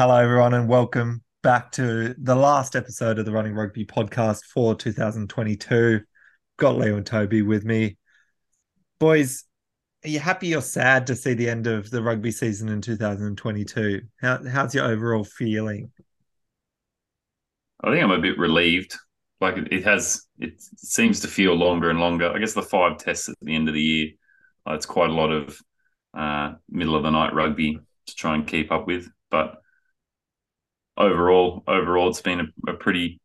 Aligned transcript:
Hello, 0.00 0.16
everyone, 0.16 0.54
and 0.54 0.66
welcome 0.66 1.22
back 1.42 1.70
to 1.72 2.14
the 2.16 2.34
last 2.34 2.74
episode 2.74 3.18
of 3.18 3.26
the 3.26 3.32
Running 3.32 3.52
Rugby 3.52 3.84
podcast 3.84 4.44
for 4.44 4.74
2022. 4.74 6.00
Got 6.56 6.78
Leo 6.78 6.96
and 6.96 7.04
Toby 7.04 7.42
with 7.42 7.66
me. 7.66 7.98
Boys, 8.98 9.44
are 10.02 10.08
you 10.08 10.18
happy 10.18 10.56
or 10.56 10.62
sad 10.62 11.06
to 11.08 11.14
see 11.14 11.34
the 11.34 11.50
end 11.50 11.66
of 11.66 11.90
the 11.90 12.02
rugby 12.02 12.30
season 12.30 12.70
in 12.70 12.80
2022? 12.80 14.00
How, 14.22 14.42
how's 14.48 14.74
your 14.74 14.86
overall 14.86 15.22
feeling? 15.22 15.92
I 17.84 17.90
think 17.90 18.02
I'm 18.02 18.10
a 18.10 18.22
bit 18.22 18.38
relieved. 18.38 18.96
Like 19.42 19.58
it, 19.58 19.70
it 19.70 19.84
has, 19.84 20.24
it 20.38 20.62
seems 20.78 21.20
to 21.20 21.28
feel 21.28 21.54
longer 21.54 21.90
and 21.90 22.00
longer. 22.00 22.32
I 22.32 22.38
guess 22.38 22.54
the 22.54 22.62
five 22.62 22.96
tests 22.96 23.28
at 23.28 23.34
the 23.42 23.54
end 23.54 23.68
of 23.68 23.74
the 23.74 23.82
year, 23.82 24.08
uh, 24.66 24.72
it's 24.72 24.86
quite 24.86 25.10
a 25.10 25.12
lot 25.12 25.30
of 25.30 25.60
uh, 26.16 26.54
middle 26.70 26.96
of 26.96 27.02
the 27.02 27.10
night 27.10 27.34
rugby 27.34 27.78
to 28.06 28.14
try 28.14 28.34
and 28.34 28.46
keep 28.46 28.72
up 28.72 28.86
with. 28.86 29.06
But 29.30 29.60
overall, 30.96 31.62
overall, 31.66 32.08
it's 32.08 32.20
been 32.20 32.40
a, 32.40 32.70
a 32.70 32.74
pretty 32.74 33.20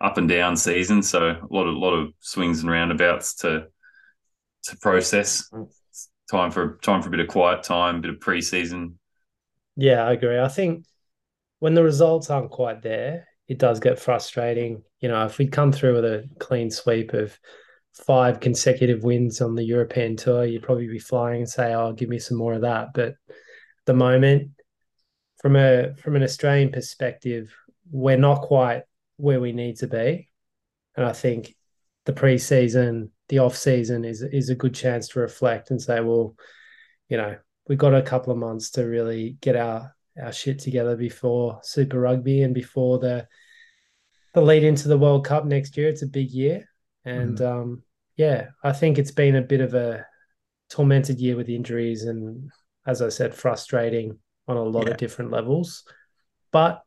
up 0.00 0.18
and 0.18 0.28
down 0.28 0.56
season. 0.56 1.02
So 1.02 1.30
a 1.30 1.46
lot 1.50 1.66
of 1.66 1.74
lot 1.74 1.94
of 1.94 2.12
swings 2.20 2.60
and 2.60 2.70
roundabouts 2.70 3.36
to 3.36 3.66
to 4.64 4.76
process. 4.78 5.50
Time 6.30 6.50
for 6.50 6.78
time 6.82 7.02
for 7.02 7.08
a 7.08 7.10
bit 7.10 7.20
of 7.20 7.28
quiet 7.28 7.62
time, 7.62 8.00
bit 8.00 8.10
of 8.10 8.18
preseason. 8.18 8.94
Yeah, 9.76 10.04
I 10.04 10.12
agree. 10.12 10.38
I 10.38 10.48
think 10.48 10.84
when 11.60 11.74
the 11.74 11.84
results 11.84 12.30
aren't 12.30 12.50
quite 12.50 12.82
there, 12.82 13.28
it 13.48 13.58
does 13.58 13.80
get 13.80 13.98
frustrating. 13.98 14.82
You 15.00 15.08
know, 15.08 15.24
if 15.26 15.38
we'd 15.38 15.52
come 15.52 15.72
through 15.72 15.94
with 15.94 16.04
a 16.04 16.28
clean 16.38 16.70
sweep 16.70 17.12
of 17.12 17.38
five 18.06 18.40
consecutive 18.40 19.04
wins 19.04 19.40
on 19.40 19.54
the 19.54 19.64
European 19.64 20.16
tour, 20.16 20.44
you'd 20.44 20.62
probably 20.62 20.88
be 20.88 20.98
flying 20.98 21.42
and 21.42 21.48
say, 21.48 21.74
"Oh, 21.74 21.92
give 21.92 22.08
me 22.08 22.18
some 22.18 22.38
more 22.38 22.54
of 22.54 22.62
that." 22.62 22.88
But 22.94 23.14
the 23.84 23.94
moment, 23.94 24.50
from 25.42 25.56
a 25.56 25.94
from 25.96 26.16
an 26.16 26.22
Australian 26.22 26.70
perspective, 26.70 27.54
we're 27.90 28.16
not 28.16 28.42
quite 28.42 28.84
where 29.16 29.40
we 29.40 29.52
need 29.52 29.76
to 29.78 29.88
be, 29.88 30.28
and 30.96 31.04
I 31.04 31.12
think 31.12 31.54
the 32.06 32.12
preseason, 32.12 33.10
the 33.28 33.40
off 33.40 33.56
season, 33.56 34.04
is 34.04 34.22
is 34.22 34.48
a 34.48 34.54
good 34.54 34.74
chance 34.74 35.08
to 35.08 35.20
reflect 35.20 35.70
and 35.70 35.82
say, 35.82 36.00
"Well, 36.00 36.36
you 37.08 37.16
know, 37.16 37.36
we've 37.68 37.78
got 37.78 37.94
a 37.94 38.02
couple 38.02 38.32
of 38.32 38.38
months 38.38 38.70
to 38.72 38.84
really 38.84 39.36
get 39.40 39.56
our 39.56 39.94
our 40.22 40.32
shit 40.32 40.60
together 40.60 40.96
before 40.96 41.60
Super 41.64 42.00
Rugby 42.00 42.42
and 42.42 42.54
before 42.54 42.98
the 42.98 43.26
the 44.34 44.40
lead 44.40 44.64
into 44.64 44.88
the 44.88 44.98
World 44.98 45.26
Cup 45.26 45.44
next 45.44 45.76
year. 45.76 45.88
It's 45.88 46.02
a 46.02 46.06
big 46.06 46.30
year, 46.30 46.68
and 47.04 47.40
um, 47.40 47.82
yeah, 48.16 48.48
I 48.62 48.72
think 48.72 48.98
it's 48.98 49.10
been 49.10 49.36
a 49.36 49.42
bit 49.42 49.60
of 49.60 49.74
a 49.74 50.06
tormented 50.70 51.18
year 51.20 51.36
with 51.36 51.48
injuries 51.48 52.04
and, 52.04 52.50
as 52.86 53.02
I 53.02 53.08
said, 53.08 53.34
frustrating 53.34 54.18
on 54.48 54.56
a 54.56 54.62
lot 54.62 54.86
Yeah. 54.86 54.92
of 54.92 54.96
different 54.96 55.30
levels. 55.30 55.84
But 56.50 56.82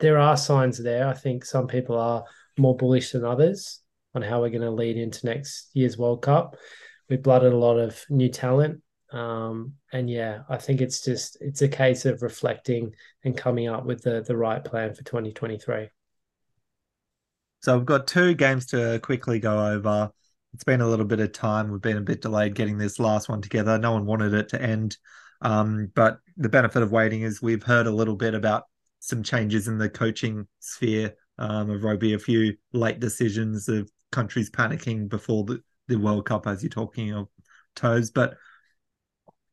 there 0.00 0.18
are 0.18 0.36
signs 0.36 0.82
there. 0.82 1.06
I 1.08 1.14
think 1.14 1.44
some 1.44 1.66
people 1.66 1.96
are 1.98 2.24
more 2.56 2.76
bullish 2.76 3.12
than 3.12 3.24
others 3.24 3.80
on 4.14 4.22
how 4.22 4.40
we're 4.40 4.50
going 4.50 4.62
to 4.62 4.70
lead 4.70 4.96
into 4.96 5.26
next 5.26 5.70
year's 5.74 5.98
World 5.98 6.22
Cup. 6.22 6.56
We've 7.08 7.22
blooded 7.22 7.52
a 7.52 7.56
lot 7.56 7.78
of 7.78 8.04
new 8.10 8.28
talent. 8.28 8.82
Um, 9.10 9.74
and 9.92 10.10
yeah, 10.10 10.42
I 10.50 10.58
think 10.58 10.80
it's 10.82 11.02
just 11.02 11.38
it's 11.40 11.62
a 11.62 11.68
case 11.68 12.04
of 12.04 12.20
reflecting 12.20 12.94
and 13.24 13.34
coming 13.36 13.66
up 13.66 13.86
with 13.86 14.02
the 14.02 14.20
the 14.22 14.36
right 14.36 14.62
plan 14.62 14.92
for 14.94 15.02
2023. 15.02 15.88
So 17.60 17.76
we've 17.76 17.86
got 17.86 18.06
two 18.06 18.34
games 18.34 18.66
to 18.66 19.00
quickly 19.02 19.40
go 19.40 19.66
over. 19.66 20.10
It's 20.54 20.64
been 20.64 20.80
a 20.80 20.86
little 20.88 21.06
bit 21.06 21.20
of 21.20 21.32
time. 21.32 21.70
We've 21.70 21.80
been 21.80 21.96
a 21.96 22.02
bit 22.02 22.20
delayed 22.22 22.54
getting 22.54 22.78
this 22.78 22.98
last 22.98 23.28
one 23.28 23.40
together. 23.42 23.78
No 23.78 23.92
one 23.92 24.06
wanted 24.06 24.34
it 24.34 24.50
to 24.50 24.62
end. 24.62 24.96
Um, 25.40 25.90
but 25.94 26.18
the 26.36 26.48
benefit 26.48 26.82
of 26.82 26.92
waiting 26.92 27.22
is 27.22 27.40
we've 27.40 27.62
heard 27.62 27.86
a 27.86 27.92
little 27.92 28.16
bit 28.16 28.34
about 28.34 28.64
some 29.00 29.22
changes 29.22 29.68
in 29.68 29.78
the 29.78 29.88
coaching 29.88 30.46
sphere 30.60 31.14
um, 31.38 31.70
of 31.70 31.84
rugby, 31.84 32.14
a 32.14 32.18
few 32.18 32.56
late 32.72 33.00
decisions 33.00 33.68
of 33.68 33.90
countries 34.10 34.50
panicking 34.50 35.08
before 35.08 35.44
the, 35.44 35.62
the 35.86 35.96
World 35.96 36.26
Cup, 36.26 36.46
as 36.46 36.62
you're 36.62 36.70
talking 36.70 37.12
of 37.12 37.28
toes. 37.76 38.10
But 38.10 38.34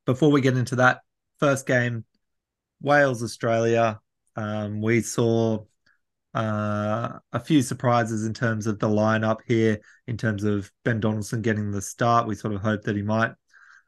before 0.06 0.32
we 0.32 0.42
get 0.42 0.58
into 0.58 0.78
that, 0.78 1.02
first 1.40 1.68
game, 1.68 2.06
Wales, 2.82 3.24
Australia. 3.24 4.00
Um, 4.36 4.82
we 4.82 5.02
saw 5.02 5.60
uh, 6.34 7.20
a 7.32 7.40
few 7.40 7.62
surprises 7.62 8.26
in 8.26 8.34
terms 8.34 8.68
of 8.68 8.80
the 8.80 8.90
lineup 8.90 9.40
here, 9.48 9.80
in 10.08 10.18
terms 10.18 10.44
of 10.44 10.70
Ben 10.84 11.00
Donaldson 11.00 11.42
getting 11.42 11.72
the 11.72 11.82
start. 11.82 12.28
We 12.28 12.36
sort 12.36 12.54
of 12.54 12.62
hoped 12.62 12.86
that 12.86 12.96
he 12.96 13.02
might. 13.02 13.32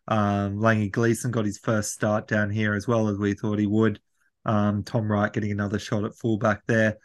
Um, 0.08 0.58
Langi 0.58 0.92
Gleeson 0.92 1.32
got 1.32 1.46
his 1.46 1.58
first 1.58 1.94
start 1.94 2.28
down 2.28 2.50
here 2.50 2.74
as 2.74 2.88
well 2.88 3.08
as 3.10 3.18
we 3.18 3.34
thought 3.34 3.60
he 3.60 3.68
would. 3.68 4.00
Um, 4.46 4.84
Tom 4.84 5.12
Wright 5.12 5.34
getting 5.34 5.52
another 5.52 5.80
shot 5.80 6.06
at 6.06 6.16
fullback 6.16 6.66
there. 6.68 6.98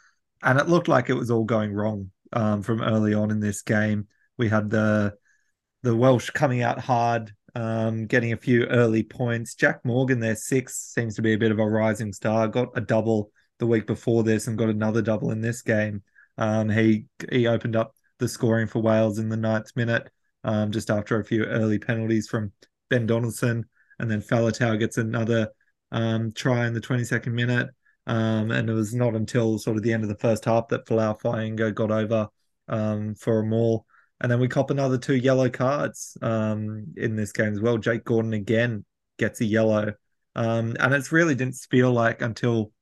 And 0.42 0.58
it 0.58 0.68
looked 0.68 0.88
like 0.88 1.08
it 1.08 1.14
was 1.14 1.30
all 1.30 1.44
going 1.44 1.72
wrong 1.72 2.10
um, 2.32 2.62
from 2.62 2.82
early 2.82 3.14
on 3.14 3.30
in 3.30 3.40
this 3.40 3.62
game. 3.62 4.06
We 4.38 4.48
had 4.48 4.70
the 4.70 5.14
the 5.82 5.96
Welsh 5.96 6.30
coming 6.30 6.62
out 6.62 6.78
hard, 6.78 7.32
um, 7.56 8.06
getting 8.06 8.32
a 8.32 8.36
few 8.36 8.66
early 8.66 9.02
points. 9.02 9.56
Jac 9.56 9.84
Morgan, 9.84 10.20
their 10.20 10.36
six, 10.36 10.78
seems 10.78 11.16
to 11.16 11.22
be 11.22 11.32
a 11.32 11.38
bit 11.38 11.50
of 11.50 11.58
a 11.58 11.68
rising 11.68 12.12
star. 12.12 12.46
Got 12.46 12.68
a 12.76 12.80
double 12.80 13.30
the 13.58 13.66
week 13.66 13.86
before 13.86 14.22
this 14.22 14.46
and 14.46 14.58
got 14.58 14.68
another 14.68 15.02
double 15.02 15.30
in 15.30 15.40
this 15.40 15.62
game. 15.62 16.02
Um, 16.38 16.68
he 16.68 17.06
he 17.30 17.46
opened 17.46 17.76
up 17.76 17.94
the 18.18 18.28
scoring 18.28 18.68
for 18.68 18.80
Wales 18.80 19.18
in 19.18 19.28
the 19.28 19.36
ninth 19.36 19.70
minute, 19.76 20.08
um, 20.44 20.70
just 20.70 20.90
after 20.90 21.18
a 21.18 21.24
few 21.24 21.44
early 21.44 21.78
penalties 21.78 22.28
from 22.28 22.52
Ben 22.92 23.06
Donaldson, 23.06 23.64
and 23.98 24.10
then 24.10 24.20
Faletau 24.20 24.78
gets 24.78 24.98
another 24.98 25.48
um, 25.92 26.30
try 26.32 26.66
in 26.66 26.74
the 26.74 26.80
22nd 26.80 27.32
minute. 27.32 27.70
Um, 28.06 28.50
and 28.50 28.68
it 28.68 28.72
was 28.74 28.94
not 28.94 29.14
until 29.14 29.58
sort 29.58 29.78
of 29.78 29.82
the 29.82 29.94
end 29.94 30.02
of 30.02 30.10
the 30.10 30.18
first 30.18 30.44
half 30.44 30.68
that 30.68 30.84
Folau 30.84 31.18
Fainga'a 31.18 31.74
got 31.74 31.90
over 31.90 32.28
um, 32.68 33.14
for 33.14 33.38
a 33.38 33.46
maul. 33.46 33.86
And 34.20 34.30
then 34.30 34.40
we 34.40 34.48
cop 34.48 34.70
another 34.70 34.98
two 34.98 35.16
yellow 35.16 35.48
cards 35.48 36.18
um, 36.20 36.84
in 36.98 37.16
this 37.16 37.32
game 37.32 37.54
as 37.54 37.60
well. 37.60 37.78
Jake 37.78 38.04
Gordon 38.04 38.34
again 38.34 38.84
gets 39.18 39.40
a 39.40 39.46
yellow. 39.46 39.94
Um, 40.34 40.76
and 40.78 40.92
it 40.92 41.10
really 41.12 41.34
didn't 41.34 41.56
feel 41.70 41.92
like 41.92 42.20
until 42.20 42.72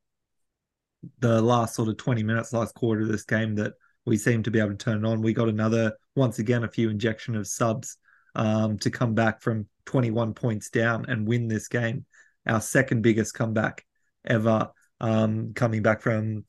the 1.21 1.41
last 1.41 1.77
sort 1.77 1.89
of 1.89 1.99
20 1.99 2.25
minutes, 2.25 2.53
last 2.53 2.75
quarter 2.75 3.03
of 3.03 3.09
this 3.09 3.25
game 3.25 3.55
that 3.57 3.75
we 4.07 4.17
seemed 4.17 4.45
to 4.47 4.51
be 4.51 4.59
able 4.59 4.71
to 4.71 4.77
turn 4.77 5.05
it 5.05 5.09
on. 5.09 5.23
We 5.23 5.35
got 5.35 5.49
another, 5.49 5.93
once 6.17 6.41
again, 6.41 6.65
a 6.65 6.69
few 6.69 6.91
injection 6.91 7.37
of 7.37 7.47
subs 7.47 7.97
um, 8.35 8.79
to 8.79 8.91
come 8.91 9.15
back 9.15 9.41
from 9.41 9.67
21 9.91 10.35
points 10.35 10.71
down 10.71 11.05
and 11.09 11.27
win 11.27 11.49
this 11.49 11.67
game. 11.67 12.07
Our 12.47 12.61
second 12.61 13.03
biggest 13.03 13.35
comeback 13.35 13.85
ever, 14.25 14.69
um, 15.01 15.53
coming 15.53 15.83
back 15.83 16.01
from 16.01 16.45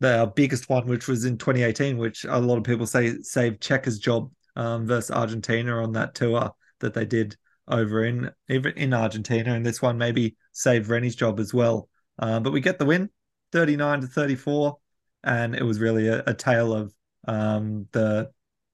the 0.00 0.20
our 0.20 0.26
biggest 0.26 0.70
one, 0.70 0.86
which 0.86 1.06
was 1.06 1.26
in 1.26 1.36
2018, 1.36 1.98
which 1.98 2.24
a 2.24 2.40
lot 2.40 2.56
of 2.56 2.64
people 2.64 2.86
say 2.86 3.18
saved 3.20 3.62
Cheika's 3.62 3.98
job 3.98 4.30
um, 4.56 4.86
versus 4.86 5.10
Argentina 5.10 5.82
on 5.82 5.92
that 5.92 6.14
tour 6.14 6.50
that 6.80 6.94
they 6.94 7.04
did 7.04 7.36
over 7.68 8.06
in 8.06 8.30
even 8.48 8.72
in 8.72 8.94
Argentina, 8.94 9.52
and 9.52 9.66
this 9.66 9.82
one 9.82 9.98
maybe 9.98 10.34
saved 10.52 10.88
Rennie's 10.88 11.14
job 11.14 11.38
as 11.38 11.52
well. 11.52 11.90
Uh, 12.18 12.40
but 12.40 12.54
we 12.54 12.60
get 12.62 12.78
the 12.78 12.86
win, 12.86 13.10
39 13.52 14.00
to 14.00 14.06
34, 14.06 14.78
and 15.24 15.54
it 15.54 15.62
was 15.62 15.78
really 15.78 16.08
a, 16.08 16.22
a 16.26 16.32
tale 16.32 16.72
of 16.72 16.94
um, 17.28 17.86
the 17.92 18.30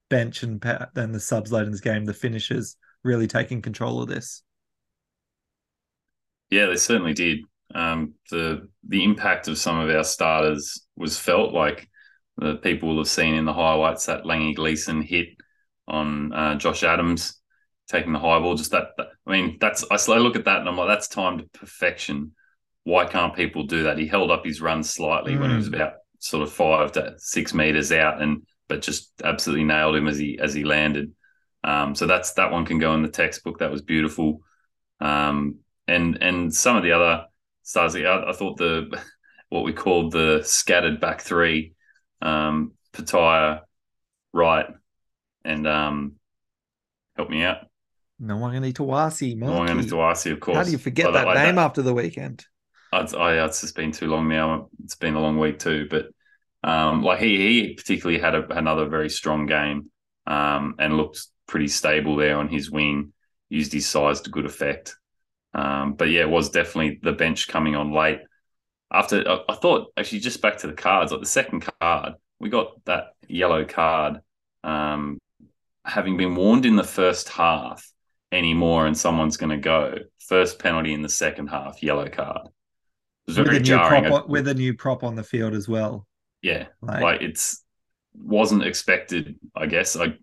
bench 0.09 0.41
and 0.43 0.61
then 0.93 1.11
the 1.11 1.19
subs 1.19 1.51
late 1.51 1.65
in 1.65 1.71
this 1.71 1.81
game, 1.81 2.05
the 2.05 2.13
finishers 2.13 2.77
really 3.03 3.27
taking 3.27 3.61
control 3.61 4.01
of 4.01 4.07
this. 4.09 4.43
Yeah, 6.49 6.65
they 6.67 6.75
certainly 6.77 7.13
did. 7.13 7.39
Um, 7.75 8.15
the 8.31 8.67
the 8.87 9.03
impact 9.03 9.47
of 9.47 9.57
some 9.57 9.79
of 9.79 9.89
our 9.95 10.03
starters 10.03 10.85
was 10.95 11.19
felt 11.19 11.53
like 11.53 11.87
the 12.37 12.55
people 12.55 12.89
will 12.89 12.97
have 12.97 13.07
seen 13.07 13.35
in 13.35 13.45
the 13.45 13.53
highlights 13.53 14.05
that 14.07 14.23
Langi 14.25 14.55
Gleeson 14.55 15.01
hit 15.01 15.29
on 15.87 16.33
uh, 16.33 16.55
Josh 16.55 16.83
Adams 16.83 17.39
taking 17.87 18.13
the 18.13 18.19
high 18.19 18.39
ball. 18.39 18.55
Just 18.55 18.71
that, 18.71 18.89
that- 18.97 19.07
I 19.27 19.31
mean, 19.31 19.57
that's 19.61 19.85
I 19.91 19.97
slowly 19.97 20.23
look 20.23 20.35
at 20.35 20.45
that 20.45 20.59
and 20.61 20.67
I'm 20.69 20.77
like, 20.77 20.87
that's 20.87 21.07
timed 21.07 21.39
to 21.39 21.59
perfection. 21.59 22.31
Why 22.83 23.05
can't 23.05 23.35
people 23.35 23.63
do 23.65 23.83
that? 23.83 23.99
He 23.99 24.07
held 24.07 24.31
up 24.31 24.45
his 24.45 24.61
run 24.61 24.83
slightly 24.83 25.37
when 25.37 25.51
he 25.51 25.55
was 25.55 25.67
about 25.67 25.93
sort 26.19 26.41
of 26.43 26.51
five 26.51 26.91
to 26.93 27.13
six 27.17 27.53
meters 27.53 27.91
out, 27.91 28.21
and 28.21 28.41
but 28.67 28.81
just 28.81 29.11
absolutely 29.23 29.65
nailed 29.65 29.95
him 29.95 30.07
as 30.07 30.17
he 30.17 30.39
as 30.39 30.53
he 30.55 30.63
landed. 30.63 31.13
Um, 31.63 31.95
so 31.95 32.07
that's 32.07 32.33
that 32.33 32.51
one 32.51 32.65
can 32.65 32.79
go 32.79 32.93
in 32.93 33.01
the 33.01 33.09
textbook. 33.09 33.59
That 33.59 33.71
was 33.71 33.81
beautiful. 33.81 34.41
Um, 35.01 35.59
and 35.87 36.21
and 36.21 36.53
some 36.53 36.77
of 36.77 36.83
the 36.83 36.91
other 36.93 37.25
stars, 37.63 37.95
I, 37.95 38.01
I 38.01 38.33
thought 38.33 38.57
the 38.57 39.01
what 39.49 39.63
we 39.63 39.73
called 39.73 40.11
the 40.11 40.41
scattered 40.43 40.99
back 40.99 41.21
three, 41.21 41.73
um, 42.21 42.73
Petaia, 42.93 43.61
Wright, 44.33 44.67
and 45.43 45.67
um, 45.67 46.13
help 47.15 47.29
me 47.29 47.43
out. 47.43 47.67
no 48.19 48.35
Nawaqanitawase, 48.35 49.37
Nwangani 49.37 49.89
Tawasi, 49.89 50.31
of 50.31 50.39
course. 50.39 50.57
How 50.57 50.63
do 50.63 50.71
you 50.71 50.77
forget 50.77 51.11
that 51.13 51.33
name 51.35 51.55
that, 51.55 51.65
after 51.65 51.81
the 51.81 51.93
weekend? 51.93 52.45
I'd, 52.91 53.13
I, 53.15 53.45
it's 53.45 53.61
just 53.61 53.75
been 53.75 53.91
too 53.91 54.07
long 54.07 54.29
now. 54.29 54.69
It's 54.83 54.95
been 54.95 55.15
a 55.15 55.19
long 55.19 55.37
week 55.37 55.59
too, 55.59 55.87
but 55.89 56.07
um, 56.63 57.03
like 57.03 57.19
he 57.19 57.37
he 57.37 57.73
particularly 57.73 58.19
had 58.19 58.35
a, 58.35 58.47
another 58.57 58.87
very 58.87 59.09
strong 59.09 59.45
game 59.45 59.89
um, 60.27 60.75
and 60.79 60.97
looked 60.97 61.27
pretty 61.49 61.67
stable 61.67 62.15
there 62.15 62.37
on 62.37 62.47
his 62.47 62.71
wing. 62.71 63.11
Used 63.49 63.73
his 63.73 63.87
size 63.87 64.21
to 64.21 64.29
good 64.29 64.45
effect. 64.45 64.95
Um, 65.53 65.93
but 65.93 66.09
yeah, 66.09 66.21
it 66.21 66.29
was 66.29 66.51
definitely 66.51 66.99
the 67.01 67.11
bench 67.11 67.47
coming 67.47 67.75
on 67.75 67.91
late. 67.91 68.19
After 68.91 69.27
I, 69.27 69.39
I, 69.49 69.55
thought 69.55 69.91
actually 69.97 70.19
just 70.19 70.41
back 70.41 70.57
to 70.59 70.67
the 70.67 70.73
cards, 70.73 71.11
like 71.11 71.21
the 71.21 71.27
second 71.27 71.67
card, 71.81 72.13
we 72.39 72.49
got 72.49 72.83
that 72.85 73.07
yellow 73.27 73.65
card, 73.65 74.19
um, 74.63 75.17
having 75.83 76.17
been 76.17 76.35
warned 76.35 76.65
in 76.65 76.75
the 76.75 76.83
first 76.83 77.29
half 77.29 77.83
anymore, 78.31 78.85
and 78.85 78.95
someone's 78.95 79.37
going 79.37 79.49
to 79.49 79.57
go 79.57 79.95
first 80.27 80.59
penalty 80.59 80.93
in 80.93 81.01
the 81.01 81.09
second 81.09 81.47
half, 81.47 81.81
yellow 81.81 82.07
card. 82.07 82.41
It 82.45 82.51
was 83.31 83.37
with 83.37 83.47
very 83.47 83.57
a 83.57 83.61
jarring. 83.61 84.11
On, 84.11 84.29
with 84.29 84.47
a 84.47 84.53
new 84.53 84.75
prop 84.75 85.03
on 85.03 85.15
the 85.15 85.23
field 85.23 85.53
as 85.53 85.67
well. 85.67 86.07
Yeah, 86.43 86.67
like, 86.81 87.01
like 87.01 87.21
it's 87.21 87.63
wasn't 88.13 88.63
expected. 88.63 89.39
I 89.55 89.65
guess 89.65 89.95
I, 89.95 90.13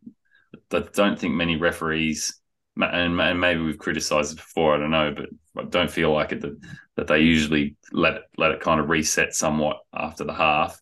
I 0.72 0.84
don't 0.92 1.18
think 1.18 1.34
many 1.34 1.56
referees 1.56 2.40
and, 2.78 3.40
maybe 3.40 3.60
we've 3.60 3.78
criticized 3.78 4.34
it 4.34 4.36
before. 4.36 4.74
I 4.74 4.78
don't 4.78 4.90
know, 4.90 5.14
but 5.14 5.64
I 5.64 5.68
don't 5.68 5.90
feel 5.90 6.12
like 6.12 6.32
it 6.32 6.42
that, 6.42 6.60
that 6.96 7.06
they 7.06 7.20
usually 7.20 7.76
let 7.92 8.14
it, 8.14 8.22
let 8.36 8.52
it 8.52 8.60
kind 8.60 8.80
of 8.80 8.90
reset 8.90 9.34
somewhat 9.34 9.78
after 9.94 10.24
the 10.24 10.34
half. 10.34 10.80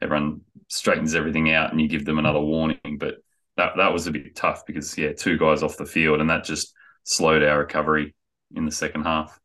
Everyone 0.00 0.40
straightens 0.68 1.14
everything 1.14 1.52
out, 1.52 1.70
and 1.70 1.80
you 1.80 1.88
give 1.88 2.04
them 2.04 2.18
another 2.18 2.40
warning. 2.40 2.98
But 2.98 3.16
that 3.56 3.72
that 3.76 3.92
was 3.92 4.06
a 4.06 4.12
bit 4.12 4.34
tough 4.34 4.66
because 4.66 4.96
yeah, 4.98 5.12
two 5.12 5.38
guys 5.38 5.62
off 5.62 5.76
the 5.76 5.86
field, 5.86 6.20
and 6.20 6.30
that 6.30 6.44
just 6.44 6.74
slowed 7.04 7.42
our 7.42 7.58
recovery 7.58 8.14
in 8.54 8.64
the 8.64 8.72
second 8.72 9.04
half. 9.04 9.38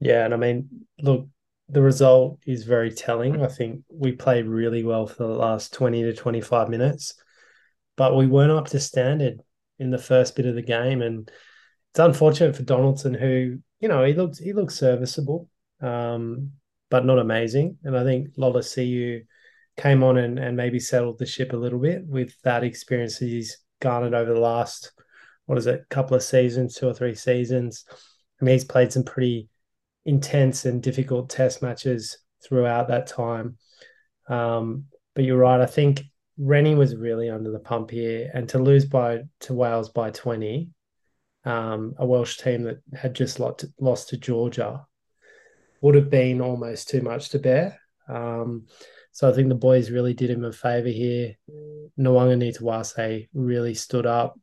Yeah, 0.00 0.24
and 0.24 0.32
I 0.32 0.36
mean, 0.36 0.86
look, 1.00 1.26
the 1.68 1.82
result 1.82 2.38
is 2.46 2.62
very 2.64 2.92
telling. 2.92 3.42
I 3.42 3.48
think 3.48 3.82
we 3.88 4.12
played 4.12 4.46
really 4.46 4.84
well 4.84 5.06
for 5.08 5.24
the 5.24 5.34
last 5.34 5.72
20 5.74 6.02
to 6.04 6.14
25 6.14 6.68
minutes, 6.68 7.14
but 7.98 8.16
we 8.16 8.28
weren't 8.28 8.52
up 8.52 8.68
to 8.68 8.78
standard 8.78 9.42
in 9.80 9.90
the 9.90 9.98
first 9.98 10.36
bit 10.36 10.46
of 10.46 10.54
the 10.54 10.62
game. 10.62 11.02
And 11.02 11.28
it's 11.90 11.98
unfortunate 11.98 12.54
for 12.54 12.62
Donaldson, 12.62 13.12
who, 13.12 13.58
you 13.80 13.88
know, 13.88 14.04
he 14.04 14.14
looked 14.14 14.38
he 14.38 14.52
looked 14.52 14.72
serviceable, 14.72 15.48
um, 15.82 16.52
but 16.90 17.04
not 17.04 17.18
amazing. 17.18 17.76
And 17.82 17.98
I 17.98 18.04
think 18.04 18.36
Lolesio 18.36 19.24
came 19.76 20.04
on 20.04 20.16
and, 20.16 20.38
and 20.38 20.56
maybe 20.56 20.78
settled 20.78 21.18
the 21.18 21.26
ship 21.26 21.52
a 21.52 21.56
little 21.56 21.80
bit 21.80 22.06
with 22.06 22.40
that 22.42 22.62
experience 22.62 23.18
he's 23.18 23.58
garnered 23.80 24.14
over 24.14 24.32
the 24.32 24.40
last, 24.40 24.92
what 25.46 25.58
is 25.58 25.66
it, 25.66 25.84
couple 25.90 26.16
of 26.16 26.22
seasons, 26.22 26.76
two 26.76 26.88
or 26.88 26.94
three 26.94 27.16
seasons. 27.16 27.84
I 28.40 28.44
mean, 28.44 28.52
he's 28.54 28.64
played 28.64 28.92
some 28.92 29.04
pretty 29.04 29.48
intense 30.04 30.66
and 30.66 30.80
difficult 30.80 31.30
test 31.30 31.62
matches 31.62 32.18
throughout 32.44 32.88
that 32.88 33.08
time. 33.08 33.56
Um, 34.28 34.84
but 35.14 35.24
you're 35.24 35.36
right. 35.36 35.60
I 35.60 35.66
think 35.66 36.04
Rennie 36.38 36.76
was 36.76 36.94
really 36.94 37.28
under 37.28 37.50
the 37.50 37.58
pump 37.58 37.90
here, 37.90 38.30
and 38.32 38.48
to 38.50 38.58
lose 38.58 38.84
by 38.84 39.22
to 39.40 39.54
Wales 39.54 39.88
by 39.88 40.10
20, 40.10 40.70
um, 41.44 41.94
a 41.98 42.06
Welsh 42.06 42.38
team 42.38 42.62
that 42.62 42.78
had 42.94 43.14
just 43.14 43.40
lost, 43.40 43.64
lost 43.80 44.10
to 44.10 44.16
Georgia, 44.16 44.86
would 45.80 45.96
have 45.96 46.10
been 46.10 46.40
almost 46.40 46.88
too 46.88 47.00
much 47.00 47.30
to 47.30 47.38
bear. 47.38 47.80
Um, 48.08 48.66
so 49.12 49.28
I 49.28 49.32
think 49.32 49.48
the 49.48 49.56
boys 49.56 49.90
really 49.90 50.14
did 50.14 50.30
him 50.30 50.44
a 50.44 50.52
favour 50.52 50.88
here. 50.88 51.34
Nawaqanitawase 51.98 53.28
really 53.34 53.74
stood 53.74 54.06
up. 54.06 54.38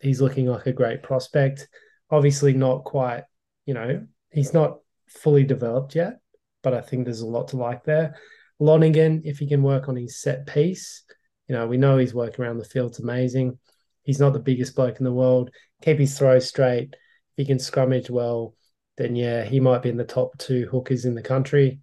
He's 0.00 0.20
looking 0.20 0.46
like 0.46 0.66
a 0.66 0.72
great 0.72 1.02
prospect. 1.02 1.68
Obviously, 2.10 2.52
not 2.52 2.84
quite, 2.84 3.24
you 3.66 3.74
know, 3.74 4.06
he's 4.30 4.54
not 4.54 4.78
fully 5.08 5.42
developed 5.42 5.96
yet, 5.96 6.20
but 6.62 6.74
I 6.74 6.80
think 6.80 7.04
there's 7.04 7.22
a 7.22 7.26
lot 7.26 7.48
to 7.48 7.56
like 7.56 7.84
there. 7.84 8.16
Lonergan, 8.60 9.22
if 9.24 9.38
he 9.38 9.48
can 9.48 9.62
work 9.62 9.88
on 9.88 9.96
his 9.96 10.20
set 10.20 10.46
piece, 10.46 11.02
you 11.50 11.56
know, 11.56 11.66
we 11.66 11.78
know 11.78 11.98
his 11.98 12.14
work 12.14 12.38
around 12.38 12.58
the 12.58 12.64
field's 12.64 13.00
amazing. 13.00 13.58
He's 14.04 14.20
not 14.20 14.34
the 14.34 14.38
biggest 14.38 14.76
bloke 14.76 14.98
in 14.98 15.04
the 15.04 15.12
world. 15.12 15.50
Keep 15.82 15.98
his 15.98 16.16
throw 16.16 16.38
straight. 16.38 16.90
If 16.92 16.98
he 17.38 17.44
can 17.44 17.58
scrummage 17.58 18.08
well, 18.08 18.54
then 18.96 19.16
yeah, 19.16 19.42
he 19.42 19.58
might 19.58 19.82
be 19.82 19.88
in 19.88 19.96
the 19.96 20.04
top 20.04 20.38
two 20.38 20.68
hookers 20.70 21.06
in 21.06 21.16
the 21.16 21.22
country. 21.22 21.80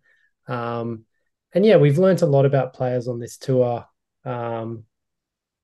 Um, 0.47 1.03
and 1.53 1.65
yeah, 1.65 1.75
we've 1.75 1.97
learned 1.97 2.21
a 2.21 2.27
lot 2.27 2.45
about 2.45 2.75
players 2.75 3.09
on 3.09 3.19
this 3.19 3.35
tour. 3.35 3.85
Um, 4.23 4.85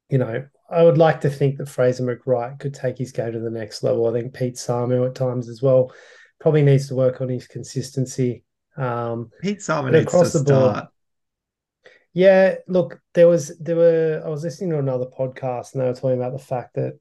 you 0.09 0.17
know, 0.17 0.47
I 0.69 0.83
would 0.83 0.97
like 0.97 1.21
to 1.21 1.29
think 1.29 1.57
that 1.59 1.69
Fraser 1.69 2.03
McReight 2.03 2.59
could 2.59 2.73
take 2.73 2.97
his 2.97 3.13
game 3.13 3.31
to 3.31 3.39
the 3.39 3.49
next 3.49 3.83
level. 3.83 4.07
I 4.07 4.11
think 4.11 4.33
Pete 4.33 4.56
Samu 4.56 5.07
at 5.07 5.15
times 5.15 5.47
as 5.47 5.61
well 5.61 5.94
probably 6.41 6.63
needs 6.63 6.89
to 6.89 6.95
work 6.95 7.21
on 7.21 7.29
his 7.29 7.47
consistency. 7.47 8.44
Um, 8.75 9.31
Pete 9.41 9.59
Samu 9.59 9.94
needs 9.94 10.11
to 10.11 10.17
the 10.17 10.25
start. 10.25 10.89
Yeah, 12.13 12.56
look, 12.68 13.00
there 13.13 13.27
was 13.27 13.57
there 13.60 13.75
were 13.75 14.21
I 14.24 14.30
was 14.30 14.44
listening 14.44 14.69
to 14.71 14.80
another 14.80 15.06
podcast 15.06 15.74
and 15.74 15.81
they 15.81 15.88
were 15.88 15.95
talking 15.95 16.19
about 16.19 16.33
the 16.33 16.44
fact 16.44 16.75
that 16.75 17.00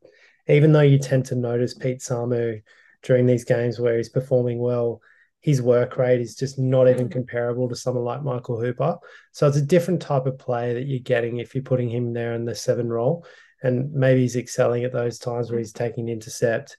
even 0.49 0.73
though 0.73 0.81
you 0.81 0.99
tend 0.99 1.27
to 1.27 1.35
notice 1.35 1.75
Pete 1.75 2.01
Samu 2.01 2.63
during 3.03 3.27
these 3.27 3.45
games 3.45 3.79
where 3.79 3.97
he's 3.97 4.09
performing 4.09 4.59
well, 4.59 5.01
his 5.41 5.61
work 5.61 5.97
rate 5.97 6.21
is 6.21 6.35
just 6.35 6.59
not 6.59 6.89
even 6.89 7.09
mm. 7.09 7.13
comparable 7.13 7.69
to 7.69 7.77
someone 7.77 8.05
like 8.05 8.23
Michael 8.23 8.61
Hooper. 8.61 8.97
So 9.33 9.47
it's 9.47 9.57
a 9.57 9.63
different 9.63 10.01
type 10.01 10.27
of 10.27 10.39
play 10.39 10.75
that 10.75 10.87
you're 10.87 11.01
getting 11.01 11.39
if 11.39 11.55
you're 11.55 11.63
putting 11.65 11.91
him 11.91 12.13
there 12.13 12.33
in 12.35 12.45
the 12.45 12.55
seven 12.55 12.89
role. 12.89 13.27
And 13.63 13.93
maybe 13.93 14.23
he's 14.23 14.37
excelling 14.37 14.85
at 14.85 14.93
those 14.93 15.19
times 15.19 15.51
where 15.51 15.59
he's 15.59 15.73
taking 15.73 16.09
intercept 16.09 16.77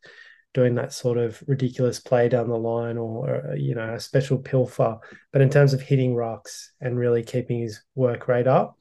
doing 0.54 0.76
that 0.76 0.94
sort 0.94 1.18
of 1.18 1.44
ridiculous 1.48 2.00
play 2.00 2.30
down 2.30 2.48
the 2.48 2.58
line 2.58 2.98
or, 2.98 3.50
uh, 3.52 3.54
you 3.56 3.76
know 3.76 3.94
a 3.94 4.00
special 4.00 4.38
pilfer 4.38 4.98
but 5.32 5.42
in 5.42 5.50
terms 5.50 5.74
of 5.74 5.82
hitting 5.82 6.16
rocks 6.16 6.74
and 6.82 6.98
really 6.98 7.24
keeping 7.24 7.60
his 7.60 7.82
work 7.96 8.28
rate 8.28 8.48
up 8.48 8.78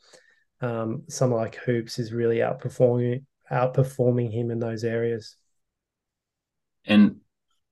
um, 0.60 1.02
someone 1.08 1.40
like 1.40 1.56
hoops 1.56 1.98
is 1.98 2.12
really 2.12 2.38
outperforming 2.38 3.24
outperforming 3.50 4.32
him 4.32 4.50
in 4.50 4.58
those 4.58 4.84
areas 4.84 5.36
and 6.84 7.16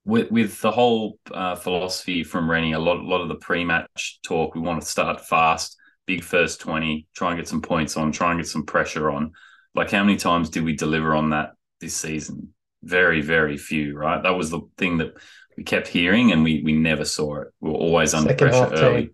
with, 0.04 0.30
with 0.30 0.60
the 0.60 0.70
whole 0.70 1.18
uh, 1.30 1.54
philosophy 1.54 2.24
from 2.24 2.50
Rennie, 2.50 2.72
a 2.72 2.78
lot, 2.78 2.98
a 2.98 3.02
lot 3.02 3.20
of 3.20 3.28
the 3.28 3.34
pre-match 3.36 4.18
talk, 4.22 4.54
we 4.54 4.60
want 4.60 4.80
to 4.82 4.88
start 4.88 5.20
fast, 5.20 5.76
big 6.06 6.24
first 6.24 6.60
20, 6.60 7.06
try 7.14 7.30
and 7.30 7.38
get 7.38 7.48
some 7.48 7.62
points 7.62 7.96
on, 7.96 8.12
try 8.12 8.30
and 8.30 8.40
get 8.40 8.48
some 8.48 8.64
pressure 8.64 9.10
on. 9.10 9.32
Like 9.74 9.90
how 9.90 10.02
many 10.02 10.16
times 10.16 10.50
did 10.50 10.64
we 10.64 10.74
deliver 10.74 11.14
on 11.14 11.30
that 11.30 11.50
this 11.80 11.94
season? 11.94 12.54
Very, 12.82 13.20
very 13.20 13.56
few, 13.56 13.96
right? 13.96 14.22
That 14.22 14.36
was 14.36 14.50
the 14.50 14.60
thing 14.76 14.98
that 14.98 15.14
we 15.56 15.64
kept 15.64 15.88
hearing 15.88 16.32
and 16.32 16.42
we 16.42 16.62
we 16.64 16.72
never 16.72 17.04
saw 17.04 17.42
it. 17.42 17.48
We 17.60 17.70
were 17.70 17.76
always 17.76 18.14
under 18.14 18.30
Second 18.30 18.48
pressure 18.48 18.74
early. 18.74 19.10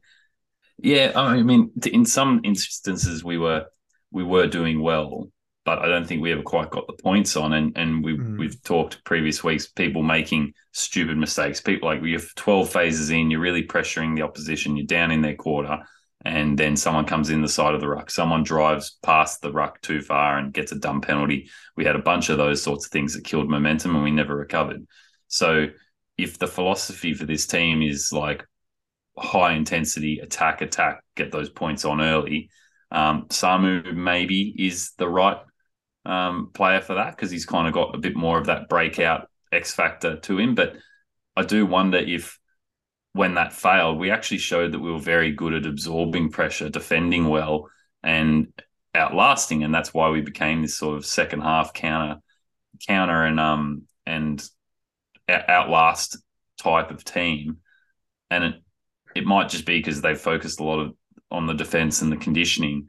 Yeah, 0.79 1.13
I 1.15 1.43
mean, 1.43 1.73
in 1.91 2.05
some 2.05 2.43
instances 2.45 3.25
we 3.25 3.39
were 3.39 3.67
we 4.11 4.23
were 4.23 4.47
doing 4.47 4.81
well, 4.81 5.31
but 5.65 5.81
I 5.81 5.87
don't 5.87 6.07
think 6.07 6.23
we 6.23 6.33
ever 6.33 6.43
quite 6.43 6.71
got 6.71 6.87
the 6.87 7.03
points 7.03 7.37
on. 7.37 7.53
And 7.53 7.77
and 7.77 8.05
we 8.05 8.17
mm. 8.17 8.39
we've 8.39 8.63
talked 8.63 9.05
previous 9.05 9.43
weeks, 9.43 9.67
people 9.67 10.03
making 10.03 10.53
stupid 10.73 11.17
mistakes. 11.17 11.61
People 11.61 11.89
like 11.89 12.03
you 12.03 12.15
have 12.15 12.35
twelve 12.35 12.71
phases 12.71 13.11
in, 13.11 13.31
you're 13.31 13.41
really 13.41 13.67
pressuring 13.67 14.15
the 14.15 14.23
opposition. 14.23 14.77
You're 14.77 14.87
down 14.87 15.11
in 15.11 15.23
their 15.23 15.35
quarter, 15.35 15.81
and 16.27 16.59
then 16.59 16.77
someone 16.77 17.05
comes 17.05 17.31
in 17.31 17.43
the 17.43 17.49
side 17.49 17.75
of 17.75 17.81
the 17.81 17.89
ruck. 17.89 18.11
Someone 18.11 18.43
drives 18.43 18.99
past 19.03 19.41
the 19.41 19.53
ruck 19.53 19.81
too 19.81 20.01
far 20.03 20.39
and 20.39 20.53
gets 20.53 20.73
a 20.73 20.79
dumb 20.79 21.01
penalty. 21.01 21.51
We 21.77 21.85
had 21.85 21.97
a 21.97 22.01
bunch 22.03 22.29
of 22.29 22.39
those 22.39 22.63
sorts 22.63 22.87
of 22.87 22.93
things 22.93 23.15
that 23.15 23.25
killed 23.25 23.49
momentum 23.49 23.95
and 23.95 24.05
we 24.05 24.11
never 24.11 24.37
recovered. 24.37 24.87
So 25.29 25.69
if 26.19 26.39
the 26.39 26.47
philosophy 26.47 27.15
for 27.15 27.27
this 27.27 27.47
team 27.47 27.81
is 27.83 28.13
like 28.13 28.45
high 29.17 29.53
intensity 29.53 30.19
attack, 30.19 30.63
attack, 30.63 31.03
get 31.15 31.31
those 31.31 31.49
points 31.49 31.85
on 31.85 32.01
early, 32.01 32.51
um, 32.91 33.27
Samu 33.29 33.95
maybe 33.95 34.55
is 34.59 34.93
the 34.99 35.09
right 35.09 35.39
um, 36.05 36.51
player 36.55 36.81
for 36.81 36.95
that 36.95 37.17
because 37.17 37.31
he's 37.31 37.47
kind 37.47 37.67
of 37.69 37.75
got 37.75 37.95
a 37.95 37.99
bit 37.99 38.17
more 38.17 38.39
of 38.39 38.47
that 38.47 38.69
breakout 38.69 39.29
X 39.53 39.73
factor 39.73 40.17
to 40.17 40.39
him. 40.39 40.55
But 40.55 40.77
I 41.37 41.43
do 41.43 41.67
wonder 41.67 41.99
if 41.99 42.39
when 43.17 43.35
that 43.35 43.53
failed, 43.53 43.99
we 43.99 44.11
actually 44.11 44.39
showed 44.39 44.73
that 44.73 44.81
we 44.81 44.93
were 44.93 44.99
very 45.01 45.33
good 45.33 45.55
at 45.55 45.67
absorbing 45.67 46.31
pressure, 46.31 46.69
defending 46.69 47.29
well, 47.29 47.69
and 48.03 48.49
outlasting, 48.95 49.65
and 49.65 49.75
that's 49.75 49.95
why 49.95 50.11
we 50.11 50.21
became 50.23 50.63
this 50.63 50.77
sort 50.77 50.97
of 50.97 51.07
second 51.07 51.43
half 51.43 51.73
counter, 51.75 52.21
counter 52.89 53.25
and 53.25 53.41
um 53.41 53.83
and 54.07 54.49
outlast 55.29 56.19
type 56.59 56.91
of 56.91 57.05
team. 57.05 57.59
And 58.31 58.45
it 58.45 58.55
it 59.15 59.25
might 59.27 59.49
just 59.49 59.67
be 59.67 59.79
because 59.79 60.01
they 60.03 60.15
focused 60.15 60.61
a 60.61 60.65
lot 60.65 60.81
of 60.81 60.95
on 61.31 61.47
the 61.47 61.55
defense 61.55 62.03
and 62.03 62.13
the 62.13 62.17
conditioning. 62.17 62.89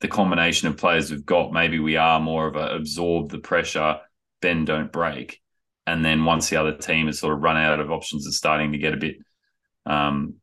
the 0.00 0.08
combination 0.08 0.68
of 0.68 0.76
players 0.76 1.10
we've 1.10 1.24
got, 1.26 1.52
maybe 1.52 1.78
we 1.78 1.96
are 1.96 2.20
more 2.20 2.46
of 2.46 2.56
a 2.56 2.74
absorb 2.74 3.30
the 3.30 3.38
pressure, 3.38 3.98
bend 4.40 4.66
don't 4.66 4.92
break, 4.92 5.40
and 5.86 6.04
then 6.04 6.24
once 6.24 6.48
the 6.48 6.56
other 6.56 6.76
team 6.76 7.06
has 7.06 7.18
sort 7.18 7.34
of 7.34 7.42
run 7.42 7.56
out 7.56 7.80
of 7.80 7.90
options 7.90 8.24
and 8.24 8.34
starting 8.34 8.72
to 8.72 8.78
get 8.78 8.94
a 8.94 8.98
bit 8.98 9.16
um, 9.86 10.34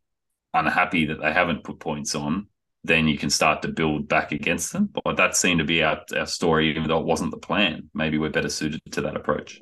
unhappy 0.54 1.06
that 1.08 1.20
they 1.22 1.32
haven't 1.32 1.64
put 1.64 1.80
points 1.80 2.14
on, 2.16 2.48
then 2.84 3.08
you 3.08 3.18
can 3.18 3.30
start 3.30 3.62
to 3.62 3.68
build 3.68 4.08
back 4.08 4.32
against 4.32 4.74
them. 4.74 4.90
But 5.04 5.18
that 5.18 5.36
seemed 5.36 5.60
to 5.60 5.66
be 5.66 5.84
our, 5.84 6.02
our 6.16 6.26
story, 6.26 6.70
even 6.70 6.88
though 6.88 7.00
it 7.00 7.06
wasn't 7.06 7.32
the 7.32 7.38
plan. 7.38 7.90
Maybe 7.94 8.18
we're 8.18 8.30
better 8.30 8.50
suited 8.50 8.82
to 8.92 9.02
that 9.02 9.16
approach. 9.16 9.62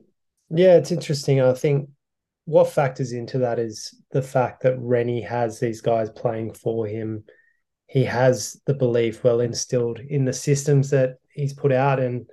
Yeah, 0.50 0.76
it's 0.76 0.92
interesting. 0.92 1.42
I 1.42 1.54
think 1.54 1.90
what 2.46 2.72
factors 2.72 3.12
into 3.12 3.38
that 3.40 3.60
is 3.60 3.94
the 4.12 4.22
fact 4.22 4.64
that 4.64 4.80
Rennie 4.80 5.22
has 5.22 5.60
these 5.60 5.82
guys 5.82 6.10
playing 6.10 6.54
for 6.54 6.88
him. 6.88 7.24
He 7.88 8.04
has 8.06 8.60
the 8.66 8.74
belief 8.74 9.24
well 9.24 9.40
instilled 9.40 10.00
in 10.00 10.26
the 10.26 10.34
systems 10.34 10.90
that 10.90 11.18
he's 11.32 11.54
put 11.54 11.72
out, 11.72 12.00
and 12.00 12.26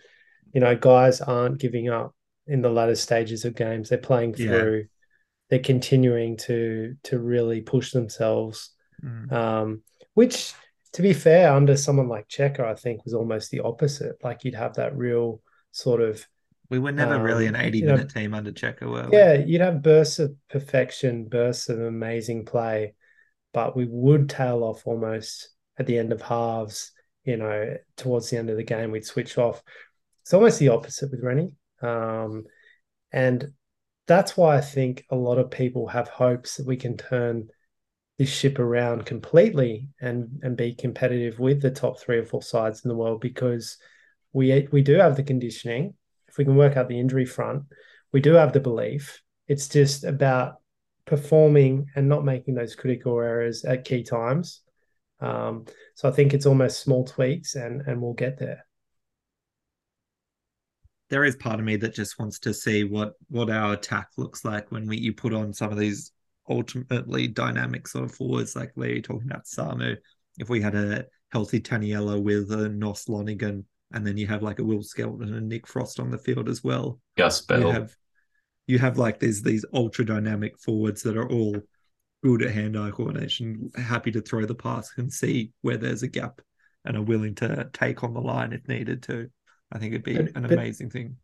you 0.52 0.60
know, 0.60 0.74
guys 0.74 1.20
aren't 1.20 1.58
giving 1.58 1.90
up 1.90 2.15
in 2.46 2.62
the 2.62 2.70
latter 2.70 2.94
stages 2.94 3.44
of 3.44 3.54
games. 3.54 3.88
They're 3.88 3.98
playing 3.98 4.34
through. 4.34 4.76
Yeah. 4.76 4.84
They're 5.48 5.58
continuing 5.60 6.36
to 6.38 6.96
to 7.04 7.18
really 7.18 7.60
push 7.60 7.92
themselves, 7.92 8.70
mm. 9.02 9.30
um, 9.32 9.82
which 10.14 10.52
to 10.96 11.02
be 11.02 11.12
fair, 11.12 11.52
under 11.52 11.76
someone 11.76 12.08
like 12.08 12.26
Cheika, 12.26 12.60
I 12.60 12.74
think 12.74 13.04
was 13.04 13.12
almost 13.12 13.50
the 13.50 13.60
opposite. 13.60 14.16
Like 14.24 14.44
you'd 14.44 14.54
have 14.54 14.74
that 14.76 14.96
real 14.96 15.42
sort 15.70 16.00
of. 16.00 16.26
We 16.70 16.78
were 16.78 16.90
never 16.90 17.16
um, 17.16 17.22
really 17.22 17.46
an 17.46 17.54
80 17.54 17.82
minute 17.82 18.14
know, 18.14 18.20
team 18.22 18.32
under 18.32 18.50
Cheika, 18.50 18.90
were 18.90 19.06
we? 19.08 19.16
Yeah, 19.16 19.34
you'd 19.34 19.60
have 19.60 19.82
bursts 19.82 20.18
of 20.20 20.34
perfection, 20.48 21.28
bursts 21.28 21.68
of 21.68 21.80
amazing 21.80 22.46
play, 22.46 22.94
but 23.52 23.76
we 23.76 23.84
would 23.84 24.30
tail 24.30 24.64
off 24.64 24.86
almost 24.86 25.50
at 25.78 25.86
the 25.86 25.98
end 25.98 26.12
of 26.12 26.22
halves. 26.22 26.92
You 27.24 27.36
know, 27.36 27.76
towards 27.98 28.30
the 28.30 28.38
end 28.38 28.48
of 28.48 28.56
the 28.56 28.64
game, 28.64 28.90
we'd 28.90 29.04
switch 29.04 29.36
off. 29.36 29.62
It's 30.22 30.32
almost 30.32 30.58
the 30.58 30.70
opposite 30.70 31.10
with 31.10 31.22
Rennie. 31.22 31.52
Um, 31.82 32.44
and 33.12 33.52
that's 34.06 34.36
why 34.36 34.56
I 34.56 34.60
think 34.60 35.04
a 35.10 35.16
lot 35.16 35.38
of 35.38 35.50
people 35.50 35.88
have 35.88 36.08
hopes 36.08 36.56
that 36.56 36.66
we 36.66 36.76
can 36.76 36.96
turn 36.96 37.48
this 38.18 38.30
ship 38.30 38.58
around 38.58 39.04
completely 39.04 39.90
and 40.00 40.40
and 40.42 40.56
be 40.56 40.74
competitive 40.74 41.38
with 41.38 41.60
the 41.60 41.70
top 41.70 42.00
three 42.00 42.16
or 42.18 42.24
four 42.24 42.42
sides 42.42 42.84
in 42.84 42.88
the 42.88 42.96
world 42.96 43.20
because 43.20 43.76
we 44.32 44.68
we 44.72 44.82
do 44.82 44.94
have 44.94 45.16
the 45.16 45.22
conditioning. 45.22 45.94
If 46.28 46.38
we 46.38 46.44
can 46.44 46.56
work 46.56 46.76
out 46.76 46.88
the 46.88 47.00
injury 47.00 47.26
front, 47.26 47.64
we 48.12 48.20
do 48.20 48.34
have 48.34 48.52
the 48.52 48.60
belief. 48.60 49.22
It's 49.48 49.68
just 49.68 50.04
about 50.04 50.56
performing 51.04 51.86
and 51.94 52.08
not 52.08 52.24
making 52.24 52.54
those 52.54 52.74
critical 52.74 53.18
errors 53.20 53.64
at 53.64 53.84
key 53.84 54.02
times. 54.02 54.62
Um, 55.20 55.66
so 55.94 56.08
I 56.08 56.12
think 56.12 56.34
it's 56.34 56.46
almost 56.46 56.80
small 56.80 57.04
tweaks, 57.04 57.54
and 57.54 57.82
and 57.82 58.00
we'll 58.00 58.14
get 58.14 58.38
there. 58.38 58.65
There 61.08 61.24
is 61.24 61.36
part 61.36 61.60
of 61.60 61.66
me 61.66 61.76
that 61.76 61.94
just 61.94 62.18
wants 62.18 62.38
to 62.40 62.52
see 62.52 62.84
what 62.84 63.12
what 63.28 63.50
our 63.50 63.74
attack 63.74 64.08
looks 64.16 64.44
like 64.44 64.72
when 64.72 64.86
we 64.86 64.98
you 64.98 65.12
put 65.12 65.32
on 65.32 65.52
some 65.52 65.70
of 65.70 65.78
these 65.78 66.12
ultimately 66.48 67.28
dynamic 67.28 67.88
sort 67.88 68.04
of 68.04 68.14
forwards 68.14 68.56
like 68.56 68.72
Larry 68.76 69.02
talking 69.02 69.28
about 69.30 69.44
Samu. 69.44 69.96
If 70.38 70.48
we 70.48 70.60
had 70.60 70.74
a 70.74 71.06
healthy 71.32 71.60
Taniela 71.60 72.22
with 72.22 72.50
a 72.52 72.68
Nos 72.68 73.08
Lonergan, 73.08 73.64
and 73.92 74.06
then 74.06 74.16
you 74.16 74.26
have 74.26 74.42
like 74.42 74.58
a 74.58 74.64
Will 74.64 74.82
Skelton 74.82 75.34
and 75.34 75.48
Nick 75.48 75.66
Frost 75.66 76.00
on 76.00 76.10
the 76.10 76.18
field 76.18 76.48
as 76.48 76.62
well. 76.62 77.00
Gus 77.16 77.40
Bell. 77.40 77.60
You 77.60 77.70
have, 77.70 77.96
you 78.66 78.78
have 78.78 78.98
like 78.98 79.18
these 79.18 79.42
these 79.42 79.64
ultra 79.72 80.04
dynamic 80.04 80.58
forwards 80.58 81.02
that 81.02 81.16
are 81.16 81.28
all 81.30 81.56
good 82.22 82.42
at 82.42 82.52
hand-eye 82.52 82.90
coordination, 82.90 83.70
happy 83.76 84.10
to 84.10 84.20
throw 84.20 84.44
the 84.44 84.54
pass 84.54 84.90
and 84.96 85.12
see 85.12 85.52
where 85.60 85.76
there's 85.76 86.02
a 86.02 86.08
gap, 86.08 86.40
and 86.84 86.96
are 86.96 87.02
willing 87.02 87.34
to 87.36 87.68
take 87.72 88.02
on 88.02 88.14
the 88.14 88.20
line 88.20 88.52
if 88.52 88.66
needed 88.66 89.02
to. 89.04 89.30
I 89.72 89.78
think 89.78 89.92
it'd 89.92 90.04
be 90.04 90.16
an 90.16 90.44
amazing 90.44 90.90
thing. 90.90 91.16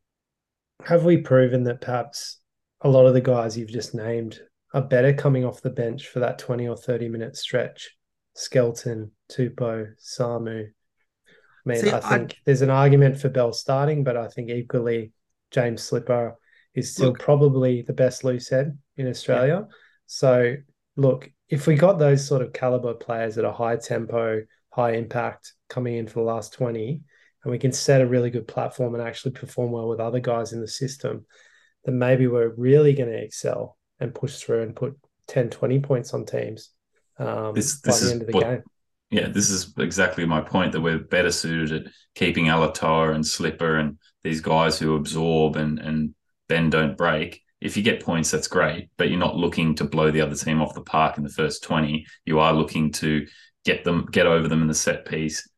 Have 0.85 1.05
we 1.05 1.19
proven 1.19 1.65
that 1.65 1.81
perhaps 1.81 2.41
a 2.81 2.89
lot 2.89 3.07
of 3.07 3.15
the 3.15 3.21
guys 3.21 3.57
you've 3.57 3.71
just 3.71 3.95
named 3.95 4.41
are 4.75 4.83
better 4.83 5.13
coming 5.13 5.45
off 5.45 5.63
the 5.63 5.71
bench 5.71 6.09
for 6.09 6.21
that 6.21 6.39
20 6.39 6.69
or 6.69 6.77
30 6.77 7.09
minute 7.09 7.37
stretch. 7.37 7.97
Skelton, 8.35 9.11
Tupou, 9.31 9.93
Samu. 10.01 10.65
I 10.65 11.69
mean, 11.69 11.79
See, 11.79 11.93
I 11.93 12.01
think 12.01 12.33
I... 12.33 12.37
there's 12.47 12.63
an 12.63 12.71
argument 12.71 13.19
for 13.19 13.29
Bell 13.29 13.53
starting, 13.53 14.05
but 14.05 14.17
I 14.17 14.29
think 14.29 14.51
equally 14.51 15.13
James 15.51 15.83
Slipper 15.83 16.37
is 16.75 16.95
still 16.95 17.09
look, 17.09 17.19
probably 17.19 17.83
the 17.83 17.93
best 17.93 18.25
loose 18.25 18.49
head 18.49 18.77
in 18.97 19.07
Australia. 19.07 19.67
Yeah. 19.69 19.75
So, 20.07 20.57
look, 20.97 21.31
if 21.49 21.67
we 21.67 21.75
got 21.75 21.99
those 21.99 22.27
sort 22.27 22.43
of 22.43 22.55
caliber 22.55 22.95
players 22.95 23.37
at 23.37 23.45
a 23.45 23.53
high 23.53 23.77
tempo, 23.77 24.43
high 24.71 24.93
impact 24.93 25.53
coming 25.69 25.97
in 25.97 26.07
for 26.07 26.21
the 26.21 26.27
last 26.27 26.55
20, 26.55 27.03
and 27.43 27.51
we 27.51 27.59
can 27.59 27.73
set 27.73 28.01
a 28.01 28.07
really 28.07 28.31
good 28.31 28.47
platform 28.47 28.95
and 28.95 29.03
actually 29.03 29.33
perform 29.33 29.73
well 29.73 29.89
with 29.89 30.01
other 30.01 30.21
guys 30.21 30.53
in 30.53 30.61
the 30.61 30.69
system, 30.69 31.27
then 31.85 31.99
maybe 31.99 32.27
we're 32.27 32.55
really 32.57 32.93
going 32.93 33.11
to 33.11 33.23
excel 33.23 33.77
and 33.99 34.15
push 34.15 34.37
through 34.37 34.63
and 34.63 34.77
put 34.77 34.97
10, 35.29 35.51
20 35.51 35.81
points 35.81 36.15
on 36.15 36.25
teams 36.25 36.71
um, 37.19 37.55
this, 37.55 37.81
this 37.81 38.01
by 38.01 38.07
the 38.07 38.13
end 38.13 38.21
of 38.23 38.27
the 38.29 38.33
what, 38.33 38.45
game. 38.45 38.63
Yeah, 39.11 39.29
this 39.29 39.51
is 39.51 39.75
exactly 39.79 40.25
my 40.25 40.41
point 40.41 40.73
that 40.73 40.81
we're 40.81 40.99
better 40.99 41.31
suited 41.31 41.87
at 41.87 41.93
keeping 42.15 42.47
Alatoa 42.47 43.15
and 43.15 43.27
Slipper 43.27 43.77
and 43.77 43.99
these 44.23 44.41
guys 44.41 44.79
who 44.79 44.95
absorb 44.95 45.57
and, 45.57 45.79
and 45.79 46.15
bend 46.49 46.73
don't 46.73 46.97
break. 46.97 47.43
If 47.61 47.77
you 47.77 47.83
get 47.83 48.05
points, 48.05 48.31
that's 48.31 48.49
great, 48.49 48.89
but 48.97 49.09
you're 49.09 49.19
not 49.19 49.37
looking 49.37 49.75
to 49.77 49.85
blow 49.85 50.11
the 50.11 50.21
other 50.21 50.35
team 50.35 50.63
off 50.63 50.75
the 50.75 50.81
park 50.81 51.19
in 51.19 51.25
the 51.25 51.31
first 51.31 51.63
20. 51.63 52.07
You 52.25 52.39
are 52.39 52.53
looking 52.53 52.91
to 52.93 53.27
get 53.65 53.85
them, 53.85 54.09
get 54.11 54.27
over 54.27 54.49
them 54.49 54.63
in 54.63 54.69
the 54.69 54.75
set 54.75 55.05
piece, 55.05 55.49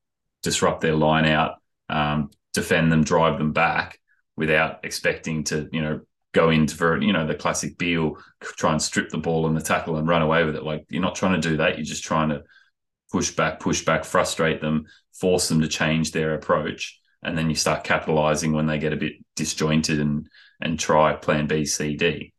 disrupt 0.42 0.80
their 0.80 0.94
line 0.94 1.24
out, 1.24 1.54
um, 1.88 2.30
defend 2.52 2.90
them, 2.90 3.04
drive 3.04 3.38
them 3.38 3.52
back 3.52 3.98
without 4.36 4.84
expecting 4.84 5.44
to, 5.44 5.68
you 5.72 5.80
know, 5.80 6.00
go 6.34 6.50
into 6.50 6.74
for 6.76 7.00
you 7.00 7.12
know 7.12 7.26
the 7.26 7.34
classic 7.34 7.78
Beale 7.78 8.18
try 8.40 8.72
and 8.72 8.82
strip 8.82 9.08
the 9.08 9.16
ball 9.16 9.46
and 9.46 9.56
the 9.56 9.62
tackle 9.62 9.96
and 9.96 10.06
run 10.06 10.20
away 10.20 10.44
with 10.44 10.56
it. 10.56 10.64
Like 10.64 10.84
you're 10.90 11.00
not 11.00 11.14
trying 11.14 11.40
to 11.40 11.48
do 11.48 11.56
that. 11.58 11.78
You're 11.78 11.84
just 11.84 12.04
trying 12.04 12.28
to 12.28 12.42
push 13.10 13.30
back, 13.30 13.60
push 13.60 13.84
back, 13.84 14.04
frustrate 14.04 14.60
them, 14.60 14.84
force 15.12 15.48
them 15.48 15.60
to 15.60 15.68
change 15.68 16.10
their 16.10 16.34
approach, 16.34 17.00
and 17.22 17.38
then 17.38 17.48
you 17.48 17.54
start 17.54 17.84
capitalizing 17.84 18.52
when 18.52 18.66
they 18.66 18.78
get 18.78 18.92
a 18.92 18.96
bit 18.96 19.14
disjointed 19.36 20.00
and 20.00 20.28
and 20.60 20.78
try 20.78 21.14
Plan 21.14 21.46
B, 21.46 21.64
C, 21.64 21.96
D. 21.96 22.32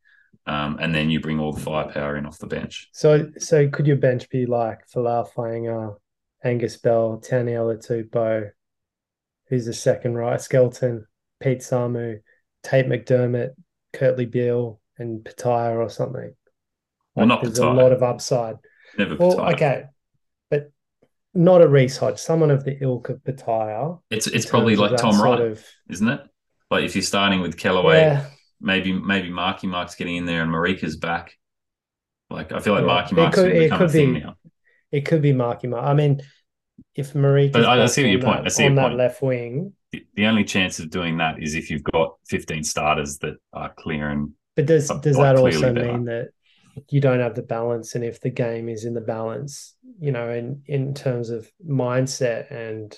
Um, 0.48 0.78
and 0.80 0.94
then 0.94 1.10
you 1.10 1.20
bring 1.20 1.40
all 1.40 1.54
the 1.54 1.62
firepower 1.62 2.18
in 2.18 2.28
off 2.28 2.38
the 2.38 2.46
bench. 2.46 2.90
So, 2.94 3.32
so 3.40 3.68
could 3.68 3.88
your 3.88 3.96
bench 3.96 4.30
be 4.30 4.46
like 4.46 4.88
Folau 4.94 5.28
Fainga'a, 5.28 5.96
Angus 6.44 6.78
Bell, 6.78 7.20
Taniela 7.28 7.84
Tupou, 7.84 8.52
who's 9.50 9.66
the 9.66 9.74
second 9.74 10.16
right, 10.16 10.42
Skelton, 10.42 11.06
Pete 11.40 11.60
Samu, 11.60 12.20
Tate 12.64 12.88
McDermott, 12.88 13.52
Kurtley 13.94 14.30
Beale 14.30 14.80
and 14.98 15.24
Petaia 15.24 15.76
or 15.76 15.90
something. 15.90 16.34
Well, 17.16 17.26
not 17.26 17.44
there's 17.44 17.60
a 17.60 17.70
lot 17.70 17.92
of 17.92 18.04
upside. 18.04 18.58
Never 18.98 19.16
well, 19.16 19.40
okay, 19.54 19.86
but 20.50 20.72
not 21.34 21.62
a 21.62 21.68
Reece 21.68 21.98
Hodge. 21.98 22.20
Someone 22.20 22.52
of 22.52 22.64
the 22.64 22.78
ilk 22.82 23.10
of 23.10 23.24
Petaia. 23.24 24.00
It's 24.10 24.28
it's 24.28 24.46
probably 24.46 24.76
like 24.76 24.98
Tom 24.98 25.22
Wright, 25.22 25.40
of... 25.40 25.66
isn't 25.90 26.08
it? 26.08 26.22
Like 26.70 26.84
if 26.84 26.96
you're 26.96 27.04
starting 27.04 27.42
with 27.42 27.58
Kellaway, 27.58 28.02
yeah. 28.02 28.26
maybe 28.60 28.92
maybe 28.92 29.30
Marky 29.30 29.68
Mark's 29.68 29.96
getting 29.96 30.18
in 30.18 30.26
there 30.26 30.42
and 30.42 30.52
Marika's 30.52 30.98
back. 30.98 31.38
Like 32.30 32.52
I 32.52 32.60
feel 32.60 32.74
like 32.74 32.82
yeah. 32.82 32.88
Marky 32.88 33.16
Mark's 33.16 33.38
it 33.38 33.72
could, 33.72 33.82
a 33.82 33.90
thing 33.90 34.14
be, 34.16 34.20
now. 34.22 34.36
It 34.92 35.06
could 35.06 35.22
be 35.22 35.32
Marky 35.32 35.68
Mark. 35.68 35.86
I 35.86 35.94
mean, 35.94 36.22
if 36.96 37.16
Marie. 37.16 37.50
but 37.50 37.66
I, 37.66 37.84
I 37.84 37.86
see 37.88 38.10
your 38.10 38.22
point. 38.22 38.40
That, 38.40 38.46
I 38.46 38.50
see 38.50 38.66
on 38.66 38.76
that 38.76 38.88
point. 38.88 38.98
left 38.98 39.22
wing, 39.22 39.74
the, 39.92 40.26
only 40.26 40.44
chance 40.44 40.80
of 40.80 40.90
doing 40.90 41.18
that 41.18 41.42
is 41.42 41.56
if 41.56 41.70
you've 41.70 41.84
got 41.84 42.16
15 42.28 42.64
starters 42.64 43.18
that 43.20 43.36
are 43.54 43.74
clear 43.78 44.10
and. 44.10 44.32
But 44.56 44.68
does 44.68 44.88
does 45.02 45.18
that 45.18 45.36
also 45.36 45.74
mean 45.74 46.06
that 46.06 46.30
you 46.90 47.02
don't 47.02 47.20
have 47.20 47.36
the 47.36 47.44
balance? 47.44 47.96
And 47.96 48.06
if 48.06 48.22
the 48.22 48.30
game 48.30 48.70
is 48.70 48.86
in 48.86 48.94
the 48.94 49.02
balance, 49.02 49.76
you 50.00 50.14
know, 50.14 50.30
in 50.30 50.62
in 50.66 50.94
terms 50.94 51.30
of 51.30 51.52
mindset 51.68 52.52
and 52.52 52.98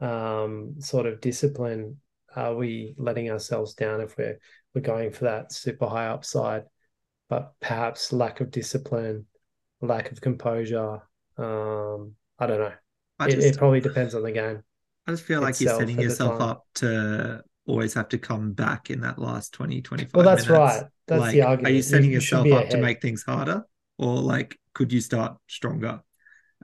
um, 0.00 0.76
sort 0.78 1.04
of 1.04 1.20
discipline, 1.20 1.98
are 2.34 2.54
we 2.54 2.94
letting 2.96 3.30
ourselves 3.30 3.74
down 3.74 4.00
if 4.00 4.16
we're 4.16 4.38
we're 4.74 4.80
going 4.80 5.10
for 5.10 5.24
that 5.24 5.52
super 5.52 5.86
high 5.86 6.06
upside, 6.06 6.64
but 7.28 7.52
perhaps 7.60 8.10
lack 8.10 8.40
of 8.40 8.50
discipline, 8.50 9.26
lack 9.82 10.12
of 10.12 10.22
composure? 10.22 11.02
Um, 11.36 12.12
I 12.38 12.46
don't 12.46 12.60
know. 12.60 12.72
I 13.18 13.28
it, 13.28 13.38
it 13.38 13.58
probably 13.58 13.80
depends 13.80 14.14
on 14.14 14.22
the 14.22 14.32
game. 14.32 14.62
I 15.06 15.12
just 15.12 15.24
feel 15.24 15.40
like 15.40 15.60
you're 15.60 15.78
setting 15.78 16.00
yourself 16.00 16.40
up 16.40 16.64
to 16.76 17.42
always 17.66 17.94
have 17.94 18.08
to 18.08 18.18
come 18.18 18.52
back 18.52 18.90
in 18.90 19.00
that 19.00 19.18
last 19.18 19.52
20, 19.52 19.82
25 19.82 20.14
Well, 20.14 20.24
that's 20.24 20.48
minutes. 20.48 20.74
right. 20.74 20.84
That's 21.06 21.20
like, 21.20 21.32
the 21.32 21.42
argument. 21.42 21.72
Are 21.72 21.76
you 21.76 21.82
setting 21.82 22.10
you, 22.10 22.16
yourself 22.16 22.50
up 22.52 22.68
to 22.70 22.78
make 22.78 23.02
things 23.02 23.22
harder? 23.22 23.64
Or 23.98 24.16
like, 24.16 24.58
could 24.74 24.92
you 24.92 25.00
start 25.00 25.36
stronger? 25.46 26.00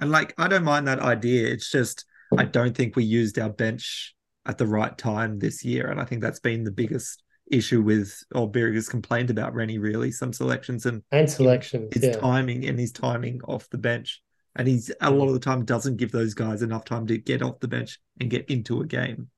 And 0.00 0.11
like, 0.11 0.35
I 0.38 0.49
don't 0.49 0.64
mind 0.64 0.88
that 0.88 1.00
idea. 1.00 1.49
It's 1.49 1.71
just, 1.71 2.04
I 2.37 2.44
don't 2.44 2.76
think 2.76 2.97
we 2.97 3.04
used 3.04 3.38
our 3.38 3.50
bench 3.50 4.14
at 4.47 4.59
the 4.59 4.66
right 4.66 4.97
time 4.97 5.38
this 5.38 5.64
year. 5.64 5.88
And 5.88 6.00
I 6.00 6.04
think 6.04 6.23
that's 6.23 6.40
been 6.40 6.64
the 6.64 6.73
biggest 6.73 7.23
issue 7.50 7.82
with, 7.82 8.14
or 8.35 8.50
has 8.54 8.88
complained 8.88 9.30
about 9.30 9.54
Rennie, 9.54 9.78
really, 9.78 10.11
some 10.11 10.32
selections 10.32 10.87
and, 10.87 11.02
and 11.11 11.30
selections, 11.30 11.92
his 11.92 12.04
yeah. 12.04 12.16
timing 12.16 12.64
and 12.66 12.78
his 12.78 12.92
timing 12.92 13.40
off 13.44 13.68
the 13.71 13.78
bench. 13.78 14.23
And 14.56 14.68
he's 14.68 14.90
a 15.00 15.11
lot 15.11 15.28
of 15.28 15.35
the 15.35 15.40
time 15.40 15.64
doesn't 15.64 15.97
give 15.97 16.12
those 16.12 16.35
guys 16.35 16.62
enough 16.62 16.85
time 16.85 17.06
to 17.06 17.18
get 17.18 17.42
off 17.42 17.61
the 17.61 17.68
bench 17.68 17.99
and 18.21 18.30
get 18.30 18.49
into 18.50 18.80
a 18.80 18.87
game. 18.87 19.28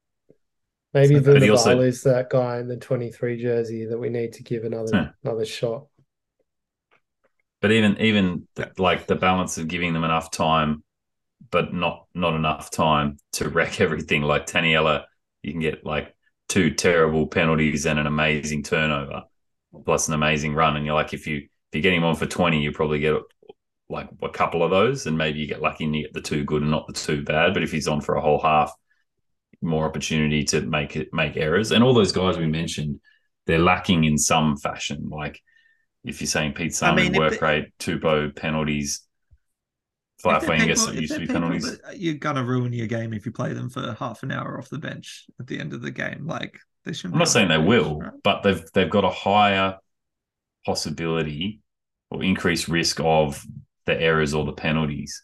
Maybe 0.93 1.15
So- 1.17 1.21
the 1.21 1.41
But 1.41 1.51
also- 1.51 1.81
is 1.81 2.03
that 2.03 2.31
guy 2.31 2.59
in 2.59 2.69
the 2.69 2.77
23 2.77 3.41
jersey 3.41 3.85
that 3.87 3.99
we 3.99 4.09
need 4.11 4.33
to 4.35 4.43
give 4.43 4.65
another 4.65 4.97
Huh. 4.97 5.11
another 5.25 5.45
shot. 5.45 5.87
But 7.61 7.73
even 7.73 7.99
even 8.01 8.47
the, 8.57 8.71
like 8.79 9.07
the 9.07 9.15
balance 9.17 9.57
of 9.59 9.69
giving 9.69 9.93
them 9.95 10.05
enough 10.05 10.31
time, 10.31 10.85
but 11.51 11.73
not 11.73 12.07
not 12.15 12.35
enough 12.35 12.71
time 12.71 13.17
to 13.33 13.49
wreck 13.57 13.81
everything. 13.81 14.23
Like 14.23 14.47
Taniela, 14.47 15.05
you 15.43 15.53
can 15.53 15.61
get 15.61 15.85
like 15.85 16.15
two 16.49 16.71
terrible 16.75 17.27
penalties 17.27 17.87
and 17.87 17.99
an 17.99 18.07
amazing 18.07 18.63
turnover, 18.63 19.23
plus 19.85 20.09
an 20.09 20.15
amazing 20.15 20.55
run. 20.55 20.77
And 20.77 20.85
you're 20.85 20.95
like, 20.95 21.15
if 21.15 21.27
you 21.27 21.37
if 21.39 21.49
you're 21.73 21.83
getting 21.83 21.99
him 22.01 22.05
on 22.05 22.17
for 22.17 22.27
twenty, 22.27 22.63
you 22.63 22.71
probably 22.71 22.99
get 22.99 23.15
like 23.89 24.09
a 24.23 24.29
couple 24.29 24.63
of 24.63 24.71
those, 24.71 25.07
and 25.07 25.17
maybe 25.17 25.39
you 25.39 25.47
get 25.47 25.61
lucky 25.63 25.85
and 25.85 25.95
you 25.95 26.03
get 26.03 26.15
the 26.15 26.21
two 26.21 26.45
good 26.45 26.63
and 26.63 26.71
not 26.71 26.87
the 26.87 26.93
two 26.93 27.23
bad. 27.23 27.53
But 27.55 27.63
if 27.63 27.71
he's 27.71 27.89
on 27.89 28.01
for 28.01 28.15
a 28.15 28.21
whole 28.21 28.41
half, 28.41 28.73
more 29.63 29.85
opportunity 29.87 30.45
to 30.45 30.61
make 30.63 30.97
it 30.97 31.09
make 31.13 31.37
errors. 31.37 31.71
And 31.73 31.83
all 31.83 31.95
those 31.95 32.13
guys 32.13 32.37
we 32.39 32.47
mentioned, 32.47 33.01
they're 33.47 33.59
lacking 33.59 34.05
in 34.05 34.19
some 34.19 34.57
fashion. 34.57 35.09
Like 35.11 35.41
if 36.05 36.21
you're 36.21 36.29
saying 36.29 36.53
Pete 36.55 36.73
I 36.73 36.75
Salmon, 36.75 37.13
mean, 37.13 37.19
work 37.19 37.39
they- 37.41 37.47
rate, 37.47 37.69
Tupou, 37.79 38.35
penalties, 38.37 39.03
If 40.19 40.25
they're 40.25 40.41
Flafuengus, 40.41 40.67
people- 40.87 40.89
it 40.89 40.95
if 40.97 41.01
used 41.01 41.15
to 41.15 41.21
be 41.21 41.27
penalties. 41.27 41.81
You're 41.95 42.15
gonna 42.15 42.45
ruin 42.45 42.73
your 42.73 42.87
game 42.87 43.13
if 43.15 43.25
you 43.27 43.33
play 43.33 43.53
them 43.53 43.71
for 43.71 43.95
half 43.99 44.23
an 44.23 44.33
hour 44.33 44.59
off 44.59 44.69
the 44.69 44.79
bench 44.79 45.27
at 45.41 45.47
the 45.47 45.59
end 45.59 45.73
of 45.73 45.83
the 45.83 45.91
game. 45.91 46.27
Like 46.27 46.59
they 46.85 46.93
shouldn't. 46.93 47.15
I'm 47.15 47.19
not 47.21 47.29
saying 47.29 47.51
on 47.51 47.61
they 47.61 47.67
bench, 47.67 47.69
will, 47.69 47.99
right? 48.01 48.13
but 48.23 48.43
they've 48.43 48.65
they've 48.75 48.91
got 48.91 49.05
a 49.05 49.11
higher 49.11 49.79
possibility 50.67 51.61
or 52.11 52.23
increased 52.23 52.69
risk 52.69 53.01
of 53.01 53.43
the 53.87 54.01
errors 54.01 54.35
or 54.35 54.45
the 54.45 54.53
penalties, 54.53 55.23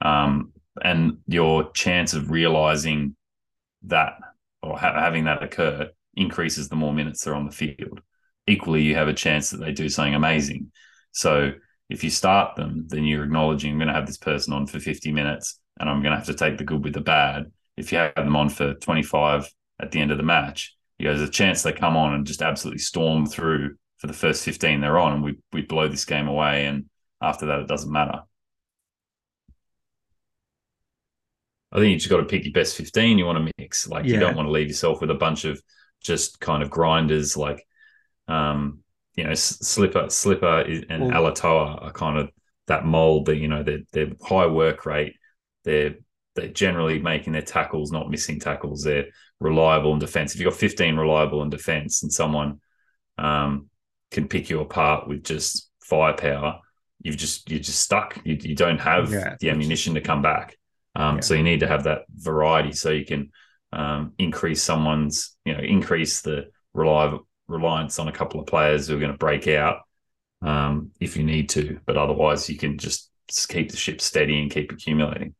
um, 0.00 0.52
and 0.82 1.18
your 1.26 1.70
chance 1.72 2.14
of 2.14 2.30
realizing 2.30 3.16
that 3.84 4.14
or 4.62 4.78
ha- 4.78 4.98
having 4.98 5.24
that 5.24 5.42
occur 5.42 5.90
increases 6.14 6.68
the 6.68 6.76
more 6.76 6.92
minutes 6.92 7.24
they're 7.24 7.34
on 7.34 7.46
the 7.46 7.52
field. 7.52 8.00
Equally, 8.46 8.82
you 8.82 8.94
have 8.94 9.08
a 9.08 9.14
chance 9.14 9.50
that 9.50 9.58
they 9.58 9.72
do 9.72 9.88
something 9.88 10.14
amazing. 10.14 10.70
So 11.12 11.52
if 11.88 12.04
you 12.04 12.10
start 12.10 12.56
them, 12.56 12.86
then 12.88 13.04
you're 13.04 13.24
acknowledging 13.24 13.72
I'm 13.72 13.78
going 13.78 13.88
to 13.88 13.94
have 13.94 14.06
this 14.06 14.18
person 14.18 14.52
on 14.52 14.66
for 14.66 14.78
50 14.78 15.12
minutes, 15.12 15.60
and 15.78 15.88
I'm 15.88 16.02
going 16.02 16.12
to 16.12 16.18
have 16.18 16.26
to 16.26 16.34
take 16.34 16.58
the 16.58 16.64
good 16.64 16.84
with 16.84 16.94
the 16.94 17.00
bad. 17.00 17.50
If 17.76 17.92
you 17.92 17.98
have 17.98 18.14
them 18.14 18.36
on 18.36 18.48
for 18.48 18.74
25 18.74 19.48
at 19.80 19.90
the 19.90 20.00
end 20.00 20.10
of 20.10 20.18
the 20.18 20.22
match, 20.22 20.76
you 20.98 21.06
know, 21.06 21.16
there's 21.16 21.28
a 21.28 21.32
chance 21.32 21.62
they 21.62 21.72
come 21.72 21.96
on 21.96 22.14
and 22.14 22.26
just 22.26 22.42
absolutely 22.42 22.80
storm 22.80 23.26
through 23.26 23.76
for 23.96 24.06
the 24.06 24.12
first 24.12 24.44
15 24.44 24.80
they're 24.80 24.98
on 24.98 25.12
and 25.12 25.22
we, 25.22 25.38
we 25.52 25.62
blow 25.62 25.88
this 25.88 26.04
game 26.04 26.28
away. 26.28 26.66
And 26.66 26.84
after 27.20 27.46
that, 27.46 27.60
it 27.60 27.68
doesn't 27.68 27.92
matter. 27.92 28.22
I 31.72 31.76
think 31.78 31.90
you 31.92 31.96
just 31.96 32.10
got 32.10 32.16
to 32.18 32.24
pick 32.24 32.44
your 32.44 32.52
best 32.52 32.76
15 32.76 33.18
you 33.18 33.26
want 33.26 33.46
to 33.46 33.52
mix. 33.58 33.88
Like, 33.88 34.04
you 34.04 34.18
don't 34.18 34.34
want 34.36 34.48
to 34.48 34.52
leave 34.52 34.68
yourself 34.68 35.00
with 35.00 35.10
a 35.10 35.14
bunch 35.14 35.44
of 35.44 35.60
just 36.02 36.40
kind 36.40 36.62
of 36.62 36.70
grinders 36.70 37.36
like, 37.36 37.64
um, 38.26 38.80
you 39.14 39.24
know, 39.24 39.34
Slipper, 39.34 40.10
Slipper 40.10 40.60
and 40.88 41.04
Well- 41.06 41.32
Alatoa 41.32 41.82
are 41.82 41.92
kind 41.92 42.18
of 42.18 42.30
that 42.66 42.84
mold 42.84 43.26
that, 43.26 43.36
you 43.36 43.48
know, 43.48 43.62
they're, 43.62 43.82
they're 43.92 44.12
high 44.22 44.46
work 44.46 44.84
rate. 44.86 45.14
They're, 45.64 45.94
they're 46.34 46.48
generally 46.48 47.00
making 47.00 47.32
their 47.34 47.42
tackles, 47.42 47.92
not 47.92 48.10
missing 48.10 48.40
tackles. 48.40 48.82
They're 48.82 49.06
reliable 49.40 49.92
in 49.92 49.98
defense. 49.98 50.34
If 50.34 50.40
you've 50.40 50.50
got 50.50 50.58
15 50.58 50.96
reliable 50.96 51.42
in 51.42 51.50
defense 51.50 52.02
and 52.02 52.12
someone 52.12 52.60
um, 53.18 53.68
can 54.10 54.28
pick 54.28 54.50
you 54.50 54.60
apart 54.60 55.08
with 55.08 55.24
just 55.24 55.70
firepower, 55.82 56.60
you've 57.02 57.16
just 57.16 57.50
you're 57.50 57.60
just 57.60 57.80
stuck. 57.80 58.18
You, 58.24 58.36
you 58.40 58.54
don't 58.54 58.80
have 58.80 59.12
Yeah. 59.12 59.36
the 59.40 59.50
ammunition 59.50 59.94
to 59.94 60.00
come 60.00 60.22
back. 60.22 60.56
Um, 60.94 61.16
Yeah. 61.16 61.20
So 61.22 61.34
you 61.34 61.42
need 61.42 61.60
to 61.60 61.68
have 61.68 61.84
that 61.84 62.02
variety 62.14 62.72
so 62.72 62.90
you 62.90 63.04
can 63.04 63.30
um, 63.72 64.12
increase 64.18 64.62
someone's, 64.62 65.36
you 65.44 65.54
know, 65.54 65.60
increase 65.60 66.20
the 66.22 66.50
reliable 66.74 67.26
reliance 67.48 67.98
on 67.98 68.08
a 68.08 68.12
couple 68.12 68.40
of 68.40 68.46
players 68.46 68.88
who 68.88 68.96
are 68.96 69.00
going 69.00 69.12
to 69.12 69.18
break 69.18 69.48
out 69.48 69.78
um, 70.42 70.90
if 71.00 71.16
you 71.16 71.24
need 71.24 71.48
to. 71.50 71.80
But 71.86 71.96
otherwise, 71.96 72.48
you 72.48 72.56
can 72.56 72.78
just, 72.78 73.10
just 73.28 73.48
keep 73.48 73.70
the 73.70 73.76
ship 73.76 74.00
steady 74.00 74.40
and 74.40 74.50
keep 74.50 74.72
accumulating. 74.72 75.34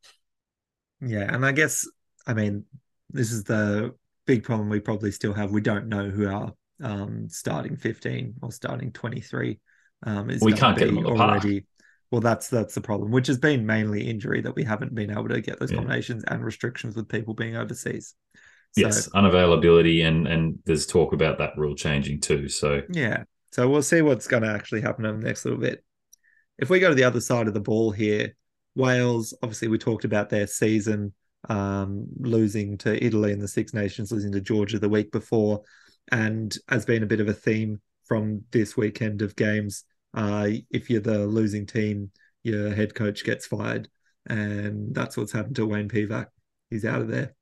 Yeah, 1.00 1.32
and 1.35 1.44
I 1.44 1.52
guess 1.52 1.87
I 2.26 2.35
mean 2.35 2.64
this 3.11 3.32
is 3.32 3.44
the 3.44 3.94
big 4.26 4.44
problem 4.44 4.68
we 4.68 4.80
probably 4.80 5.11
still 5.11 5.32
have. 5.35 5.50
We 5.50 5.61
don't 5.61 5.88
know 5.88 6.08
who 6.11 6.28
our 6.28 6.52
um, 6.82 7.28
starting 7.28 7.76
fifteen 7.76 8.35
or 8.42 8.52
starting 8.52 8.92
twenty 8.92 9.20
three 9.20 9.58
um, 10.04 10.30
is. 10.30 10.42
We 10.42 10.52
can't 10.52 10.76
get 10.78 10.88
be 10.88 10.94
them 10.94 11.06
on 11.06 11.12
the 11.12 11.18
park. 11.18 11.44
Well, 12.10 12.20
that's 12.20 12.48
that's 12.48 12.74
the 12.74 12.80
problem, 12.80 13.12
which 13.12 13.28
has 13.28 13.38
been 13.38 13.64
mainly 13.64 14.08
injury 14.08 14.40
that 14.40 14.56
we 14.56 14.64
haven't 14.64 14.94
been 14.94 15.10
able 15.10 15.28
to 15.28 15.40
get 15.40 15.60
those 15.60 15.70
Yeah. 15.70 15.76
combinations 15.78 16.24
and 16.24 16.44
restrictions 16.44 16.96
with 16.96 17.08
people 17.08 17.34
being 17.34 17.56
overseas. 17.56 18.14
Yes, 18.76 19.08
unavailability 19.10 20.04
and 20.04 20.26
and 20.26 20.58
there's 20.64 20.86
talk 20.86 21.12
about 21.12 21.38
that 21.38 21.56
rule 21.56 21.74
changing 21.74 22.20
too. 22.20 22.48
So 22.48 22.82
Yeah. 22.90 23.24
So 23.52 23.68
we'll 23.68 23.82
see 23.82 24.00
what's 24.02 24.28
going 24.28 24.44
to 24.44 24.48
actually 24.48 24.80
happen 24.80 25.04
in 25.04 25.18
the 25.18 25.26
next 25.26 25.44
little 25.44 25.58
bit. 25.58 25.84
If 26.58 26.70
we 26.70 26.78
go 26.78 26.88
to 26.88 26.94
the 26.94 27.04
other 27.04 27.20
side 27.20 27.48
of 27.48 27.54
the 27.54 27.60
ball 27.60 27.90
here, 27.90 28.36
Wales, 28.76 29.34
obviously, 29.42 29.66
we 29.68 29.78
talked 29.78 30.04
about 30.04 30.28
their 30.30 30.46
season 30.46 31.12
um, 31.48 32.06
losing 32.18 32.76
to 32.78 33.04
Italy 33.04 33.32
in 33.32 33.38
the 33.38 33.48
Six 33.48 33.72
Nations, 33.72 34.12
losing 34.12 34.32
to 34.32 34.40
Georgia 34.40 34.78
the 34.78 34.88
week 34.88 35.10
before, 35.10 35.62
and 36.12 36.56
has 36.68 36.84
been 36.84 37.02
a 37.02 37.06
bit 37.06 37.20
of 37.20 37.28
a 37.28 37.32
theme 37.32 37.80
from 38.04 38.42
this 38.50 38.76
weekend 38.76 39.22
of 39.22 39.34
games. 39.36 39.84
Uh, 40.14 40.49
if 40.70 40.90
you're 40.90 41.01
the 41.01 41.27
losing 41.27 41.66
team, 41.66 42.11
your 42.42 42.75
head 42.75 42.94
coach 42.94 43.25
gets 43.25 43.46
fired, 43.46 43.88
and 44.27 44.94
that's 44.94 45.16
what's 45.16 45.33
happened 45.33 45.57
to 45.57 45.66
Wayne 45.66 45.88
Pivac. 45.88 46.27
He's 46.70 46.85
out 46.85 47.03
of 47.03 47.09
there. 47.09 47.35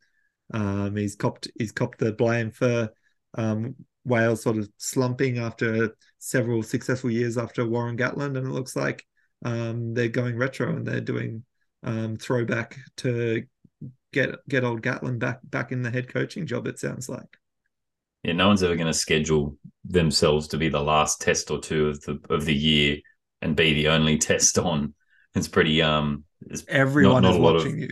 Um, 0.52 0.96
he's 0.96 1.16
copped 1.16 1.48
he's 1.58 1.72
copped 1.72 1.98
the 1.98 2.12
blame 2.12 2.50
for 2.50 2.90
um, 3.34 3.76
Wales 4.04 4.42
sort 4.42 4.56
of 4.56 4.68
slumping 4.78 5.38
after 5.38 5.94
several 6.18 6.62
successful 6.62 7.10
years 7.10 7.36
after 7.38 7.66
Warren 7.66 7.96
Gatland, 7.96 8.36
and 8.36 8.46
it 8.46 8.52
looks 8.52 8.74
like 8.74 9.04
um, 9.44 9.94
they're 9.94 10.08
going 10.08 10.36
retro 10.36 10.74
and 10.74 10.86
they're 10.86 11.00
doing 11.00 11.44
um, 11.82 12.16
throwback 12.16 12.76
to 12.98 13.44
get 14.12 14.36
get 14.48 14.64
old 14.64 14.82
Gatland 14.82 15.18
back 15.18 15.40
back 15.44 15.72
in 15.72 15.82
the 15.82 15.90
head 15.90 16.12
coaching 16.12 16.46
job. 16.46 16.66
It 16.66 16.78
sounds 16.78 17.08
like. 17.08 17.38
Yeah, 18.22 18.32
no 18.32 18.48
one's 18.48 18.62
ever 18.62 18.74
going 18.76 18.86
to 18.86 18.94
schedule 18.94 19.56
themselves 19.84 20.48
to 20.48 20.56
be 20.58 20.68
the 20.68 20.82
last 20.82 21.20
test 21.20 21.50
or 21.50 21.60
two 21.60 21.88
of 21.88 22.00
the 22.02 22.18
of 22.30 22.44
the 22.44 22.54
year 22.54 22.98
and 23.42 23.54
be 23.56 23.74
the 23.74 23.88
only 23.88 24.18
test 24.30 24.58
on. 24.58 24.94
It's 25.34 25.48
pretty 25.48 25.82
um. 25.82 26.24
It's 26.46 26.64
Everyone 26.68 27.22
not 27.22 27.30
is 27.32 27.36
a 27.36 27.40
lot 27.40 27.56
of- 27.56 27.62
watching 27.64 27.78
you. 27.80 27.88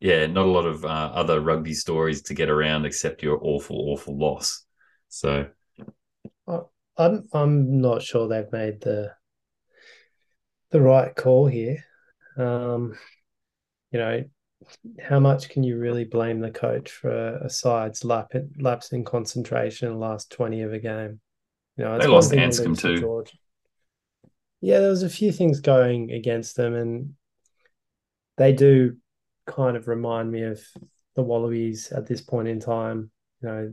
yeah, 0.00 0.26
not 0.26 0.46
a 0.46 0.50
lot 0.50 0.66
of 0.66 0.84
uh, 0.84 0.88
other 1.14 1.40
rugby 1.40 1.74
stories 1.74 2.22
to 2.22 2.34
get 2.34 2.48
around 2.50 2.86
except 2.86 3.22
your 3.22 3.38
awful, 3.42 3.76
awful 3.90 4.18
loss. 4.18 4.64
So 5.08 5.46
I'm 6.96 7.28
I'm 7.32 7.80
not 7.80 8.02
sure 8.02 8.28
they've 8.28 8.50
made 8.52 8.80
the 8.80 9.12
the 10.70 10.80
right 10.80 11.14
call 11.14 11.46
here. 11.46 11.84
Um, 12.36 12.94
you 13.90 13.98
know, 13.98 14.24
how 15.00 15.20
much 15.20 15.48
can 15.48 15.62
you 15.62 15.78
really 15.78 16.04
blame 16.04 16.40
the 16.40 16.50
coach 16.50 16.90
for 16.90 17.36
a 17.36 17.48
side's 17.48 18.04
lap 18.04 18.32
lapse 18.58 18.92
in 18.92 19.04
concentration 19.04 19.88
in 19.88 19.94
the 19.94 20.00
last 20.00 20.30
20 20.32 20.62
of 20.62 20.72
a 20.72 20.78
game? 20.78 21.20
You 21.76 21.84
know, 21.84 21.98
They 21.98 22.06
lost 22.06 22.32
Anscombe 22.32 22.78
too. 22.78 23.00
Georgia. 23.00 23.36
Yeah, 24.60 24.80
there 24.80 24.90
was 24.90 25.02
a 25.02 25.10
few 25.10 25.32
things 25.32 25.60
going 25.60 26.12
against 26.12 26.56
them, 26.56 26.74
and 26.74 27.14
they 28.36 28.52
do 28.52 28.96
kind 29.46 29.76
of 29.76 29.88
remind 29.88 30.30
me 30.30 30.42
of 30.42 30.60
the 31.16 31.22
Wallabies 31.22 31.90
at 31.92 32.06
this 32.06 32.20
point 32.20 32.48
in 32.48 32.60
time. 32.60 33.10
You 33.42 33.48
know, 33.48 33.72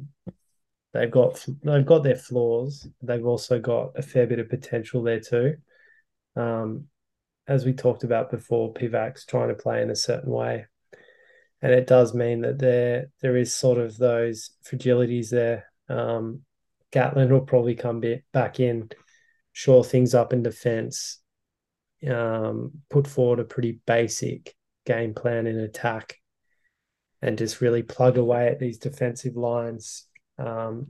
they've 0.93 1.11
got 1.11 1.45
they've 1.63 1.85
got 1.85 2.03
their 2.03 2.15
flaws. 2.15 2.87
They've 3.01 3.25
also 3.25 3.59
got 3.59 3.91
a 3.95 4.01
fair 4.01 4.25
bit 4.25 4.39
of 4.39 4.49
potential 4.49 5.03
there 5.03 5.19
too. 5.19 5.57
Um, 6.35 6.87
as 7.47 7.65
we 7.65 7.73
talked 7.73 8.03
about 8.03 8.31
before, 8.31 8.73
Pivac's 8.73 9.25
trying 9.25 9.49
to 9.49 9.55
play 9.55 9.81
in 9.81 9.89
a 9.89 9.95
certain 9.95 10.31
way, 10.31 10.67
and 11.61 11.73
it 11.73 11.87
does 11.87 12.13
mean 12.13 12.41
that 12.41 12.59
there 12.59 13.07
there 13.21 13.35
is 13.35 13.55
sort 13.55 13.77
of 13.77 13.97
those 13.97 14.51
fragilities 14.63 15.29
there. 15.29 15.65
Um, 15.89 16.41
Gatland 16.91 17.29
will 17.29 17.41
probably 17.41 17.75
come 17.75 18.01
back 18.33 18.59
in, 18.59 18.89
shore 19.51 19.83
things 19.83 20.15
up 20.15 20.33
in 20.33 20.41
defence, 20.41 21.19
um, 22.09 22.71
put 22.89 23.07
forward 23.07 23.39
a 23.39 23.43
pretty 23.43 23.79
basic 23.85 24.55
game 24.85 25.13
plan 25.13 25.45
in 25.45 25.59
attack, 25.59 26.15
and 27.21 27.37
just 27.37 27.61
really 27.61 27.83
plug 27.83 28.17
away 28.17 28.47
at 28.47 28.59
these 28.59 28.79
defensive 28.79 29.35
lines 29.35 30.07
um, 30.39 30.87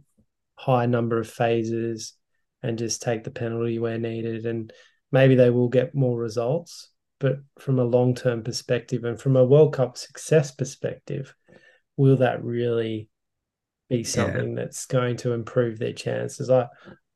high 0.55 0.85
number 0.85 1.19
of 1.19 1.29
phases 1.29 2.13
and 2.61 2.77
just 2.77 3.01
take 3.01 3.23
the 3.23 3.31
penalty 3.31 3.79
where 3.79 3.97
needed. 3.97 4.45
And 4.45 4.71
maybe 5.11 5.35
they 5.35 5.49
will 5.49 5.69
get 5.69 5.95
more 5.95 6.17
results. 6.17 6.89
But 7.19 7.39
from 7.59 7.79
a 7.79 7.83
long 7.83 8.15
term 8.15 8.43
perspective 8.43 9.03
and 9.03 9.19
from 9.19 9.35
a 9.35 9.43
World 9.45 9.73
Cup 9.73 9.97
success 9.97 10.51
perspective, 10.51 11.35
will 11.97 12.17
that 12.17 12.43
really 12.43 13.09
be 13.89 14.03
something 14.03 14.55
that's 14.55 14.85
going 14.85 15.17
to 15.17 15.33
improve 15.33 15.79
their 15.79 15.93
chances? 15.93 16.49
I 16.49 16.67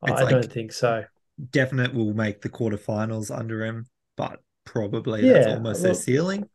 It's 0.05 0.19
I 0.19 0.23
like- 0.23 0.29
don't 0.29 0.51
think 0.51 0.73
so. 0.73 1.05
Definite 1.51 1.93
will 1.93 2.13
make 2.13 2.41
the 2.41 2.49
quarterfinals 2.49 3.35
under 3.35 3.65
him, 3.65 3.85
but 4.17 4.39
probably 4.65 5.25
Yeah, 5.25 5.33
that's 5.33 5.47
almost 5.47 5.81
their 5.81 5.93
ceiling, 5.95 6.47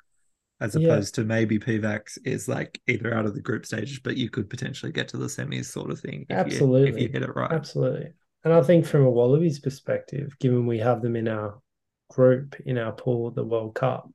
as 0.60 0.76
Yeah. 0.76 0.88
opposed 0.88 1.14
to 1.16 1.24
maybe 1.24 1.58
Pivac's 1.58 2.16
is 2.18 2.48
like 2.48 2.80
either 2.86 3.12
out 3.12 3.26
of 3.26 3.34
the 3.34 3.40
group 3.40 3.66
stages, 3.66 3.98
but 3.98 4.16
you 4.16 4.30
could 4.30 4.48
potentially 4.48 4.92
get 4.92 5.08
to 5.08 5.16
the 5.16 5.26
semis, 5.26 5.64
sort 5.66 5.90
of 5.90 5.98
thing. 5.98 6.26
If 6.28 6.30
You, 6.30 6.36
if 6.36 6.46
Absolutely. 6.46 7.02
you 7.02 7.08
get 7.08 7.22
it 7.22 7.34
right. 7.34 7.50
Absolutely. 7.50 8.12
And 8.44 8.52
I 8.52 8.62
think 8.62 8.86
from 8.86 9.02
a 9.04 9.10
Wallabies 9.10 9.58
perspective, 9.58 10.32
given 10.38 10.64
we 10.66 10.78
have 10.78 11.02
them 11.02 11.16
in 11.16 11.26
our 11.28 11.60
group, 12.08 12.56
in 12.64 12.78
our 12.78 12.92
pool, 12.92 13.30
the 13.30 13.44
World 13.44 13.74
Cup, 13.74 14.10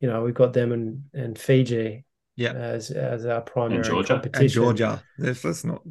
you 0.00 0.08
know, 0.08 0.22
we've 0.22 0.34
got 0.34 0.52
them 0.52 0.72
and, 0.72 1.04
and 1.12 1.38
Fiji 1.38 2.04
Yeah. 2.36 2.52
as 2.52 2.90
as 2.90 3.26
our 3.26 3.40
primary 3.42 3.82
Georgia. 3.82 4.14
Competition. 4.14 4.42
And 4.44 4.52
Georgia, 4.52 5.02
that's, 5.18 5.42
that's 5.42 5.64
not. 5.64 5.82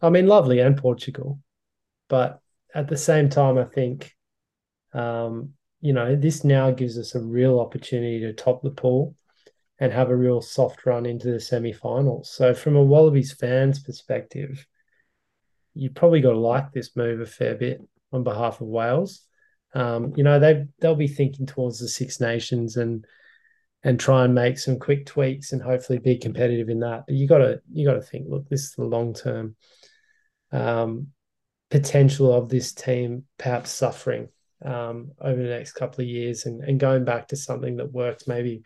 I 0.00 0.10
mean, 0.10 0.26
lovely, 0.26 0.60
and 0.60 0.76
Portugal. 0.76 1.38
But 2.08 2.40
at 2.74 2.88
the 2.88 2.96
same 2.96 3.28
time, 3.28 3.58
I 3.58 3.64
think, 3.64 4.14
um, 4.92 5.50
you 5.80 5.92
know, 5.92 6.16
this 6.16 6.44
now 6.44 6.70
gives 6.70 6.98
us 6.98 7.14
a 7.14 7.20
real 7.20 7.60
opportunity 7.60 8.20
to 8.20 8.32
top 8.32 8.62
the 8.62 8.70
pool 8.70 9.14
and 9.78 9.92
have 9.92 10.10
a 10.10 10.16
real 10.16 10.40
soft 10.40 10.86
run 10.86 11.06
into 11.06 11.32
the 11.32 11.40
semi-finals. 11.40 12.30
So, 12.30 12.54
from 12.54 12.76
a 12.76 12.82
Wallabies 12.82 13.32
fans' 13.32 13.82
perspective, 13.82 14.66
you 15.74 15.90
probably 15.90 16.20
got 16.20 16.32
to 16.32 16.38
like 16.38 16.72
this 16.72 16.94
move 16.94 17.20
a 17.20 17.26
fair 17.26 17.54
bit 17.56 17.80
on 18.12 18.22
behalf 18.22 18.60
of 18.60 18.68
Wales. 18.68 19.22
Um, 19.74 20.12
you 20.16 20.22
know, 20.22 20.38
they 20.38 20.66
they'll 20.80 20.94
be 20.94 21.08
thinking 21.08 21.46
towards 21.46 21.78
the 21.78 21.88
Six 21.88 22.20
Nations 22.20 22.76
and 22.76 23.06
and 23.84 23.98
try 23.98 24.24
and 24.24 24.34
make 24.34 24.58
some 24.58 24.78
quick 24.78 25.06
tweaks 25.06 25.52
and 25.52 25.60
hopefully 25.60 25.98
be 25.98 26.16
competitive 26.16 26.68
in 26.68 26.80
that. 26.80 27.04
But 27.06 27.16
you 27.16 27.26
got 27.26 27.38
to 27.38 27.60
you 27.72 27.86
got 27.86 27.94
to 27.94 28.02
think, 28.02 28.26
look, 28.28 28.48
this 28.48 28.62
is 28.62 28.72
the 28.72 28.84
long 28.84 29.14
term 29.14 29.56
um, 30.52 31.08
potential 31.70 32.32
of 32.32 32.48
this 32.48 32.72
team 32.72 33.24
perhaps 33.38 33.70
suffering 33.70 34.28
um, 34.64 35.12
over 35.20 35.42
the 35.42 35.48
next 35.48 35.72
couple 35.72 36.02
of 36.02 36.08
years 36.08 36.46
and, 36.46 36.62
and 36.62 36.78
going 36.78 37.04
back 37.04 37.28
to 37.28 37.36
something 37.36 37.76
that 37.76 37.92
worked 37.92 38.28
maybe 38.28 38.62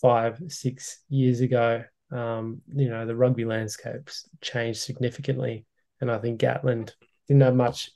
five, 0.00 0.40
six 0.48 1.00
years 1.08 1.40
ago. 1.40 1.84
Um, 2.10 2.60
you 2.74 2.90
know, 2.90 3.06
the 3.06 3.16
rugby 3.16 3.44
landscapes 3.44 4.28
changed 4.42 4.80
significantly. 4.80 5.64
And 6.00 6.10
I 6.10 6.18
think 6.18 6.40
Gatland 6.40 6.92
didn't 7.28 7.42
have 7.42 7.54
much 7.54 7.90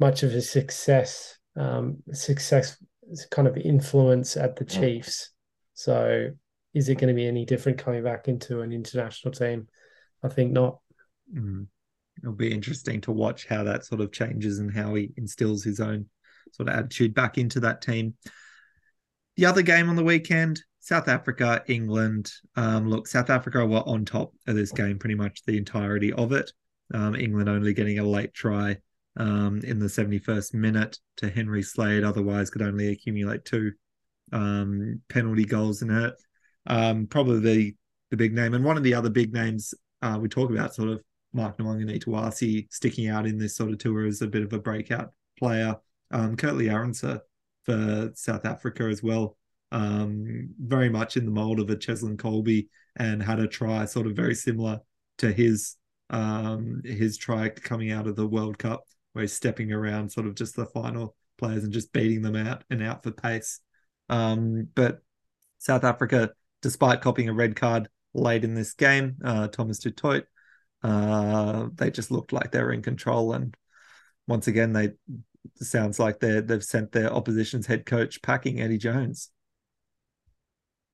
much 0.00 0.22
of 0.22 0.32
a 0.32 0.42
success 0.42 1.37
um, 1.58 1.98
success 2.12 2.76
kind 3.30 3.48
of 3.48 3.56
influence 3.56 4.36
at 4.36 4.56
the 4.56 4.64
Chiefs. 4.64 5.30
So 5.74 6.30
is 6.74 6.88
it 6.88 6.96
going 6.96 7.08
to 7.08 7.14
be 7.14 7.26
any 7.26 7.44
different 7.44 7.78
coming 7.78 8.02
back 8.02 8.28
into 8.28 8.60
an 8.60 8.72
international 8.72 9.32
team? 9.32 9.68
I 10.22 10.28
think 10.28 10.52
not. 10.52 10.78
Mm. 11.34 11.66
It'll 12.22 12.32
be 12.32 12.52
interesting 12.52 13.00
to 13.02 13.12
watch 13.12 13.46
how 13.46 13.64
that 13.64 13.84
sort 13.84 14.00
of 14.00 14.12
changes 14.12 14.58
and 14.58 14.74
how 14.74 14.94
he 14.94 15.12
instills 15.16 15.62
his 15.62 15.80
own 15.80 16.06
sort 16.52 16.68
of 16.68 16.74
attitude 16.74 17.14
back 17.14 17.38
into 17.38 17.60
that 17.60 17.80
team. 17.80 18.14
The 19.36 19.46
other 19.46 19.62
game 19.62 19.88
on 19.88 19.96
the 19.96 20.04
weekend, 20.04 20.60
South 20.80 21.06
Africa, 21.06 21.62
England. 21.68 22.32
Um, 22.56 22.88
look, 22.88 23.06
South 23.06 23.30
Africa 23.30 23.64
were 23.64 23.86
on 23.86 24.04
top 24.04 24.32
of 24.46 24.56
this 24.56 24.72
game 24.72 24.98
pretty 24.98 25.14
much 25.14 25.42
the 25.44 25.56
entirety 25.56 26.12
of 26.12 26.32
it. 26.32 26.50
Um, 26.92 27.14
England 27.14 27.48
only 27.48 27.72
getting 27.72 27.98
a 27.98 28.04
late 28.04 28.34
try 28.34 28.78
um, 29.18 29.60
in 29.64 29.78
the 29.78 29.86
71st 29.86 30.54
minute 30.54 30.98
to 31.18 31.28
Henry 31.28 31.62
Slade, 31.62 32.04
otherwise 32.04 32.50
could 32.50 32.62
only 32.62 32.88
accumulate 32.88 33.44
two 33.44 33.72
um, 34.32 35.02
penalty 35.08 35.44
goals 35.44 35.82
in 35.82 35.90
it. 35.90 36.14
Um, 36.66 37.06
probably 37.06 37.40
the, 37.40 37.76
the 38.10 38.16
big 38.16 38.34
name. 38.34 38.54
And 38.54 38.64
one 38.64 38.76
of 38.76 38.82
the 38.82 38.94
other 38.94 39.10
big 39.10 39.32
names 39.32 39.74
uh, 40.02 40.18
we 40.20 40.28
talk 40.28 40.50
about 40.50 40.74
sort 40.74 40.88
of 40.88 41.02
Mark 41.32 41.58
Nwangani 41.58 42.72
sticking 42.72 43.08
out 43.08 43.26
in 43.26 43.38
this 43.38 43.56
sort 43.56 43.70
of 43.70 43.78
tour 43.78 44.06
as 44.06 44.22
a 44.22 44.26
bit 44.26 44.42
of 44.42 44.52
a 44.52 44.58
breakout 44.58 45.12
player. 45.38 45.76
Um, 46.10 46.36
Kurt-Lee 46.36 46.66
Arendse 46.66 47.20
for 47.64 48.10
South 48.14 48.44
Africa 48.46 48.84
as 48.84 49.02
well. 49.02 49.36
Um, 49.70 50.54
very 50.58 50.88
much 50.88 51.16
in 51.16 51.26
the 51.26 51.30
mold 51.30 51.60
of 51.60 51.68
a 51.68 51.76
Cheslin 51.76 52.16
Kolbe 52.16 52.68
and 52.96 53.22
had 53.22 53.38
a 53.38 53.46
try 53.46 53.84
sort 53.84 54.06
of 54.06 54.16
very 54.16 54.34
similar 54.34 54.80
to 55.18 55.30
his 55.30 55.76
um, 56.10 56.80
his 56.84 57.18
try 57.18 57.50
coming 57.50 57.92
out 57.92 58.06
of 58.06 58.16
the 58.16 58.26
World 58.26 58.56
Cup, 58.56 58.82
stepping 59.26 59.72
around 59.72 60.10
sort 60.10 60.26
of 60.26 60.34
just 60.34 60.56
the 60.56 60.66
final 60.66 61.14
players 61.38 61.64
and 61.64 61.72
just 61.72 61.92
beating 61.92 62.22
them 62.22 62.36
out 62.36 62.64
and 62.70 62.82
out 62.82 63.02
for 63.02 63.10
pace. 63.10 63.60
Um, 64.08 64.68
but 64.74 65.00
South 65.58 65.84
Africa, 65.84 66.30
despite 66.62 67.00
copying 67.00 67.28
a 67.28 67.34
red 67.34 67.56
card 67.56 67.88
late 68.14 68.44
in 68.44 68.54
this 68.54 68.74
game, 68.74 69.16
uh, 69.24 69.48
Thomas 69.48 69.78
du 69.78 69.90
Toit, 69.90 70.24
uh, 70.82 71.68
they 71.74 71.90
just 71.90 72.10
looked 72.10 72.32
like 72.32 72.52
they 72.52 72.62
were 72.62 72.72
in 72.72 72.82
control. 72.82 73.32
And 73.32 73.56
once 74.26 74.46
again, 74.46 74.72
they 74.72 74.92
sounds 75.56 75.98
like 75.98 76.20
they 76.20 76.40
they've 76.40 76.64
sent 76.64 76.92
their 76.92 77.12
opposition's 77.12 77.66
head 77.66 77.86
coach 77.86 78.20
packing 78.22 78.60
Eddie 78.60 78.78
Jones. 78.78 79.30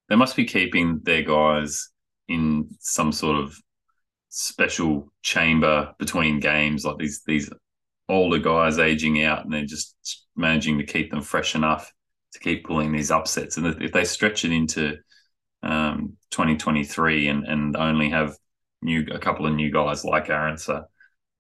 They 0.09 0.17
must 0.17 0.37
be 0.37 0.45
keeping 0.45 1.01
their 1.03 1.23
guys 1.23 1.91
in 2.29 2.69
some 2.81 3.13
sort 3.13 3.37
of 3.37 3.57
special 4.29 5.13
chamber 5.23 5.93
between 5.99 6.41
games, 6.41 6.85
like 6.85 6.99
these 6.99 7.23
these 7.27 7.51
older 8.09 8.39
guys 8.39 8.79
aging 8.79 9.23
out, 9.23 9.45
and 9.45 9.53
they're 9.53 9.65
just 9.65 9.97
managing 10.37 10.79
to 10.79 10.85
keep 10.87 11.11
them 11.11 11.23
fresh 11.23 11.55
enough 11.55 11.93
to 12.33 12.39
keep 12.41 12.65
pulling 12.65 12.93
these 12.93 13.11
upsets. 13.11 13.57
And 13.57 13.67
if 13.83 13.93
they 13.93 14.05
stretch 14.05 14.45
it 14.45 14.53
into 14.53 14.97
um, 15.63 16.15
2023 16.31 17.29
and 17.29 17.45
and 17.47 17.77
only 17.77 18.11
have 18.11 18.37
new 18.83 19.07
a 19.13 19.19
couple 19.19 19.47
of 19.47 19.55
new 19.55 19.71
guys 19.73 20.05
like 20.05 20.27
Arendse, 20.29 20.85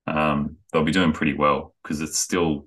um, 0.06 0.56
they'll 0.72 0.84
be 0.84 0.92
doing 0.92 1.12
pretty 1.12 1.34
well 1.34 1.74
because 1.82 2.00
it's 2.00 2.18
still 2.18 2.66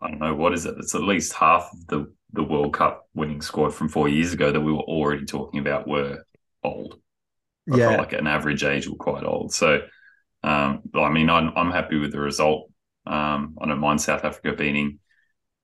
I 0.00 0.08
don't 0.08 0.20
know 0.20 0.34
what 0.34 0.54
is 0.54 0.66
it. 0.66 0.74
It's 0.78 0.94
at 0.94 1.02
least 1.02 1.32
half 1.32 1.70
of 1.72 1.86
the 1.86 2.12
the 2.32 2.42
World 2.44 2.74
Cup 2.74 3.08
winning 3.14 3.40
squad 3.40 3.72
from 3.74 3.88
four 3.88 4.08
years 4.08 4.32
ago 4.32 4.50
that 4.50 4.60
we 4.60 4.72
were 4.72 4.80
already 4.80 5.24
talking 5.24 5.60
about 5.60 5.86
were 5.88 6.24
old. 6.64 7.00
Or 7.70 7.78
Yeah. 7.78 7.96
like 7.96 8.12
an 8.12 8.26
average 8.26 8.64
age 8.64 8.88
were 8.88 8.96
quite 8.96 9.24
old. 9.24 9.52
So, 9.52 9.80
um, 10.42 10.82
I 10.94 11.10
mean, 11.10 11.30
I'm 11.30 11.52
I'm 11.56 11.70
happy 11.70 11.98
with 11.98 12.12
the 12.12 12.20
result. 12.20 12.70
Um, 13.06 13.56
I 13.60 13.66
don't 13.66 13.80
mind 13.80 14.00
South 14.00 14.24
Africa 14.24 14.54
beating 14.56 14.98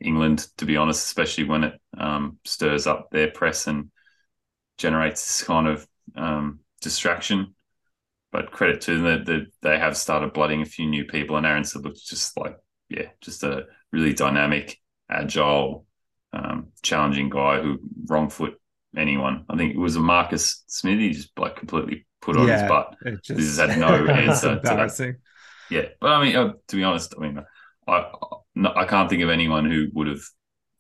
England, 0.01 0.47
to 0.59 0.65
be 0.67 0.77
honest, 0.77 1.05
especially 1.07 1.45
when 1.45 1.65
it 1.65 1.75
um, 1.97 2.39
stirs 2.45 2.87
up 2.87 3.09
their 3.11 3.31
press 3.31 3.67
and 3.67 3.91
generates 4.79 5.25
this 5.25 5.47
kind 5.47 5.69
of 5.69 5.87
um, 6.17 6.61
distraction. 6.81 7.55
But 8.33 8.53
credit 8.53 8.81
to 8.83 8.95
them 8.95 9.05
that 9.05 9.27
that 9.27 9.47
they 9.63 9.79
have 9.79 9.97
started 9.97 10.33
blooding 10.33 10.63
a 10.63 10.67
few 10.67 10.87
new 10.87 11.05
people, 11.05 11.37
and 11.37 11.45
Arendse 11.45 11.83
looks 11.83 12.03
just 12.03 12.37
like 12.39 12.57
yeah, 12.89 13.09
just 13.21 13.43
a 13.43 13.67
really 13.93 14.15
dynamic, 14.15 14.79
agile, 15.11 15.87
um, 16.33 16.69
challenging 16.83 17.29
guy 17.29 17.61
who 17.61 17.79
wrong 18.07 18.31
foot 18.31 18.55
anyone. 18.97 19.45
I 19.49 19.57
think 19.57 19.75
it 19.75 19.79
was 19.79 19.97
a 19.97 20.01
Marcus 20.01 20.63
Smith. 20.69 20.99
He 20.99 21.11
just 21.11 21.37
like 21.39 21.57
completely 21.57 22.07
put 22.21 22.37
on 22.37 22.51
his 22.51 22.63
butt. 22.63 22.95
It 23.31 23.37
This 23.37 23.59
had 23.59 23.77
no 23.77 24.07
answer 24.09 24.61
to 24.61 24.75
that. 24.75 24.99
Embarrassing. 25.71 25.91
Yeah, 25.91 25.97
but 26.01 26.11
I 26.13 26.25
mean, 26.25 26.37
uh, 26.37 26.53
to 26.69 26.77
be 26.77 26.85
honest, 26.85 27.15
I 27.17 27.21
mean, 27.23 27.41
I 27.89 28.11
no, 28.55 28.73
I 28.75 28.85
can't 28.85 29.09
think 29.09 29.23
of 29.23 29.31
anyone 29.31 29.71
who 29.71 29.89
would 29.95 30.07
have 30.09 30.21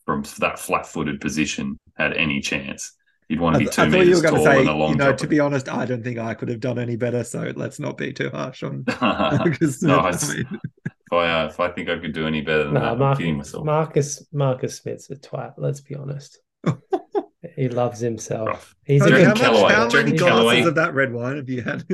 from 0.07 0.24
that 0.38 0.59
flat-footed 0.59 1.20
position 1.20 1.79
had 1.96 2.12
any 2.14 2.40
chance. 2.40 2.92
You'd 3.29 3.38
want 3.40 3.55
to 3.55 3.59
th- 3.61 3.70
be 3.70 3.74
two 3.76 3.83
I 3.83 3.90
thought 3.90 4.07
you 4.07 4.16
were 4.16 4.22
going 4.22 4.35
tall 4.35 4.44
to 4.44 4.50
say, 4.50 4.61
and 4.61 4.68
a 4.68 4.74
long 4.74 4.90
you 4.90 4.96
know, 4.96 5.12
to 5.14 5.26
be 5.29 5.38
honest, 5.38 5.68
I 5.68 5.85
don't 5.85 6.03
think 6.03 6.18
I 6.18 6.35
could 6.35 6.48
have 6.48 6.59
done 6.59 6.79
any 6.81 6.96
better. 6.96 7.22
So 7.22 7.53
let's 7.55 7.79
not 7.79 7.96
be 7.96 8.12
too 8.12 8.29
harsh 8.31 8.62
on 8.64 8.85
no, 8.88 8.96
Marcus 9.00 9.83
No, 9.83 9.98
I 10.00 10.09
it's- 10.09 10.35
mean, 10.35 10.46
if 10.85 11.12
I 11.12 11.42
uh, 11.42 11.46
if 11.46 11.59
I 11.61 11.68
think 11.70 11.88
I 11.88 11.98
could 11.98 12.12
do 12.12 12.26
any 12.26 12.40
better 12.40 12.64
than 12.64 12.74
No, 12.74 12.81
that, 12.96 13.03
I'm 13.03 13.16
kidding 13.16 13.37
myself. 13.38 13.64
Marcus 13.64 14.26
Marcus 14.33 14.76
Smith's 14.79 15.11
a 15.11 15.16
twat. 15.16 15.55
Let's 15.59 15.81
be 15.81 15.94
honest. 15.94 16.38
he 17.57 17.68
loves 17.68 18.00
himself. 18.00 18.48
Rough. 18.48 18.74
He's 18.85 19.03
a 19.03 19.07
Do 19.07 19.11
you 19.11 19.16
Okay, 19.16 19.24
how 19.24 19.53
much, 19.53 19.72
how 19.72 19.88
many 19.88 20.16
glasses 20.16 20.20
Callaway- 20.20 20.62
of 20.62 20.74
that 20.76 20.94
red 20.94 21.12
wine 21.12 21.37
have 21.37 21.48
you 21.48 21.62
had? 21.62 21.85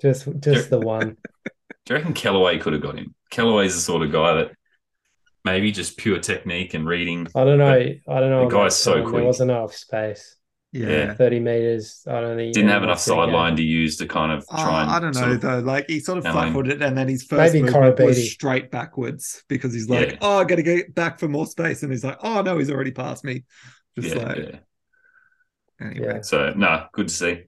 just 0.00 0.28
just 0.40 0.70
the 0.70 0.78
one. 0.80 1.16
Do 1.86 1.94
you 1.94 1.98
reckon 1.98 2.14
Kellaway 2.14 2.60
could 2.60 2.72
have 2.72 2.82
got 2.82 2.98
him? 2.98 3.14
Kellaway's 3.30 3.74
the 3.74 3.80
sort 3.80 4.02
of 4.02 4.12
guy 4.12 4.34
that 4.34 4.52
maybe 5.44 5.70
just 5.72 5.96
pure 5.96 6.18
technique 6.18 6.74
and 6.74 6.86
reading. 6.86 7.28
I 7.34 7.44
don't 7.44 7.58
know. 7.58 7.70
I 7.70 8.20
don't 8.20 8.30
know. 8.30 8.48
The 8.48 8.54
guy's 8.56 8.76
so 8.76 8.94
time. 8.94 9.02
quick. 9.04 9.14
There 9.14 9.24
wasn't 9.24 9.50
enough 9.52 9.74
space. 9.74 10.36
yeah. 10.72 11.14
Thirty 11.14 11.38
meters. 11.38 12.02
I 12.08 12.20
don't 12.20 12.36
think 12.36 12.52
Didn't 12.54 12.70
have 12.70 12.82
enough 12.82 12.98
sideline 12.98 13.54
to 13.56 13.62
use 13.62 13.96
to 13.98 14.06
kind 14.06 14.32
of 14.32 14.44
Oh, 14.50 14.62
try 14.64 14.82
and. 14.82 14.90
I 14.90 14.98
don't 15.00 15.14
sort 15.14 15.28
know 15.28 15.34
of- 15.34 15.40
though. 15.40 15.58
Like 15.60 15.86
he 15.88 16.00
sort 16.00 16.18
of 16.18 16.26
I 16.26 16.30
mean- 16.30 16.34
flat 16.42 16.52
footed, 16.52 16.82
and 16.82 16.98
then 16.98 17.08
his 17.08 17.22
first 17.22 17.54
Maybe 17.54 17.64
movement 17.64 18.00
was 18.00 18.32
straight 18.32 18.70
backwards 18.72 19.44
because 19.48 19.72
he's 19.72 19.88
like, 19.88 20.10
Yeah. 20.10 20.18
"Oh, 20.20 20.38
I 20.40 20.44
got 20.44 20.56
to 20.56 20.62
get 20.64 20.92
back 20.94 21.20
for 21.20 21.28
more 21.28 21.46
space," 21.46 21.82
and 21.84 21.92
he's 21.92 22.02
like, 22.04 22.18
"Oh 22.22 22.42
no, 22.42 22.58
he's 22.58 22.70
already 22.70 22.90
past 22.90 23.24
me." 23.24 23.44
Just 23.98 24.14
yeah, 24.16 24.22
like 24.24 24.36
yeah. 24.38 24.58
anyway, 25.86 26.06
Yeah. 26.16 26.20
So 26.22 26.52
no, 26.56 26.86
good 26.92 27.08
to 27.08 27.14
see. 27.14 27.42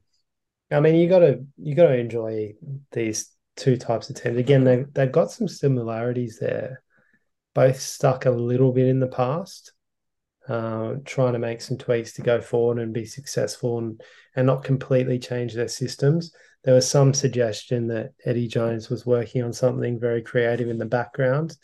I 0.70 0.78
mean, 0.80 0.94
you 0.94 1.08
got 1.08 1.18
to 1.20 1.44
you 1.56 1.74
got 1.74 1.88
to 1.88 1.96
enjoy 1.98 2.54
these 2.92 3.28
two 3.58 3.76
types 3.76 4.08
of 4.08 4.16
teams. 4.16 4.38
Again, 4.38 4.64
they 4.64 4.84
they've 4.94 5.12
got 5.12 5.30
some 5.30 5.48
similarities 5.48 6.38
there. 6.38 6.82
Both 7.54 7.80
stuck 7.80 8.24
a 8.24 8.30
little 8.30 8.72
bit 8.72 8.86
in 8.86 9.00
the 9.00 9.08
past, 9.08 9.72
uh, 10.48 10.94
trying 11.04 11.32
to 11.34 11.38
make 11.38 11.60
some 11.60 11.76
tweaks 11.76 12.14
to 12.14 12.22
go 12.22 12.40
forward 12.40 12.78
and 12.78 12.94
be 12.94 13.04
successful 13.04 13.78
and 13.78 14.00
and 14.36 14.46
not 14.46 14.64
completely 14.64 15.18
change 15.18 15.54
their 15.54 15.68
systems. 15.68 16.32
There 16.64 16.74
was 16.74 16.88
some 16.88 17.14
suggestion 17.14 17.88
that 17.88 18.12
Eddie 18.24 18.48
Jones 18.48 18.88
was 18.88 19.06
working 19.06 19.42
on 19.42 19.52
something 19.52 19.98
very 19.98 20.22
creative 20.22 20.68
in 20.68 20.78
the 20.78 20.86
background 20.86 21.56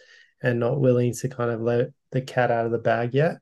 and 0.43 0.61
not 0.61 0.81
willing 0.81 1.13
to 1.15 1.29
kind 1.29 1.51
of 1.51 1.61
let 1.61 1.89
the 2.11 2.21
cat 2.21 2.51
out 2.51 2.67
of 2.67 2.73
the 2.73 2.79
bag 2.79 3.15
yet. 3.15 3.37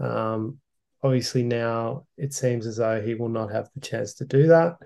Um, 0.00 0.58
obviously, 1.02 1.42
now 1.42 2.06
it 2.16 2.32
seems 2.32 2.66
as 2.66 2.76
though 2.76 3.00
he 3.00 3.14
will 3.14 3.28
not 3.28 3.52
have 3.52 3.68
the 3.74 3.80
chance 3.80 4.14
to 4.14 4.24
do 4.24 4.48
that. 4.48 4.76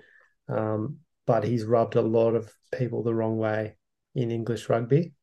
Um, 0.47 0.99
but 1.25 1.43
he's 1.43 1.65
rubbed 1.65 1.95
a 1.95 2.01
lot 2.01 2.35
of 2.35 2.51
people 2.77 3.03
the 3.03 3.13
wrong 3.13 3.37
way 3.37 3.75
in 4.15 4.31
English 4.31 4.69
rugby, 4.69 5.13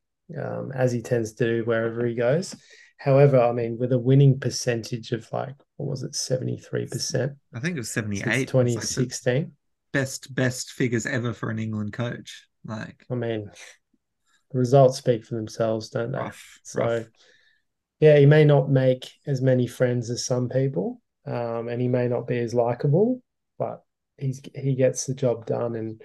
um, 0.41 0.73
as 0.75 0.93
he 0.93 1.03
tends 1.03 1.33
to 1.35 1.45
do 1.45 1.65
wherever 1.65 2.05
he 2.07 2.15
goes. 2.15 2.55
However, 2.99 3.41
I 3.41 3.53
mean, 3.53 3.79
with 3.79 3.93
a 3.93 3.99
winning 3.99 4.39
percentage 4.39 5.13
of 5.13 5.27
like, 5.33 5.55
what 5.77 5.89
was 5.89 6.03
it, 6.03 6.13
73%? 6.13 7.35
I 7.55 7.61
think 7.61 7.77
it 7.77 7.81
was 7.81 7.91
78. 7.91 8.25
Since 8.25 8.27
It 8.27 8.55
was 8.55 8.75
like 8.75 8.85
2016. 8.87 9.53
best 9.93 10.35
best 10.35 10.73
figures 10.73 11.07
ever 11.07 11.33
for 11.33 11.51
an 11.51 11.59
England 11.59 11.93
coach. 11.93 12.47
Like 12.65 13.05
I 13.11 13.15
mean, 13.15 13.51
the 14.51 14.59
results 14.59 14.99
speak 14.99 15.25
for 15.25 15.37
themselves, 15.37 15.89
don't 15.89 16.13
they? 16.13 16.19
rough, 16.19 16.61
So, 16.63 16.81
rough. 16.81 17.05
yeah, 18.01 18.19
he 18.19 18.27
may 18.27 18.45
not 18.45 18.71
make 18.71 19.11
as 19.27 19.41
many 19.41 19.67
friends 19.67 20.11
as 20.11 20.27
some 20.27 20.49
people, 20.51 21.01
um, 21.27 21.69
and 21.69 21.81
he 21.81 21.89
may 21.89 22.07
not 22.09 22.27
be 22.27 22.39
as 22.39 22.53
likable, 22.53 23.23
he's 24.21 24.41
he 24.55 24.75
gets 24.75 25.07
the 25.07 25.15
job 25.15 25.47
done, 25.47 25.77
and 25.77 26.03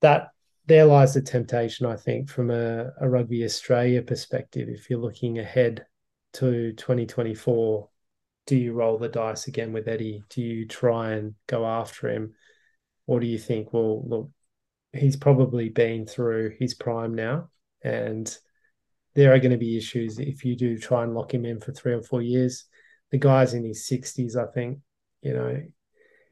that 0.00 0.28
there 0.66 0.84
lies 0.84 1.14
the 1.14 1.22
temptation, 1.22 1.86
I 1.86 1.96
think, 1.96 2.28
from 2.28 2.50
a, 2.50 2.92
a 3.00 3.08
rugby 3.08 3.44
Australia 3.44 4.02
perspective. 4.02 4.68
If 4.68 4.88
you're 4.88 5.00
looking 5.00 5.38
ahead 5.38 5.86
to 6.34 6.72
2024, 6.72 7.88
do 8.46 8.56
you 8.56 8.72
roll 8.72 8.98
the 8.98 9.08
dice 9.08 9.48
again 9.48 9.72
with 9.72 9.88
Eddie? 9.88 10.22
Do 10.30 10.42
you 10.42 10.66
try 10.66 11.12
and 11.12 11.34
go 11.46 11.66
after 11.66 12.08
him, 12.08 12.34
or 13.06 13.20
do 13.20 13.26
you 13.26 13.38
think, 13.38 13.72
well, 13.72 14.06
look, 14.06 14.30
he's 14.92 15.16
probably 15.16 15.68
been 15.68 16.06
through 16.06 16.56
his 16.58 16.74
prime 16.74 17.14
now, 17.14 17.50
and 17.82 18.36
there 19.14 19.32
are 19.34 19.38
going 19.38 19.52
to 19.52 19.58
be 19.58 19.76
issues 19.76 20.18
if 20.18 20.44
you 20.44 20.56
do 20.56 20.78
try 20.78 21.02
and 21.02 21.14
lock 21.14 21.34
him 21.34 21.44
in 21.44 21.60
for 21.60 21.72
three 21.72 21.92
or 21.92 22.02
four 22.02 22.22
years. 22.22 22.64
The 23.10 23.18
guy's 23.18 23.52
in 23.52 23.64
his 23.64 23.86
60s, 23.90 24.36
I 24.36 24.50
think, 24.52 24.78
you 25.20 25.34
know, 25.34 25.62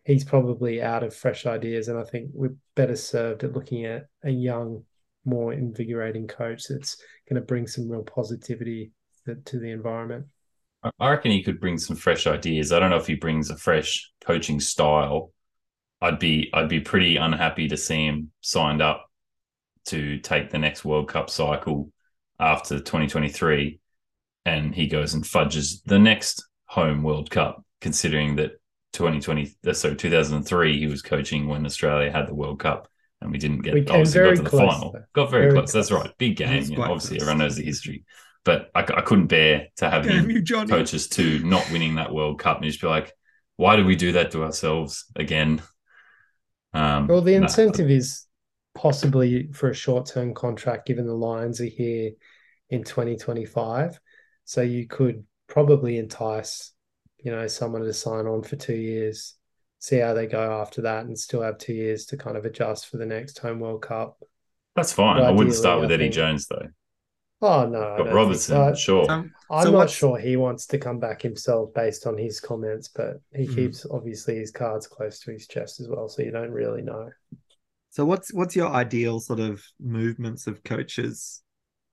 he's 0.04 0.24
probably 0.24 0.82
out 0.82 1.02
of 1.02 1.14
fresh 1.14 1.46
ideas. 1.46 1.88
And 1.88 1.98
I 1.98 2.04
think 2.04 2.30
we're 2.32 2.54
better 2.74 2.96
served 2.96 3.44
at 3.44 3.52
looking 3.52 3.84
at 3.84 4.06
a 4.24 4.30
young, 4.30 4.84
more 5.24 5.52
invigorating 5.52 6.26
coach 6.26 6.64
that's 6.68 6.96
going 7.28 7.40
to 7.40 7.46
bring 7.46 7.66
some 7.66 7.88
real 7.88 8.02
positivity 8.02 8.92
to, 9.26 9.58
the 9.58 9.70
environment. 9.70 10.26
I 10.98 11.10
reckon 11.10 11.30
he 11.30 11.42
could 11.42 11.60
bring 11.60 11.78
some 11.78 11.96
fresh 11.96 12.26
ideas. 12.26 12.72
I 12.72 12.78
don't 12.78 12.90
know 12.90 12.96
if 12.96 13.06
he 13.06 13.14
brings 13.14 13.50
a 13.50 13.56
fresh 13.56 14.10
coaching 14.24 14.60
style. 14.60 15.32
I'd 16.00 16.18
be 16.18 16.50
I'd 16.54 16.70
be 16.70 16.80
pretty 16.80 17.16
unhappy 17.16 17.68
to 17.68 17.76
see 17.76 18.06
him 18.06 18.30
signed 18.40 18.80
up 18.80 19.06
to 19.86 20.18
take 20.18 20.50
the 20.50 20.58
next 20.58 20.84
World 20.84 21.08
Cup 21.08 21.28
cycle 21.28 21.92
after 22.38 22.78
2023 22.78 23.78
and 24.46 24.74
he 24.74 24.86
goes 24.86 25.14
and 25.14 25.26
fudges 25.26 25.82
the 25.84 25.98
next 25.98 26.44
home 26.64 27.02
World 27.02 27.30
Cup, 27.30 27.62
considering 27.80 28.36
that 28.36 28.59
2020 28.92 29.54
uh, 29.66 29.72
so 29.72 29.94
2003 29.94 30.78
he 30.78 30.86
was 30.86 31.02
coaching 31.02 31.48
when 31.48 31.64
Australia 31.66 32.10
had 32.10 32.26
the 32.26 32.34
World 32.34 32.58
Cup 32.60 32.88
and 33.20 33.30
we 33.30 33.38
didn't 33.38 33.62
get 33.62 33.74
We 33.74 33.82
came 33.84 33.96
obviously 33.96 34.20
very 34.20 34.30
got 34.30 34.36
to 34.36 34.42
the 34.42 34.50
close, 34.50 34.72
final. 34.72 34.92
though. 34.92 35.04
Got 35.12 35.30
very, 35.30 35.50
Very 35.50 35.52
close. 35.52 35.72
That's 35.72 35.90
right. 35.92 36.10
Big 36.18 36.36
game. 36.36 36.70
You 36.70 36.78
know, 36.78 36.84
obviously 36.84 37.18
close. 37.18 37.22
everyone 37.28 37.38
knows 37.38 37.56
the 37.56 37.64
history. 37.64 38.04
But 38.44 38.70
I 38.74 38.82
couldn't 38.82 39.26
bear 39.26 39.68
to 39.76 39.90
have 39.90 40.04
Damn 40.04 40.24
him 40.24 40.30
you, 40.30 40.40
Johnny. 40.42 40.70
coach 40.70 40.94
us 40.94 41.06
to 41.08 41.38
not 41.40 41.70
winning 41.70 41.96
that 41.96 42.12
World 42.14 42.38
Cup 42.38 42.56
and 42.56 42.64
you 42.64 42.70
just 42.70 42.80
be 42.80 42.86
like, 42.88 43.12
why 43.56 43.76
do 43.76 43.84
we 43.84 43.96
do 43.96 44.12
that 44.12 44.30
to 44.30 44.42
ourselves 44.44 45.04
again? 45.14 45.60
Um, 46.72 47.06
Well, 47.06 47.20
the 47.20 47.36
nah. 47.36 47.42
incentive 47.42 47.90
is 47.90 48.26
possibly 48.74 49.50
for 49.52 49.68
a 49.68 49.74
short 49.74 50.06
term 50.06 50.32
contract, 50.32 50.86
given 50.86 51.06
the 51.06 51.12
Lions 51.14 51.60
are 51.60 51.64
here 51.66 52.12
in 52.70 52.84
2025. 52.84 54.00
So 54.46 54.62
you 54.62 54.86
could 54.86 55.24
probably 55.46 55.98
entice, 55.98 56.72
you 57.24 57.30
know, 57.30 57.46
someone 57.46 57.82
to 57.82 57.92
sign 57.92 58.26
on 58.26 58.42
for 58.42 58.56
two 58.56 58.74
years, 58.76 59.34
see 59.78 59.98
how 59.98 60.14
they 60.14 60.26
go 60.26 60.60
after 60.60 60.82
that, 60.82 61.06
and 61.06 61.18
still 61.18 61.42
have 61.42 61.58
two 61.58 61.74
years 61.74 62.06
to 62.06 62.16
kind 62.16 62.36
of 62.36 62.44
adjust 62.44 62.88
for 62.88 62.96
the 62.96 63.06
next 63.06 63.38
home 63.38 63.60
World 63.60 63.82
Cup. 63.82 64.18
That's 64.76 64.92
fine. 64.92 65.16
But 65.18 65.24
I 65.26 65.30
wouldn't 65.30 65.54
start 65.56 65.80
with 65.80 65.90
I 65.90 65.94
Eddie 65.94 66.04
think- 66.04 66.14
Jones 66.14 66.46
though. 66.48 66.68
Oh 67.42 67.66
no, 67.66 67.80
I 67.80 68.12
Robertson, 68.12 68.54
so. 68.54 68.74
sure. 68.74 69.04
So, 69.06 69.10
I'm 69.12 69.32
so 69.62 69.70
not 69.70 69.72
what's- 69.72 69.92
sure 69.94 70.18
he 70.18 70.36
wants 70.36 70.66
to 70.66 70.78
come 70.78 70.98
back 71.00 71.22
himself 71.22 71.72
based 71.74 72.06
on 72.06 72.18
his 72.18 72.38
comments, 72.38 72.88
but 72.94 73.22
he 73.34 73.46
Mhm. 73.46 73.54
keeps 73.54 73.86
obviously 73.90 74.36
his 74.36 74.50
cards 74.50 74.86
close 74.86 75.20
to 75.20 75.32
his 75.32 75.46
chest 75.46 75.80
as 75.80 75.88
well, 75.88 76.06
so 76.08 76.20
you 76.22 76.30
don't 76.32 76.50
really 76.50 76.82
know. 76.82 77.10
So 77.88 78.04
what's 78.04 78.32
what's 78.34 78.54
your 78.54 78.68
ideal 78.68 79.20
sort 79.20 79.40
of 79.40 79.64
movements 79.80 80.46
of 80.46 80.62
coaches 80.64 81.42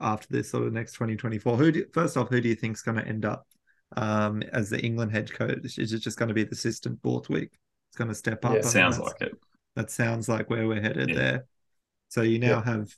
after 0.01 0.27
this 0.29 0.51
sort 0.51 0.67
of 0.67 0.73
next 0.73 0.93
2024? 0.93 1.55
Who 1.55 1.71
do, 1.71 1.85
first 1.93 2.17
off, 2.17 2.27
who 2.27 2.41
do 2.41 2.49
you 2.49 2.55
think's 2.55 2.81
going 2.81 2.97
to 2.97 3.07
end 3.07 3.23
up 3.23 3.46
um, 3.95 4.43
as 4.53 4.69
the 4.69 4.79
England 4.83 5.11
head 5.11 5.31
coach? 5.31 5.77
Is 5.77 5.93
it 5.93 5.99
just 5.99 6.17
going 6.17 6.29
to 6.29 6.35
be 6.35 6.43
the 6.43 6.51
assistant 6.51 7.01
Borthwick? 7.01 7.51
It's 7.89 7.97
going 7.97 8.09
to 8.09 8.15
step 8.15 8.43
up. 8.45 8.55
Yeah. 8.55 8.61
Sounds 8.61 8.99
like 8.99 9.21
it. 9.21 9.33
that 9.75 9.91
sounds 9.91 10.27
like 10.27 10.49
where 10.49 10.67
we're 10.67 10.81
headed 10.81 11.09
Yeah. 11.09 11.15
there. 11.15 11.45
So 12.09 12.21
you 12.21 12.39
now 12.39 12.47
Yeah. 12.47 12.63
have 12.63 12.95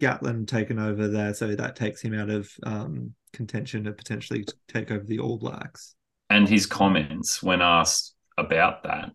Gatland 0.00 0.46
taken 0.46 0.78
over 0.78 1.08
there, 1.08 1.32
so 1.34 1.54
that 1.54 1.76
takes 1.76 2.02
him 2.02 2.14
out 2.14 2.28
of 2.30 2.50
um, 2.64 3.14
contention 3.32 3.84
to 3.84 3.92
potentially 3.92 4.44
take 4.68 4.90
over 4.90 5.04
the 5.04 5.18
All 5.18 5.38
Blacks. 5.38 5.94
And 6.28 6.48
his 6.48 6.66
comments 6.66 7.42
when 7.42 7.62
asked 7.62 8.14
about 8.36 8.82
that, 8.82 9.10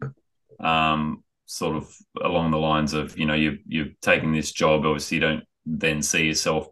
um, 0.60 1.24
sort 1.46 1.76
of 1.76 1.94
along 2.22 2.52
the 2.52 2.58
lines 2.58 2.94
of, 2.94 3.18
you 3.18 3.26
know, 3.26 3.34
you 3.34 3.60
you're 3.68 3.90
taking 4.02 4.32
this 4.32 4.52
job, 4.52 4.86
obviously 4.86 5.18
you 5.18 5.22
don't 5.22 5.44
then 5.66 6.02
see 6.02 6.26
yourself 6.26 6.68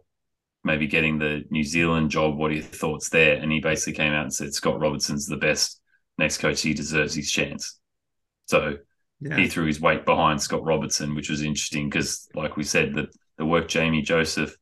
maybe 0.64 0.86
getting 0.86 1.18
the 1.18 1.44
New 1.50 1.64
Zealand 1.64 2.10
job. 2.10 2.36
What 2.36 2.50
are 2.50 2.54
your 2.54 2.64
thoughts 2.64 3.08
there? 3.08 3.36
And 3.36 3.50
he 3.52 3.60
basically 3.60 3.94
came 3.94 4.12
out 4.12 4.24
and 4.24 4.34
said 4.34 4.54
Scott 4.54 4.80
Robertson's 4.80 5.26
the 5.26 5.36
best 5.36 5.80
next 6.18 6.38
coach. 6.38 6.60
He 6.62 6.74
deserves 6.74 7.14
his 7.14 7.30
chance. 7.30 7.78
So 8.46 8.78
Yeah, 9.20 9.36
he 9.36 9.48
threw 9.48 9.66
his 9.66 9.80
weight 9.80 10.04
behind 10.04 10.42
Scott 10.42 10.64
Robertson, 10.64 11.14
which 11.14 11.30
was 11.30 11.42
interesting 11.42 11.88
because, 11.88 12.28
like 12.34 12.56
we 12.56 12.64
said, 12.64 12.94
the 12.94 13.08
the 13.38 13.46
work 13.46 13.68
Jamie 13.68 14.02
Joseph 14.02 14.54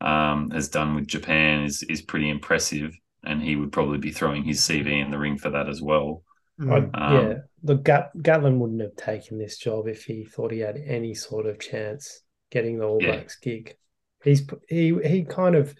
um, 0.00 0.50
has 0.50 0.68
done 0.68 0.94
with 0.94 1.06
Japan 1.08 1.64
is 1.64 1.82
is 1.84 2.02
pretty 2.02 2.30
impressive, 2.30 2.92
and 3.24 3.42
he 3.42 3.56
would 3.56 3.72
probably 3.72 3.98
be 3.98 4.12
throwing 4.12 4.44
his 4.44 4.60
CV 4.60 5.02
in 5.04 5.10
the 5.10 5.18
ring 5.18 5.38
for 5.38 5.50
that 5.50 5.68
as 5.68 5.82
well. 5.82 6.22
Mm. 6.60 6.90
Um, 6.94 7.30
yeah, 7.30 7.34
look, 7.62 7.84
Gat- 7.84 8.16
Gatland 8.16 8.58
wouldn't 8.58 8.82
have 8.82 8.96
taken 8.96 9.38
this 9.38 9.58
job 9.58 9.88
if 9.88 10.04
he 10.04 10.24
thought 10.24 10.52
he 10.52 10.60
had 10.60 10.76
any 10.76 11.14
sort 11.14 11.46
of 11.46 11.58
chance 11.58 12.22
getting 12.50 12.78
the 12.78 12.84
All 12.86 13.00
Yeah. 13.00 13.12
Blacks 13.12 13.36
gig. 13.38 13.76
He's 14.22 14.46
he 14.68 14.94
he 15.04 15.24
kind 15.24 15.54
of 15.56 15.74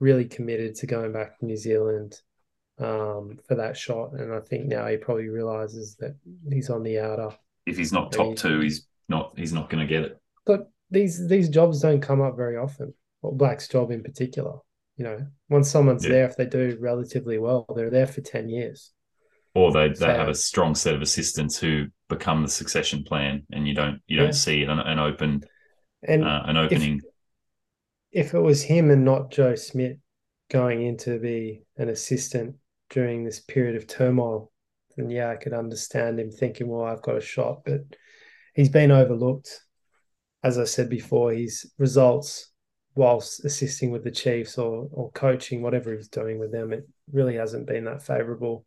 really 0.00 0.24
committed 0.24 0.74
to 0.76 0.86
going 0.86 1.12
back 1.12 1.38
to 1.38 1.46
New 1.46 1.56
Zealand 1.56 2.20
um, 2.78 3.38
for 3.46 3.54
that 3.56 3.76
shot, 3.76 4.12
and 4.14 4.32
I 4.32 4.40
think 4.40 4.66
now 4.66 4.86
he 4.86 4.96
probably 4.96 5.28
realizes 5.28 5.96
that 5.96 6.16
he's 6.50 6.70
on 6.70 6.82
the 6.82 6.98
outer. 6.98 7.30
If 7.66 7.76
he's 7.76 7.92
not 7.92 8.12
top 8.12 8.36
two, 8.36 8.60
he's 8.60 8.86
not 9.08 9.34
he's 9.36 9.52
not 9.52 9.70
going 9.70 9.86
to 9.86 9.92
get 9.92 10.02
it. 10.04 10.18
But 10.46 10.70
these 10.90 11.28
these 11.28 11.48
jobs 11.48 11.80
don't 11.80 12.00
come 12.00 12.20
up 12.20 12.36
very 12.36 12.56
often. 12.56 12.94
All 13.22 13.32
Blacks 13.32 13.68
job 13.68 13.90
in 13.92 14.02
particular, 14.02 14.54
you 14.96 15.04
know, 15.04 15.26
once 15.48 15.70
someone's 15.70 16.04
Yeah. 16.04 16.10
there, 16.12 16.24
if 16.26 16.36
they 16.36 16.46
do 16.46 16.76
relatively 16.80 17.38
well, 17.38 17.66
they're 17.76 17.90
there 17.90 18.06
for 18.08 18.20
ten 18.20 18.48
years. 18.48 18.90
Or 19.54 19.70
they 19.70 19.88
they 19.88 19.94
So- 19.94 20.06
have 20.06 20.28
a 20.28 20.34
strong 20.34 20.74
set 20.74 20.94
of 20.94 21.02
assistants 21.02 21.58
who 21.60 21.86
become 22.08 22.42
the 22.42 22.48
succession 22.48 23.04
plan, 23.04 23.42
and 23.52 23.68
you 23.68 23.74
don't 23.74 24.00
you 24.06 24.16
don't 24.16 24.32
see 24.32 24.62
an, 24.64 24.70
an 24.78 24.98
open 24.98 25.42
And 26.08 26.24
uh, 26.24 26.42
an 26.46 26.56
opening. 26.56 26.96
if 26.96 27.04
it 28.12 28.38
was 28.38 28.62
him 28.62 28.90
and 28.90 29.04
not 29.04 29.30
Joe 29.30 29.56
Schmidt 29.56 29.98
going 30.50 30.82
in 30.82 30.96
to 30.98 31.18
be 31.18 31.62
an 31.76 31.88
assistant 31.88 32.56
during 32.90 33.24
this 33.24 33.40
period 33.40 33.74
of 33.74 33.86
turmoil, 33.86 34.52
then 34.96 35.10
yeah, 35.10 35.30
I 35.30 35.36
could 35.36 35.54
understand 35.54 36.20
him 36.20 36.30
thinking, 36.30 36.68
well, 36.68 36.84
I've 36.84 37.02
got 37.02 37.16
a 37.16 37.20
shot. 37.22 37.62
But 37.64 37.80
he's 38.54 38.68
been 38.68 38.90
overlooked. 38.90 39.60
As 40.44 40.58
I 40.58 40.64
said 40.64 40.90
before, 40.90 41.32
his 41.32 41.72
results 41.78 42.52
whilst 42.94 43.44
assisting 43.44 43.90
with 43.90 44.04
the 44.04 44.10
Chiefs 44.10 44.58
or 44.58 44.88
or 44.92 45.10
coaching, 45.12 45.62
whatever 45.62 45.94
he's 45.94 46.08
doing 46.08 46.38
with 46.38 46.52
them, 46.52 46.72
it 46.72 46.86
really 47.10 47.36
hasn't 47.36 47.66
been 47.66 47.84
that 47.84 48.02
favourable. 48.02 48.66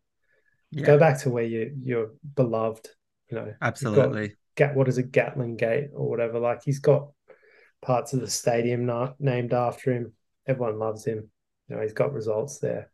yeah, 0.71 0.85
Go 0.85 0.97
back 0.97 1.19
to 1.21 1.29
where 1.29 1.43
you 1.43 1.75
you're 1.81 2.11
beloved, 2.35 2.87
you 3.29 3.37
know. 3.37 3.45
got 3.45 3.55
absolutely. 3.61 4.35
Gat, 4.55 4.75
what 4.75 4.87
is 4.87 4.97
it, 4.97 5.11
Gatland 5.11 5.57
Gate 5.57 5.89
or 5.93 6.09
whatever. 6.09 6.39
Like 6.39 6.63
he's 6.63 6.79
got 6.79 7.09
parts 7.85 8.13
of 8.13 8.21
the 8.21 8.29
stadium 8.29 8.85
na- 8.85 9.13
named 9.19 9.53
after 9.53 9.93
him. 9.93 10.13
Everyone 10.47 10.79
loves 10.79 11.05
him. 11.05 11.29
You 11.67 11.75
know, 11.75 11.81
he's 11.81 11.93
got 11.93 12.13
results 12.13 12.59
there. 12.59 12.91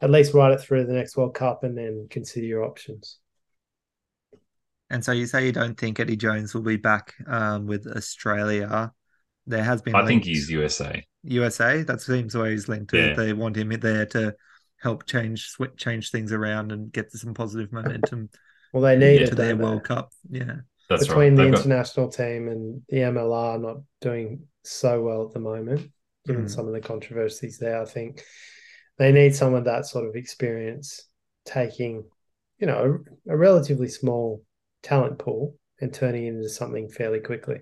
At 0.00 0.10
least 0.10 0.34
ride 0.34 0.52
it 0.52 0.60
through 0.60 0.86
the 0.86 0.92
next 0.92 1.16
World 1.16 1.34
Cup 1.34 1.64
and 1.64 1.76
then 1.76 2.06
consider 2.10 2.46
your 2.46 2.64
options. 2.64 3.18
And 4.90 5.04
so 5.04 5.12
you 5.12 5.26
say 5.26 5.46
you 5.46 5.52
don't 5.52 5.78
think 5.78 5.98
Eddie 5.98 6.16
Jones 6.16 6.54
will 6.54 6.62
be 6.62 6.76
back 6.76 7.14
um, 7.26 7.66
with 7.66 7.86
Australia. 7.86 8.92
There 9.46 9.64
has 9.64 9.82
been. 9.82 9.94
I 9.94 10.06
think 10.06 10.24
he's 10.24 10.50
USA. 10.50 11.04
USA. 11.24 11.82
That 11.82 12.00
seems 12.00 12.34
where 12.36 12.50
he's 12.50 12.68
linked 12.68 12.90
to. 12.90 12.98
Yeah. 13.08 13.14
They 13.14 13.32
want 13.32 13.56
him 13.56 13.70
there 13.80 14.06
to 14.06 14.34
help 14.80 15.06
change 15.06 15.54
swi- 15.56 15.76
change 15.76 16.10
things 16.10 16.32
around 16.32 16.70
and 16.72 16.92
get 16.92 17.10
some 17.12 17.34
positive 17.34 17.72
momentum 17.72 18.28
Well, 18.72 18.82
they 18.82 18.96
need 18.96 19.20
Yeah, 19.20 19.26
it 19.26 19.30
to 19.30 19.34
their 19.34 19.48
don't 19.50 19.58
they? 19.58 19.64
World 19.64 19.84
Cup. 19.84 20.12
Yeah, 20.30 20.56
That's 20.88 21.06
between 21.06 21.36
right. 21.36 21.44
the 21.46 21.50
got- 21.50 21.60
international 21.60 22.08
team 22.10 22.48
and 22.48 22.82
the 22.88 22.98
MLR 22.98 23.60
not 23.60 23.78
doing 24.00 24.44
so 24.64 25.02
well 25.02 25.26
at 25.26 25.32
the 25.32 25.40
moment, 25.40 25.90
given 26.26 26.46
Mm. 26.46 26.50
some 26.50 26.66
of 26.66 26.72
the 26.72 26.80
controversies 26.80 27.58
there. 27.58 27.80
I 27.80 27.84
think 27.84 28.24
they 28.98 29.12
need 29.12 29.34
some 29.34 29.54
of 29.54 29.64
that 29.64 29.86
sort 29.86 30.06
of 30.08 30.16
experience 30.16 31.08
taking, 31.44 32.04
you 32.58 32.66
know, 32.66 32.98
a, 33.28 33.34
a 33.34 33.36
relatively 33.36 33.88
small 33.88 34.42
talent 34.82 35.18
pool 35.18 35.56
and 35.80 35.92
turning 35.92 36.24
it 36.26 36.28
into 36.34 36.48
something 36.48 36.88
fairly 36.88 37.20
quickly. 37.20 37.60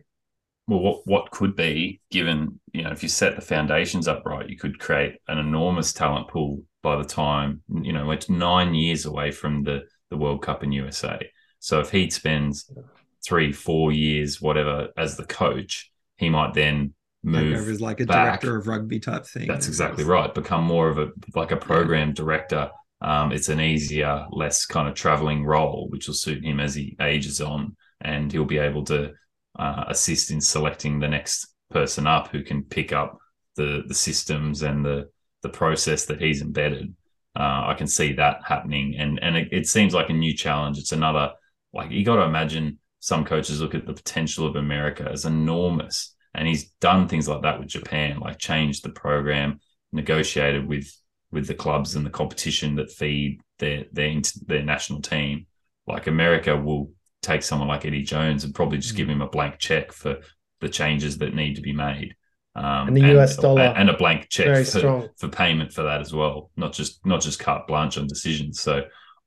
Well, 0.67 0.81
what 0.81 1.07
what 1.07 1.31
could 1.31 1.57
be 1.57 2.01
given 2.11 2.59
you 2.73 2.85
know 2.85 2.91
if 2.91 3.03
you 3.03 3.09
set 3.11 3.37
the 3.37 3.43
foundations 3.43 4.09
up 4.09 4.23
right, 4.25 4.49
you 4.49 4.57
could 4.57 4.79
create 4.79 5.17
an 5.29 5.37
enormous 5.39 5.93
talent 5.93 6.29
pool 6.29 6.63
by 6.83 6.97
the 6.97 7.05
time 7.05 7.61
you 7.83 7.93
know 7.93 8.11
it's 8.13 8.31
nine 8.31 8.73
years 8.75 9.05
away 9.05 9.31
from 9.31 9.63
the 9.63 9.83
the 10.11 10.17
World 10.17 10.43
Cup 10.43 10.63
in 10.65 10.73
USA. 10.73 11.19
So 11.59 11.81
if 11.81 11.91
he 11.91 12.09
spends 12.09 12.71
three, 13.27 13.53
four 13.53 13.93
years, 13.93 14.41
whatever, 14.41 14.89
as 14.97 15.17
the 15.17 15.25
coach, 15.25 15.91
he 16.17 16.29
might 16.29 16.55
then 16.55 16.95
move 17.23 17.69
as 17.69 17.81
like 17.81 18.01
a 18.01 18.07
back. 18.07 18.41
director 18.41 18.57
of 18.57 18.67
rugby 18.67 19.01
type 19.01 19.27
thing. 19.27 19.49
That's 19.49 19.67
exactly 19.69 20.05
right. 20.05 20.33
Become 20.35 20.65
more 20.65 20.89
of 20.89 20.99
a 20.99 21.09
like 21.35 21.51
a 21.51 21.57
program 21.57 22.13
director. 22.13 22.71
Um, 23.01 23.33
it's 23.33 23.49
an 23.49 23.61
easier, 23.61 24.27
less 24.31 24.67
kind 24.67 24.89
of 24.89 24.95
traveling 24.95 25.45
role, 25.45 25.89
which 25.91 26.07
will 26.07 26.15
suit 26.15 26.45
him 26.45 26.61
as 26.61 26.75
he 26.75 26.97
ages 27.01 27.41
on, 27.41 27.77
and 28.01 28.31
he'll 28.31 28.45
be 28.45 28.59
able 28.59 28.85
to 28.85 29.13
uh, 29.59 29.85
assist 29.89 30.31
in 30.31 30.41
selecting 30.41 31.01
the 31.01 31.09
next 31.09 31.55
person 31.71 32.07
up 32.07 32.29
who 32.29 32.43
can 32.43 32.63
pick 32.63 32.93
up 32.93 33.19
the 33.57 33.85
the 33.87 33.95
systems 33.95 34.63
and 34.63 34.85
the 34.85 35.09
the 35.43 35.49
process 35.49 36.07
that 36.07 36.21
he's 36.21 36.43
embedded. 36.43 36.95
Uh, 37.37 37.65
I 37.67 37.75
can 37.77 37.87
see 37.87 38.13
that 38.15 38.39
happening, 38.47 38.97
and 38.99 39.19
and 39.23 39.37
it, 39.37 39.49
it 39.51 39.67
seems 39.67 39.95
like 39.95 40.11
a 40.11 40.15
new 40.15 40.35
challenge. 40.35 40.79
It's 40.79 40.93
another 40.93 41.33
like 41.73 41.91
you 41.91 42.05
got 42.05 42.17
to 42.17 42.23
imagine 42.23 42.79
some 43.05 43.27
coaches 43.27 43.61
look 43.61 43.75
at 43.75 43.85
the 43.87 43.93
potential 43.93 44.47
of 44.47 44.57
America 44.57 45.07
as 45.13 45.27
enormous, 45.27 46.15
and 46.35 46.49
he's 46.49 46.71
done 46.81 47.07
things 47.07 47.29
like 47.29 47.43
that 47.43 47.59
with 47.59 47.69
Japan, 47.69 48.19
like 48.19 48.39
changed 48.39 48.83
the 48.83 48.89
program, 48.89 49.61
negotiated 49.93 50.67
with 50.67 50.91
with 51.31 51.47
the 51.47 51.55
clubs 51.55 51.97
and 51.97 52.07
the 52.07 52.11
competition 52.11 52.77
that 52.77 52.91
feed 52.91 53.43
their 53.59 53.85
their 53.93 54.23
their 54.47 54.63
national 54.63 55.03
team. 55.03 55.47
Like 55.87 56.07
America 56.07 56.57
will 56.57 56.93
take 57.21 57.43
someone 57.43 57.69
like 57.69 57.85
Eddie 57.85 58.05
Jones 58.05 58.43
and 58.45 58.55
probably 58.55 58.79
just 58.79 58.97
give 58.97 59.09
him 59.11 59.21
a 59.21 59.29
blank 59.29 59.59
check 59.59 59.93
for 59.93 60.21
the 60.63 60.69
changes 60.71 61.19
that 61.19 61.35
need 61.35 61.57
to 61.57 61.63
be 61.63 61.75
made. 61.75 62.15
Um, 62.55 62.89
And 62.89 62.97
the 62.97 63.03
US 63.03 63.37
dollar, 63.37 63.69
and 63.77 63.91
a 63.91 63.97
blank 63.99 64.29
check 64.31 64.57
for, 64.57 64.81
for 65.19 65.29
payment 65.29 65.75
for 65.75 65.83
that 65.83 66.01
as 66.01 66.15
well, 66.15 66.51
not 66.57 66.73
just 66.73 67.05
not 67.05 67.21
just 67.21 67.39
carte 67.39 67.67
blanche 67.67 67.99
on 67.99 68.07
decisions. 68.07 68.61
So 68.63 68.85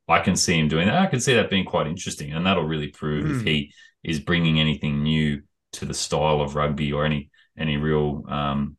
I 0.08 0.20
can 0.20 0.36
see 0.36 0.58
him 0.58 0.68
doing 0.68 0.88
that. 0.88 0.98
I 1.02 1.08
can 1.08 1.20
see 1.20 1.34
that 1.36 1.50
being 1.50 1.66
quite 1.66 1.88
interesting, 1.88 2.34
and 2.34 2.46
that'll 2.46 2.64
really 2.66 2.90
prove 2.90 3.30
if 3.30 3.42
Hmm. 3.42 3.46
he 3.46 3.74
is 4.04 4.20
bringing 4.20 4.60
anything 4.60 5.04
new 5.04 5.42
to 5.74 5.86
the 5.86 5.94
style 5.94 6.42
of 6.42 6.56
rugby 6.56 6.94
or 6.94 7.06
any 7.06 7.30
any 7.58 7.78
real 7.78 8.24
um, 8.30 8.78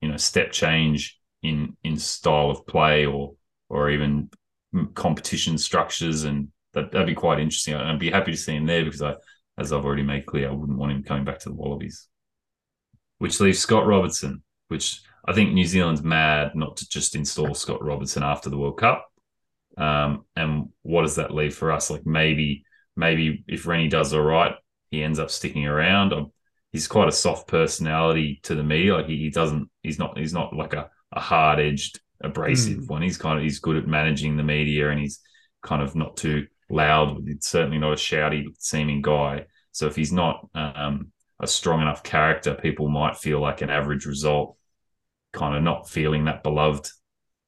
you 0.00 0.08
know 0.08 0.16
step 0.16 0.52
change 0.52 1.18
in 1.42 1.76
in 1.84 1.96
style 1.98 2.50
of 2.50 2.66
play 2.66 3.06
or 3.06 3.34
or 3.68 3.90
even 3.90 4.30
mm, 4.74 4.94
competition 4.94 5.58
structures, 5.58 6.24
and 6.24 6.48
that 6.74 6.92
that'd 6.92 7.06
be 7.06 7.14
quite 7.14 7.40
interesting. 7.40 7.74
And 7.74 7.84
I'd 7.84 7.98
be 7.98 8.10
happy 8.10 8.32
to 8.32 8.36
see 8.38 8.54
him 8.56 8.66
there 8.66 8.84
because 8.84 9.02
I, 9.02 9.14
as 9.58 9.72
I've 9.72 9.84
already 9.84 10.02
made 10.02 10.26
clear, 10.26 10.48
I 10.48 10.52
wouldn't 10.52 10.78
want 10.78 10.92
him 10.92 11.02
coming 11.02 11.24
back 11.24 11.40
to 11.40 11.48
the 11.48 11.54
Wallabies. 11.54 12.08
Which 13.18 13.40
leaves 13.40 13.58
Scott 13.58 13.86
Robertson, 13.86 14.42
which 14.68 15.00
I 15.26 15.32
think 15.32 15.52
New 15.52 15.64
Zealand's 15.64 16.02
mad 16.02 16.52
not 16.54 16.76
to 16.78 16.88
just 16.88 17.14
install 17.16 17.54
Scott 17.54 17.82
Robertson 17.82 18.22
after 18.22 18.50
the 18.50 18.58
World 18.58 18.78
Cup. 18.78 19.06
Um, 19.76 20.24
and 20.34 20.68
what 20.82 21.02
does 21.02 21.16
that 21.16 21.34
leave 21.34 21.54
for 21.54 21.72
us? 21.72 21.90
Like 21.90 22.06
maybe, 22.06 22.64
maybe 22.96 23.44
if 23.46 23.66
Rennie 23.66 23.88
does 23.88 24.14
all 24.14 24.22
right, 24.22 24.54
he 24.90 25.02
ends 25.02 25.18
up 25.18 25.30
sticking 25.30 25.66
around. 25.66 26.12
Um, 26.12 26.32
he's 26.72 26.88
quite 26.88 27.08
a 27.08 27.12
soft 27.12 27.48
personality 27.48 28.40
to 28.44 28.54
the 28.54 28.62
media. 28.62 28.94
Like 28.94 29.06
he, 29.06 29.16
he 29.18 29.30
doesn't, 29.30 29.68
he's 29.82 29.98
not, 29.98 30.16
he's 30.18 30.32
not 30.32 30.54
like 30.54 30.72
a, 30.72 30.90
a 31.12 31.20
hard 31.20 31.60
edged, 31.60 32.00
abrasive 32.22 32.78
Mm. 32.78 32.88
one. 32.88 33.02
He's 33.02 33.18
kind 33.18 33.38
of, 33.38 33.42
he's 33.42 33.58
good 33.60 33.76
at 33.76 33.86
managing 33.86 34.36
the 34.36 34.42
media 34.42 34.90
and 34.90 35.00
he's 35.00 35.20
kind 35.62 35.82
of 35.82 35.94
not 35.94 36.16
too 36.16 36.46
loud. 36.70 37.28
It's 37.28 37.48
certainly 37.48 37.78
not 37.78 37.92
a 37.92 37.96
shouty 37.96 38.46
seeming 38.58 39.02
guy. 39.02 39.46
So 39.72 39.86
if 39.86 39.96
he's 39.96 40.12
not 40.12 40.48
um, 40.54 41.12
a 41.40 41.46
strong 41.46 41.82
enough 41.82 42.02
character, 42.02 42.54
people 42.54 42.88
might 42.88 43.16
feel 43.18 43.40
like 43.40 43.60
an 43.60 43.68
average 43.70 44.06
result, 44.06 44.56
kind 45.32 45.54
of 45.54 45.62
not 45.62 45.88
feeling 45.88 46.24
that 46.24 46.42
beloved 46.42 46.88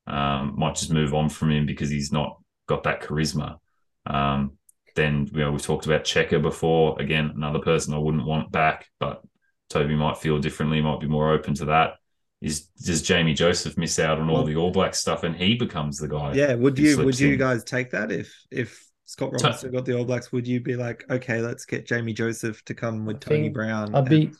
um, 0.08 0.54
might 0.56 0.74
just 0.74 0.92
move 0.92 1.14
on 1.14 1.28
from 1.28 1.50
him 1.50 1.66
because 1.66 1.90
he's 1.90 2.12
not 2.12 2.40
got 2.66 2.82
that 2.84 3.02
charisma. 3.02 3.58
Um, 4.06 4.52
then 4.96 5.28
you 5.32 5.40
know 5.40 5.52
we 5.52 5.58
talked 5.58 5.86
about 5.86 6.04
Cheika 6.04 6.40
before. 6.42 7.00
Again, 7.00 7.32
another 7.36 7.60
person 7.60 7.94
I 7.94 7.98
wouldn't 7.98 8.24
want 8.26 8.50
back, 8.50 8.86
but 8.98 9.22
Toby 9.70 9.94
might 9.94 10.18
feel 10.18 10.38
differently. 10.38 10.80
Might 10.80 11.00
be 11.00 11.06
more 11.08 11.32
open 11.32 11.54
to 11.54 11.66
that. 11.66 11.94
Is 12.40 12.66
does 12.84 13.02
Jamie 13.02 13.34
Joseph 13.34 13.76
miss 13.76 13.98
out 13.98 14.18
on 14.18 14.28
all 14.28 14.36
Well- 14.36 14.44
the 14.44 14.56
All 14.56 14.70
Black 14.70 14.94
stuff 14.94 15.24
and 15.24 15.34
he 15.36 15.54
becomes 15.56 15.98
the 15.98 16.08
guy? 16.08 16.32
Yeah, 16.34 16.54
would 16.54 16.78
you 16.78 16.96
would 17.04 17.18
you 17.18 17.32
in? 17.32 17.38
guys 17.38 17.64
take 17.64 17.90
that 17.90 18.10
if 18.12 18.32
if 18.50 18.84
Scott 19.06 19.32
Robertson 19.32 19.72
got 19.72 19.84
the 19.84 19.96
All 19.98 20.04
Blacks? 20.04 20.30
Would 20.32 20.46
you 20.46 20.60
be 20.60 20.76
like, 20.76 21.04
okay, 21.10 21.40
let's 21.40 21.64
get 21.64 21.86
Jamie 21.86 22.12
Joseph 22.12 22.64
to 22.66 22.74
come 22.74 23.04
with 23.06 23.16
I 23.16 23.18
Tony 23.20 23.40
think 23.42 23.54
Brown? 23.54 23.94
I'd 23.94 24.08
be 24.08 24.30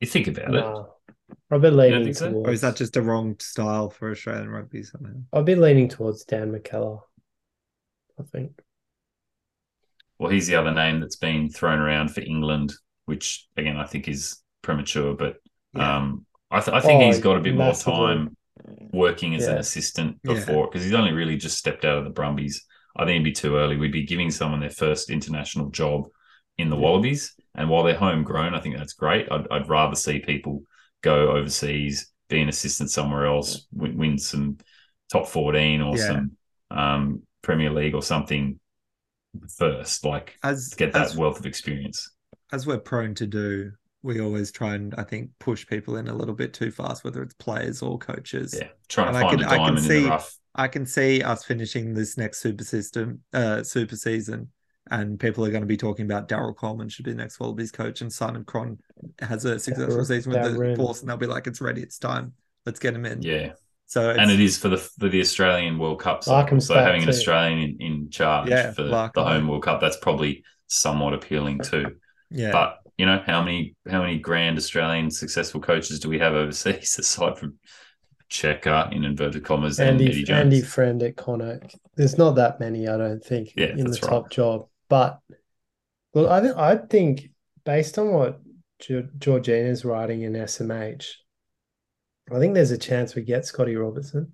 You 0.00 0.06
think 0.06 0.26
about 0.28 0.54
it. 0.54 1.13
Nah, 1.28 1.56
I'd 1.56 1.62
be 1.62 1.70
leaning 1.70 2.04
think 2.04 2.16
so? 2.16 2.30
towards. 2.30 2.48
or 2.48 2.52
is 2.52 2.60
that 2.62 2.76
just 2.76 2.96
a 2.96 3.02
wrong 3.02 3.36
style 3.38 3.90
for 3.90 4.10
Australian 4.10 4.50
rugby 4.50 4.82
somehow? 4.82 5.12
I'd 5.32 5.44
be 5.44 5.54
leaning 5.54 5.88
towards 5.88 6.24
Dan 6.24 6.52
McKellar. 6.52 7.00
I 8.18 8.22
think. 8.24 8.60
Well, 10.18 10.30
he's 10.30 10.46
the 10.46 10.54
other 10.56 10.72
name 10.72 11.00
that's 11.00 11.16
been 11.16 11.50
thrown 11.50 11.80
around 11.80 12.14
for 12.14 12.20
England, 12.20 12.72
which 13.06 13.46
again 13.56 13.76
I 13.76 13.84
think 13.86 14.08
is 14.08 14.42
premature. 14.62 15.14
But 15.14 15.36
Yeah. 15.74 15.96
um, 15.96 16.26
I, 16.50 16.60
th- 16.60 16.74
I 16.76 16.80
think 16.80 17.02
Oh, 17.02 17.06
he's 17.06 17.18
got 17.20 17.36
a 17.36 17.40
bit 17.40 17.56
more 17.56 17.72
time 17.74 18.36
working 18.92 19.34
as 19.34 19.46
an 19.48 19.58
assistant 19.58 20.22
before 20.22 20.68
because 20.68 20.84
he's 20.84 20.94
only 20.94 21.12
really 21.12 21.36
just 21.36 21.58
stepped 21.58 21.84
out 21.84 21.98
of 21.98 22.04
the 22.04 22.10
Brumbies. 22.10 22.64
I 22.96 23.04
think 23.04 23.16
it'd 23.16 23.24
be 23.24 23.32
too 23.32 23.56
early. 23.56 23.76
We'd 23.76 23.90
be 23.90 24.06
giving 24.06 24.30
someone 24.30 24.60
their 24.60 24.70
first 24.70 25.10
international 25.10 25.70
job 25.70 26.06
in 26.58 26.70
the 26.70 26.76
Wallabies, 26.76 27.34
and 27.56 27.68
while 27.68 27.82
they're 27.82 27.96
homegrown, 27.96 28.54
I 28.54 28.60
think 28.60 28.76
that's 28.76 28.92
great. 28.92 29.26
I'd, 29.32 29.48
I'd 29.50 29.68
rather 29.68 29.96
see 29.96 30.20
people 30.20 30.62
go 31.04 31.30
overseas, 31.32 32.10
be 32.28 32.40
an 32.40 32.48
assistant 32.48 32.90
somewhere 32.90 33.26
else, 33.26 33.66
win, 33.72 33.96
win 33.96 34.18
some 34.18 34.56
top 35.12 35.28
fourteen 35.28 35.80
or 35.82 35.96
Yeah. 35.96 36.06
some 36.06 36.30
um, 36.70 37.22
Premier 37.42 37.70
League 37.70 37.94
or 37.94 38.02
something 38.02 38.58
first. 39.56 40.04
Like 40.04 40.36
As 40.42 40.70
get 40.74 40.92
that 40.94 41.06
as, 41.06 41.16
wealth 41.16 41.38
of 41.38 41.46
experience. 41.46 42.10
as 42.52 42.66
we're 42.66 42.78
prone 42.78 43.14
to 43.16 43.26
do, 43.26 43.72
we 44.02 44.20
always 44.20 44.50
try 44.50 44.74
and 44.74 44.94
I 44.96 45.04
think 45.04 45.30
push 45.38 45.66
people 45.66 45.96
in 45.98 46.08
a 46.08 46.14
little 46.14 46.34
bit 46.34 46.54
too 46.54 46.70
fast, 46.70 47.04
whether 47.04 47.22
it's 47.22 47.34
players 47.34 47.82
or 47.82 47.98
coaches. 47.98 48.54
Yeah, 48.58 48.68
trying 48.88 49.08
And 49.08 49.16
to 49.16 49.18
I 49.18 49.22
find 49.28 49.38
can- 49.40 49.48
a 49.48 49.52
I 49.52 49.56
can 49.56 49.58
diamond 49.58 49.78
in 49.78 49.84
see- 49.84 50.02
the 50.04 50.08
rough. 50.08 50.36
I 50.56 50.68
can 50.68 50.86
see 50.86 51.20
us 51.20 51.44
finishing 51.44 51.94
this 51.94 52.16
next 52.16 52.38
super 52.38 52.62
system, 52.64 53.20
uh, 53.32 53.64
super 53.64 53.96
season, 53.96 54.52
and 54.90 55.18
people 55.18 55.44
are 55.44 55.50
going 55.50 55.62
to 55.62 55.66
be 55.66 55.76
talking 55.76 56.04
about 56.04 56.28
Darren 56.28 56.54
Coleman 56.56 56.88
should 56.88 57.04
be 57.04 57.12
the 57.12 57.16
next 57.16 57.40
Wallabies 57.40 57.72
coach, 57.72 58.00
and 58.00 58.12
Simon 58.12 58.44
Cron 58.44 58.78
has 59.20 59.44
a 59.44 59.58
successful 59.58 59.96
Darren- 59.98 60.06
season 60.06 60.32
with 60.32 60.42
the 60.42 60.58
Darren. 60.58 60.76
Force, 60.76 61.00
and 61.00 61.08
they'll 61.08 61.16
be 61.16 61.26
like, 61.26 61.46
"It's 61.46 61.60
ready, 61.60 61.82
it's 61.82 61.98
time, 61.98 62.32
let's 62.66 62.78
get 62.78 62.94
him 62.94 63.06
in." 63.06 63.22
Yeah, 63.22 63.52
So 63.86 64.10
it's, 64.10 64.18
and 64.18 64.30
it 64.30 64.40
is 64.40 64.58
for 64.58 64.68
the 64.68 64.76
for 64.78 65.08
the 65.08 65.20
Australian 65.20 65.78
World 65.78 66.00
Cup. 66.00 66.22
cycle. 66.24 66.60
So 66.60 66.74
back 66.74 66.86
having 66.86 67.02
an. 67.02 67.08
Eh? 67.08 67.12
Australian 67.12 67.58
in, 67.58 67.76
in 67.80 68.10
charge 68.10 68.48
Yeah, 68.50 68.72
for 68.72 68.82
Larkham. 68.82 69.12
the 69.14 69.24
home 69.24 69.48
World 69.48 69.62
Cup, 69.62 69.80
that's 69.80 69.96
probably 69.98 70.44
somewhat 70.66 71.14
appealing 71.14 71.60
too. 71.60 71.96
yeah, 72.30 72.52
But 72.52 72.78
you 72.98 73.06
know, 73.06 73.22
how 73.26 73.42
many 73.42 73.74
how 73.90 74.00
many 74.02 74.18
grand 74.18 74.56
Australian 74.58 75.10
successful 75.10 75.60
coaches 75.60 75.98
do 76.00 76.08
we 76.08 76.18
have 76.18 76.34
overseas 76.34 76.96
aside 76.98 77.38
from 77.38 77.58
Cheika 78.30 78.92
in 78.92 79.04
inverted 79.04 79.44
commas 79.44 79.78
and 79.78 79.96
Eddie 79.96 80.06
Andy 80.06 80.24
Jones? 80.24 80.40
Andy 80.40 80.60
Friend 80.62 81.02
at 81.02 81.16
Connacht. 81.16 81.76
There's 81.96 82.18
not 82.18 82.32
that 82.36 82.58
many, 82.60 82.88
I 82.88 82.96
don't 82.96 83.22
think, 83.24 83.52
Yeah, 83.56 83.66
in 83.66 83.78
the 83.78 83.84
that's 83.84 84.02
right. 84.02 84.10
top 84.10 84.30
job. 84.30 84.66
But 84.94 85.18
look, 86.14 86.30
I 86.30 86.40
think 86.40 86.56
I 86.56 86.76
think 86.76 87.30
based 87.64 87.98
on 87.98 88.12
what 88.12 88.40
Ge- 88.80 89.10
Georgina's 89.18 89.84
writing 89.84 90.22
in 90.22 90.34
SMH, 90.34 91.06
I 92.32 92.38
think 92.38 92.54
there's 92.54 92.70
a 92.70 92.78
chance 92.78 93.16
we 93.16 93.22
get 93.22 93.44
Scotty 93.44 93.74
Robertson. 93.74 94.32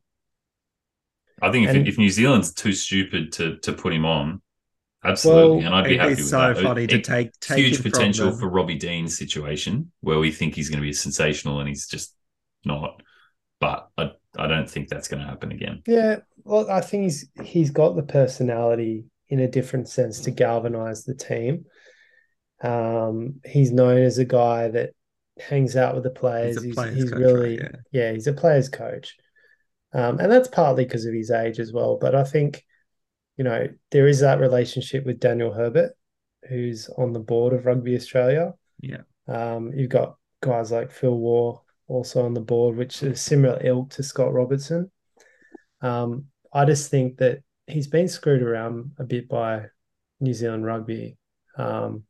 I 1.40 1.50
think 1.50 1.66
if, 1.66 1.74
And- 1.74 1.88
if 1.88 1.96
New 1.96 2.10
Zealand's 2.10 2.52
too 2.52 2.74
stupid 2.74 3.32
to 3.32 3.56
to 3.60 3.72
put 3.72 3.94
him 3.94 4.04
on, 4.04 4.42
absolutely, 5.02 5.56
Well, 5.64 5.66
and 5.68 5.74
I'd 5.74 5.84
be 5.84 5.90
it'd 5.94 6.00
happy 6.00 6.14
be 6.16 6.20
with 6.20 6.28
so 6.30 6.52
that. 6.52 6.62
funny 6.62 6.84
It- 6.84 6.90
to 6.90 7.00
take 7.00 7.30
take 7.40 7.56
huge 7.64 7.76
him 7.78 7.90
potential 7.90 8.30
them. 8.30 8.38
for 8.38 8.50
Robbie 8.50 8.76
Deans' 8.76 9.16
situation 9.16 9.90
where 10.02 10.18
we 10.18 10.30
think 10.30 10.54
he's 10.56 10.68
going 10.68 10.82
to 10.82 10.86
be 10.86 10.92
sensational 10.92 11.60
and 11.60 11.70
he's 11.70 11.86
just 11.88 12.14
not. 12.66 13.02
But 13.60 13.88
I, 13.96 14.10
I 14.36 14.46
don't 14.46 14.68
think 14.68 14.90
that's 14.90 15.08
going 15.08 15.22
to 15.22 15.26
happen 15.26 15.52
again. 15.52 15.80
Yeah, 15.86 16.16
well, 16.44 16.70
I 16.70 16.82
think 16.82 17.04
he's 17.04 17.30
he's 17.42 17.70
got 17.70 17.96
the 17.96 18.02
personality 18.02 19.06
in 19.30 19.40
a 19.40 19.48
different 19.48 19.88
sense 19.88 20.20
to 20.20 20.30
galvanize 20.30 21.04
the 21.04 21.14
team. 21.14 21.64
Um, 22.62 23.40
he's 23.44 23.72
known 23.72 24.02
as 24.02 24.18
a 24.18 24.24
guy 24.24 24.68
that 24.68 24.90
hangs 25.38 25.76
out 25.76 25.94
with 25.94 26.04
the 26.04 26.10
players. 26.10 26.62
He's 26.62 26.78
He's, 26.78 26.94
he's 26.94 27.10
coach, 27.10 27.18
really 27.18 27.58
right? 27.58 27.76
yeah, 27.92 28.12
he's 28.12 28.26
a 28.26 28.32
players 28.32 28.68
coach. 28.68 29.16
Um, 29.92 30.18
and 30.18 30.30
that's 30.30 30.48
partly 30.48 30.84
because 30.84 31.06
of 31.06 31.14
his 31.14 31.30
age 31.30 31.58
as 31.58 31.72
well. 31.72 31.96
But 31.98 32.14
I 32.14 32.24
think, 32.24 32.64
you 33.36 33.44
know, 33.44 33.68
there 33.90 34.06
is 34.06 34.20
that 34.20 34.40
relationship 34.40 35.06
with 35.06 35.20
Daniel 35.20 35.52
Herbert, 35.52 35.92
who's 36.48 36.88
on 36.98 37.12
the 37.12 37.20
board 37.20 37.52
of 37.52 37.64
Rugby 37.66 37.96
Australia. 37.96 38.54
Yeah. 38.80 39.02
Um, 39.26 39.72
you've 39.74 39.90
got 39.90 40.16
guys 40.42 40.70
like 40.70 40.90
Phil 40.90 41.16
Waugh 41.16 41.62
also 41.88 42.24
on 42.24 42.34
the 42.34 42.40
board, 42.40 42.76
which 42.76 43.02
is 43.02 43.20
similar 43.20 43.58
ilk 43.64 43.90
to 43.90 44.02
Scott 44.02 44.32
Robertson. 44.32 44.90
Um, 45.80 46.26
I 46.52 46.64
just 46.64 46.90
think 46.90 47.18
that 47.18 47.42
he's 47.70 47.86
been 47.86 48.08
screwed 48.08 48.42
around 48.42 48.92
a 48.98 49.04
bit 49.04 49.28
by 49.28 49.66
New 50.20 50.34
Zealand 50.34 50.64
rugby. 50.64 51.16
Um, 51.56 52.04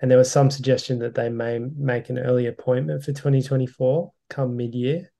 and 0.00 0.10
there 0.10 0.18
was 0.18 0.30
some 0.30 0.50
suggestion 0.50 1.00
that 1.00 1.14
they 1.14 1.28
may 1.28 1.58
make 1.58 2.08
an 2.08 2.18
early 2.18 2.46
appointment 2.46 3.02
for 3.02 3.12
2024 3.12 4.12
come 4.30 4.56
mid 4.56 4.74
year. 4.74 5.12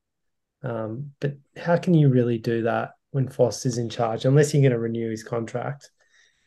Um, 0.62 1.12
but 1.20 1.34
how 1.56 1.76
can 1.76 1.94
you 1.94 2.08
really 2.08 2.38
do 2.38 2.62
that 2.62 2.92
when 3.10 3.28
Foster's 3.28 3.78
in 3.78 3.88
charge, 3.88 4.24
unless 4.24 4.52
you're 4.52 4.62
going 4.62 4.72
to 4.72 4.78
renew 4.78 5.10
his 5.10 5.24
contract? 5.24 5.90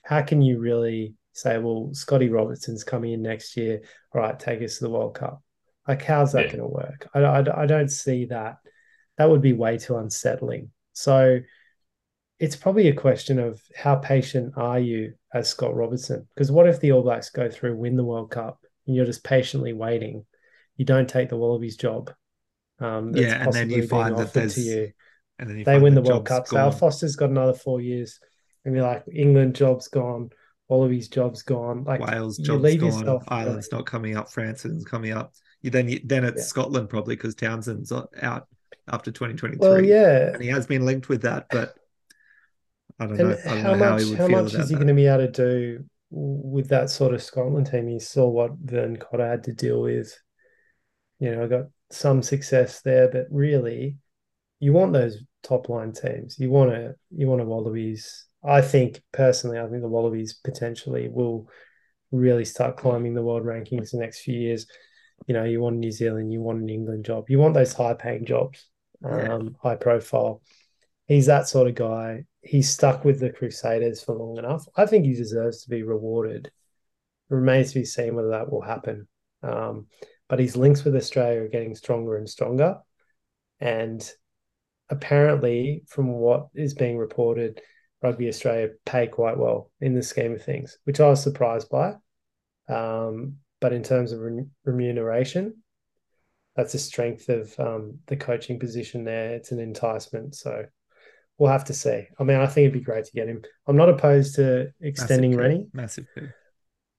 How 0.03 0.21
can 0.21 0.41
you 0.41 0.59
really 0.59 1.15
say, 1.33 1.57
well, 1.57 1.89
Scotty 1.93 2.29
Robertson's 2.29 2.83
coming 2.83 3.13
in 3.13 3.21
next 3.21 3.57
year? 3.57 3.81
All 4.13 4.21
right, 4.21 4.39
take 4.39 4.61
us 4.61 4.77
to 4.77 4.85
the 4.85 4.89
World 4.89 5.15
Cup. 5.15 5.41
Like, 5.87 6.03
how's 6.03 6.33
that 6.33 6.45
yeah. 6.45 6.51
going 6.51 6.59
to 6.59 6.67
work? 6.67 7.09
I, 7.13 7.19
I, 7.19 7.63
I 7.63 7.65
don't 7.65 7.89
see 7.89 8.25
that. 8.25 8.57
That 9.17 9.29
would 9.29 9.41
be 9.41 9.53
way 9.53 9.77
too 9.77 9.97
unsettling. 9.97 10.71
So 10.93 11.39
it's 12.41 12.55
probably 12.55 12.87
a 12.87 12.93
question 12.93 13.37
of 13.37 13.61
how 13.75 13.95
patient 13.95 14.53
are 14.57 14.79
you 14.79 15.13
as 15.31 15.47
Scott 15.47 15.75
Robertson? 15.75 16.27
Because 16.33 16.51
what 16.51 16.67
if 16.67 16.79
the 16.79 16.91
All 16.91 17.03
Blacks 17.03 17.29
go 17.29 17.47
through, 17.47 17.77
win 17.77 17.95
the 17.95 18.03
World 18.03 18.31
Cup, 18.31 18.65
and 18.87 18.95
you're 18.95 19.05
just 19.05 19.23
patiently 19.23 19.73
waiting? 19.73 20.25
You 20.75 20.83
don't 20.83 21.07
take 21.07 21.29
the 21.29 21.37
Wallabies 21.37 21.77
job. 21.77 22.11
Um, 22.79 23.15
yeah, 23.15 23.43
and 23.43 23.53
then 23.53 23.69
you 23.69 23.87
find 23.87 24.17
that 24.17 24.33
there's 24.33 24.55
to 24.55 24.61
you. 24.61 24.91
And 25.37 25.51
then 25.51 25.63
they 25.63 25.77
win 25.77 25.93
the, 25.93 26.01
the 26.01 26.09
World 26.09 26.25
Cup. 26.25 26.47
So 26.47 26.57
Al 26.57 26.71
Foster's 26.71 27.15
got 27.15 27.29
another 27.29 27.53
four 27.53 27.79
years, 27.79 28.19
and 28.65 28.75
you're 28.75 28.87
like, 28.87 29.03
England 29.13 29.55
job's 29.55 29.87
gone, 29.87 30.31
Wallabies 30.67 31.09
job's 31.09 31.43
gone, 31.43 31.83
like 31.83 32.01
Wales 32.01 32.39
job's 32.39 32.75
gone, 32.75 33.19
Ireland's 33.27 33.71
not 33.71 33.85
coming 33.85 34.17
up, 34.17 34.31
France 34.31 34.65
is 34.65 34.83
coming 34.83 35.11
up. 35.11 35.31
You 35.61 35.69
then 35.69 35.87
you, 35.87 35.99
then 36.03 36.23
it's 36.23 36.41
yeah. 36.41 36.45
Scotland 36.45 36.89
probably 36.89 37.15
because 37.15 37.35
Townsend's 37.35 37.91
out 37.91 38.47
after 38.91 39.11
2023. 39.11 39.59
Well, 39.59 39.79
yeah, 39.79 40.33
and 40.33 40.41
he 40.41 40.49
has 40.49 40.65
been 40.65 40.87
linked 40.87 41.07
with 41.07 41.21
that, 41.21 41.45
but 41.51 41.75
I 43.01 43.07
don't 43.07 43.19
and 43.19 43.29
know. 43.29 43.37
I 43.45 43.49
don't 43.49 43.63
how 43.63 43.73
know 43.73 43.77
much, 43.77 44.03
how, 44.03 44.15
how 44.15 44.27
much 44.27 44.53
is 44.53 44.69
he 44.69 44.75
going 44.75 44.87
to 44.87 44.93
be 44.93 45.07
able 45.07 45.25
to 45.25 45.31
do 45.31 45.85
with 46.11 46.69
that 46.69 46.91
sort 46.91 47.15
of 47.15 47.23
Scotland 47.23 47.65
team? 47.65 47.89
You 47.89 47.99
saw 47.99 48.27
what 48.27 48.51
Vern 48.63 48.97
Cotter 48.97 49.27
had 49.27 49.43
to 49.45 49.53
deal 49.53 49.81
with. 49.81 50.15
You 51.19 51.35
know, 51.35 51.43
I 51.43 51.47
got 51.47 51.65
some 51.89 52.21
success 52.21 52.81
there, 52.81 53.09
but 53.11 53.25
really, 53.31 53.97
you 54.59 54.71
want 54.71 54.93
those 54.93 55.23
top 55.41 55.67
line 55.67 55.93
teams. 55.93 56.37
You 56.37 56.51
want 56.51 56.71
to 56.71 56.93
you 57.09 57.27
want 57.27 57.41
a 57.41 57.45
Wallabies. 57.45 58.27
I 58.43 58.61
think 58.61 59.01
personally, 59.11 59.57
I 59.57 59.67
think 59.67 59.81
the 59.81 59.87
Wallabies 59.87 60.33
potentially 60.33 61.09
will 61.09 61.49
really 62.11 62.45
start 62.45 62.77
climbing 62.77 63.15
the 63.15 63.23
world 63.23 63.45
rankings 63.45 63.91
the 63.91 63.97
next 63.97 64.19
few 64.19 64.37
years. 64.37 64.67
You 65.25 65.33
know, 65.33 65.43
you 65.43 65.59
want 65.59 65.77
New 65.77 65.91
Zealand, 65.91 66.31
you 66.31 66.41
want 66.41 66.61
an 66.61 66.69
England 66.69 67.05
job, 67.05 67.29
you 67.29 67.39
want 67.39 67.55
those 67.55 67.73
high 67.73 67.95
paying 67.95 68.25
jobs, 68.25 68.67
yeah. 69.03 69.33
um, 69.33 69.55
high 69.61 69.75
profile. 69.75 70.43
He's 71.07 71.25
that 71.25 71.47
sort 71.47 71.67
of 71.67 71.73
guy. 71.73 72.25
He's 72.41 72.69
stuck 72.69 73.05
with 73.05 73.19
the 73.19 73.29
Crusaders 73.29 74.03
for 74.03 74.15
long 74.15 74.37
enough. 74.37 74.67
I 74.75 74.85
think 74.85 75.05
he 75.05 75.13
deserves 75.13 75.63
to 75.63 75.69
be 75.69 75.83
rewarded. 75.83 76.47
It 76.47 77.33
remains 77.33 77.73
to 77.73 77.79
be 77.79 77.85
seen 77.85 78.15
whether 78.15 78.29
that 78.29 78.51
will 78.51 78.61
happen. 78.61 79.07
Um, 79.43 79.87
but 80.27 80.39
his 80.39 80.55
links 80.55 80.83
with 80.83 80.95
Australia 80.95 81.41
are 81.41 81.47
getting 81.47 81.75
stronger 81.75 82.17
and 82.17 82.29
stronger. 82.29 82.77
And 83.59 84.09
apparently, 84.89 85.83
from 85.87 86.07
what 86.07 86.47
is 86.55 86.73
being 86.73 86.97
reported, 86.97 87.61
Rugby 88.01 88.27
Australia 88.27 88.69
pay 88.85 89.07
quite 89.07 89.37
well 89.37 89.71
in 89.79 89.93
the 89.93 90.01
scheme 90.01 90.33
of 90.33 90.43
things, 90.43 90.77
which 90.85 90.99
I 90.99 91.07
was 91.07 91.21
surprised 91.21 91.69
by. 91.69 91.93
Um, 92.67 93.37
but 93.59 93.73
in 93.73 93.83
terms 93.83 94.11
of 94.11 94.19
re- 94.21 94.45
remuneration, 94.65 95.57
that's 96.55 96.73
a 96.73 96.79
strength 96.79 97.29
of 97.29 97.57
um, 97.59 97.99
the 98.07 98.17
coaching 98.17 98.59
position 98.59 99.03
there. 99.03 99.35
It's 99.35 99.51
an 99.51 99.59
enticement. 99.59 100.35
So 100.35 100.65
we'll 101.41 101.49
have 101.49 101.65
to 101.65 101.73
see. 101.73 102.05
I 102.19 102.23
mean, 102.23 102.37
I 102.37 102.45
think 102.45 102.65
it'd 102.65 102.73
be 102.73 102.85
great 102.85 103.05
to 103.05 103.11
get 103.13 103.27
him. 103.27 103.41
I'm 103.65 103.75
not 103.75 103.89
opposed 103.89 104.35
to 104.35 104.71
extending 104.79 105.31
Massive 105.31 105.41
Rennie. 105.41 105.67
Massive 105.73 106.05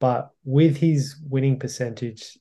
But 0.00 0.30
with 0.44 0.76
his 0.76 1.14
winning 1.22 1.60
percentage 1.60 2.36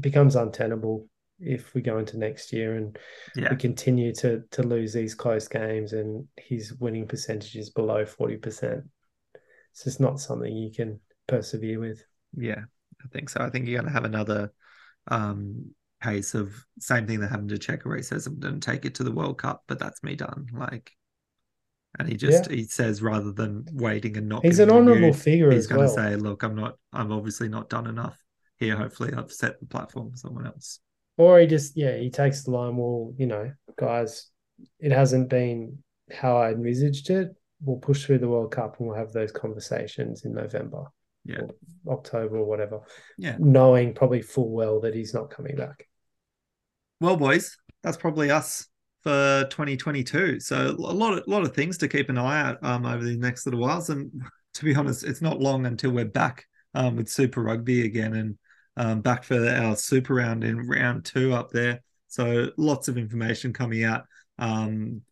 becomes 0.00 0.36
untenable 0.36 1.06
if 1.38 1.74
we 1.74 1.82
go 1.82 1.98
into 1.98 2.16
next 2.16 2.50
year 2.50 2.76
and 2.76 2.98
yeah. 3.36 3.50
we 3.50 3.56
continue 3.56 4.14
to 4.14 4.42
to 4.52 4.62
lose 4.62 4.94
these 4.94 5.14
close 5.14 5.46
games 5.46 5.92
and 5.92 6.26
his 6.38 6.72
winning 6.80 7.06
percentage 7.06 7.56
is 7.56 7.68
below 7.68 8.06
40%. 8.06 8.82
It's 9.72 9.84
just 9.84 10.00
not 10.00 10.20
something 10.20 10.50
you 10.50 10.72
can 10.72 10.98
persevere 11.26 11.78
with. 11.78 12.02
Yeah, 12.34 12.62
I 13.04 13.08
think 13.12 13.28
so. 13.28 13.42
I 13.42 13.50
think 13.50 13.68
you're 13.68 13.82
going 13.82 13.92
to 13.92 13.94
have 13.94 14.06
another 14.06 14.50
um, 15.08 15.74
case 16.02 16.32
of 16.32 16.54
same 16.78 17.06
thing 17.06 17.20
that 17.20 17.28
happened 17.28 17.50
to 17.50 17.56
Cheika 17.56 17.84
where 17.84 17.98
he 17.98 18.02
says, 18.02 18.26
I'm 18.26 18.40
going 18.40 18.60
to 18.60 18.70
take 18.70 18.86
it 18.86 18.94
to 18.94 19.04
the 19.04 19.12
World 19.12 19.36
Cup, 19.36 19.64
but 19.68 19.78
that's 19.78 20.02
me 20.02 20.16
done. 20.16 20.46
Like, 20.50 20.90
and 21.98 22.08
he 22.08 22.16
just 22.16 22.50
yeah. 22.50 22.56
he 22.56 22.64
says 22.64 23.02
rather 23.02 23.32
than 23.32 23.64
waiting 23.72 24.16
and 24.16 24.28
not 24.28 24.44
he's 24.44 24.58
an 24.58 24.70
honourable 24.70 25.12
figure 25.12 25.50
he's 25.50 25.66
going 25.66 25.82
to 25.82 25.88
say 25.88 26.16
look 26.16 26.42
i'm 26.42 26.54
not 26.54 26.76
i'm 26.92 27.12
obviously 27.12 27.48
not 27.48 27.68
done 27.68 27.86
enough 27.86 28.16
here, 28.58 28.76
hopefully 28.76 29.12
I've 29.16 29.32
set 29.32 29.60
the 29.60 29.66
platform 29.66 30.10
for 30.10 30.16
someone 30.16 30.46
else. 30.46 30.80
Or 31.16 31.38
he 31.38 31.46
just, 31.46 31.76
yeah, 31.76 31.96
he 31.96 32.10
takes 32.10 32.44
the 32.44 32.50
line, 32.50 32.76
well, 32.76 33.12
you 33.16 33.26
know, 33.26 33.52
guys, 33.76 34.30
it 34.80 34.92
hasn't 34.92 35.28
been 35.28 35.78
how 36.12 36.36
I 36.36 36.52
envisaged 36.52 37.10
it. 37.10 37.34
We'll 37.62 37.78
push 37.78 38.04
through 38.04 38.18
the 38.18 38.28
World 38.28 38.50
Cup 38.50 38.78
and 38.78 38.88
we'll 38.88 38.98
have 38.98 39.12
those 39.12 39.32
conversations 39.32 40.24
in 40.24 40.34
November. 40.34 40.84
Yeah. 41.24 41.42
Or 41.84 41.94
October 41.94 42.38
or 42.38 42.44
whatever. 42.44 42.80
Yeah. 43.16 43.36
Knowing 43.38 43.94
probably 43.94 44.22
full 44.22 44.50
well 44.50 44.80
that 44.80 44.94
he's 44.94 45.14
not 45.14 45.30
coming 45.30 45.56
back. 45.56 45.86
Well, 47.00 47.16
boys, 47.16 47.56
that's 47.82 47.96
probably 47.96 48.30
us 48.30 48.66
for 49.04 49.46
2022. 49.50 50.40
So 50.40 50.70
a 50.70 50.72
lot 50.72 51.18
of 51.18 51.28
lot 51.28 51.42
of 51.42 51.54
things 51.54 51.78
to 51.78 51.88
keep 51.88 52.08
an 52.08 52.18
eye 52.18 52.40
out 52.40 52.58
um, 52.64 52.86
over 52.86 53.04
the 53.04 53.16
next 53.16 53.46
little 53.46 53.60
whiles. 53.60 53.90
And 53.90 54.10
to 54.54 54.64
be 54.64 54.74
honest, 54.74 55.04
it's 55.04 55.22
not 55.22 55.40
long 55.40 55.66
until 55.66 55.92
we're 55.92 56.06
back 56.06 56.46
um, 56.74 56.96
with 56.96 57.08
Super 57.08 57.42
Rugby 57.42 57.84
again. 57.84 58.14
And 58.14 58.38
um, 58.76 59.02
back 59.02 59.22
for 59.22 59.48
our 59.48 59.76
super 59.76 60.14
round 60.14 60.42
in 60.42 60.66
round 60.66 61.04
two 61.04 61.32
up 61.32 61.50
there. 61.50 61.82
So 62.08 62.50
lots 62.56 62.88
of 62.88 62.98
information 62.98 63.52
coming 63.52 63.84
out. 63.84 64.06
Um, 64.38 65.02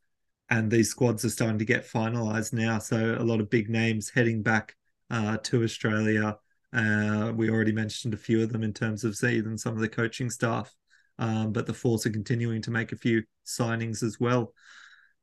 and 0.51 0.71
these 0.71 0.91
squads 0.91 1.25
are 1.25 1.31
starting 1.31 1.59
to 1.59 1.65
get 1.65 1.89
finalized 1.89 2.53
now. 2.53 2.79
So 2.79 3.17
a 3.19 3.25
lot 3.25 3.41
of 3.41 3.51
big 3.51 3.71
names 3.71 4.11
heading 4.11 4.43
back 4.43 4.75
uh, 5.11 5.37
to 5.45 5.63
Australia. 5.63 6.37
Uh, 6.73 7.33
we 7.35 7.51
already 7.51 7.73
mentioned 7.73 8.15
a 8.15 8.19
few 8.19 8.43
of 8.43 8.53
them 8.53 8.63
in 8.63 8.73
terms 8.73 9.05
of 9.05 9.17
even 9.23 9.57
some 9.57 9.75
of 9.75 9.81
the 9.81 9.89
coaching 9.89 10.31
staff. 10.31 10.75
Um, 11.19 11.53
but 11.53 11.67
the 11.67 11.75
Force 11.75 12.07
are 12.07 12.11
continuing 12.11 12.63
to 12.63 12.71
make 12.71 12.93
a 12.93 12.97
few 12.97 13.23
signings 13.47 14.03
as 14.03 14.19
well. 14.19 14.53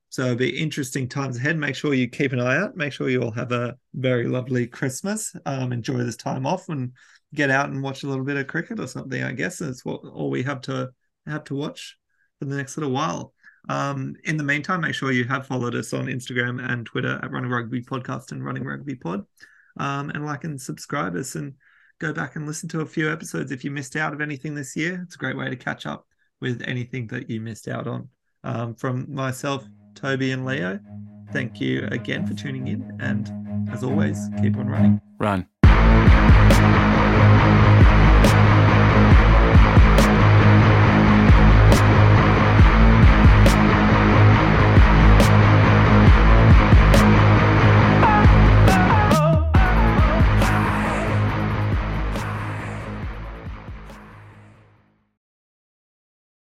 So 0.09 0.23
it'll 0.23 0.35
be 0.35 0.57
interesting 0.57 1.07
times 1.07 1.37
ahead. 1.37 1.57
Make 1.57 1.75
sure 1.75 1.93
you 1.93 2.07
keep 2.07 2.33
an 2.33 2.39
eye 2.39 2.57
out. 2.57 2.75
Make 2.75 2.93
sure 2.93 3.09
you 3.09 3.21
all 3.21 3.31
have 3.31 3.51
a 3.51 3.75
very 3.93 4.27
lovely 4.27 4.65
Christmas. 4.65 5.35
Um, 5.45 5.71
enjoy 5.71 5.97
this 5.97 6.15
time 6.15 6.47
off 6.47 6.67
and 6.69 6.93
get 7.33 7.51
out 7.51 7.69
and 7.69 7.83
watch 7.83 8.03
a 8.03 8.07
little 8.07 8.25
bit 8.25 8.37
of 8.37 8.47
cricket 8.47 8.79
or 8.79 8.87
something. 8.87 9.21
I 9.23 9.33
guess 9.33 9.59
that's 9.59 9.85
what 9.85 10.01
all 10.03 10.31
we 10.31 10.41
have 10.43 10.61
to 10.61 10.89
have 11.27 11.43
to 11.45 11.55
watch 11.55 11.97
for 12.39 12.45
the 12.45 12.55
next 12.55 12.75
little 12.77 12.91
while. 12.91 13.33
Um, 13.67 14.15
in 14.23 14.37
the 14.37 14.43
meantime, 14.43 14.81
make 14.81 14.95
sure 14.95 15.11
you 15.11 15.25
have 15.25 15.45
followed 15.45 15.75
us 15.75 15.93
on 15.93 16.07
Instagram 16.07 16.63
and 16.67 16.85
Twitter 16.85 17.19
at 17.21 17.31
Running 17.31 17.51
Rugby 17.51 17.83
Podcast 17.83 18.31
and 18.31 18.43
Running 18.43 18.63
Rugby 18.63 18.95
Pod, 18.95 19.25
um, 19.77 20.09
and 20.09 20.25
like 20.25 20.43
and 20.43 20.59
subscribe 20.59 21.15
us 21.15 21.35
and 21.35 21.53
go 21.99 22.13
back 22.13 22.35
and 22.35 22.47
listen 22.47 22.69
to 22.69 22.81
a 22.81 22.85
few 22.85 23.11
episodes 23.11 23.51
if 23.51 23.63
you 23.63 23.71
missed 23.71 23.95
out 23.95 24.13
of 24.13 24.21
anything 24.21 24.55
this 24.55 24.75
year. 24.75 25.01
It's 25.05 25.15
a 25.15 25.17
great 25.17 25.37
way 25.37 25.49
to 25.49 25.55
catch 25.55 25.85
up 25.85 26.05
with 26.41 26.63
anything 26.65 27.07
that 27.07 27.29
you 27.29 27.41
missed 27.41 27.67
out 27.67 27.87
on. 27.87 28.09
Um, 28.43 28.73
from 28.75 29.13
myself, 29.13 29.67
Toby, 29.95 30.31
and 30.31 30.45
Leo, 30.45 30.79
thank 31.33 31.59
you 31.59 31.87
again 31.91 32.25
for 32.25 32.33
tuning 32.33 32.67
in, 32.67 32.97
and 33.01 33.69
as 33.69 33.83
always, 33.83 34.29
keep 34.41 34.55
on 34.57 34.67
running. 34.67 35.01
Run. 35.19 35.45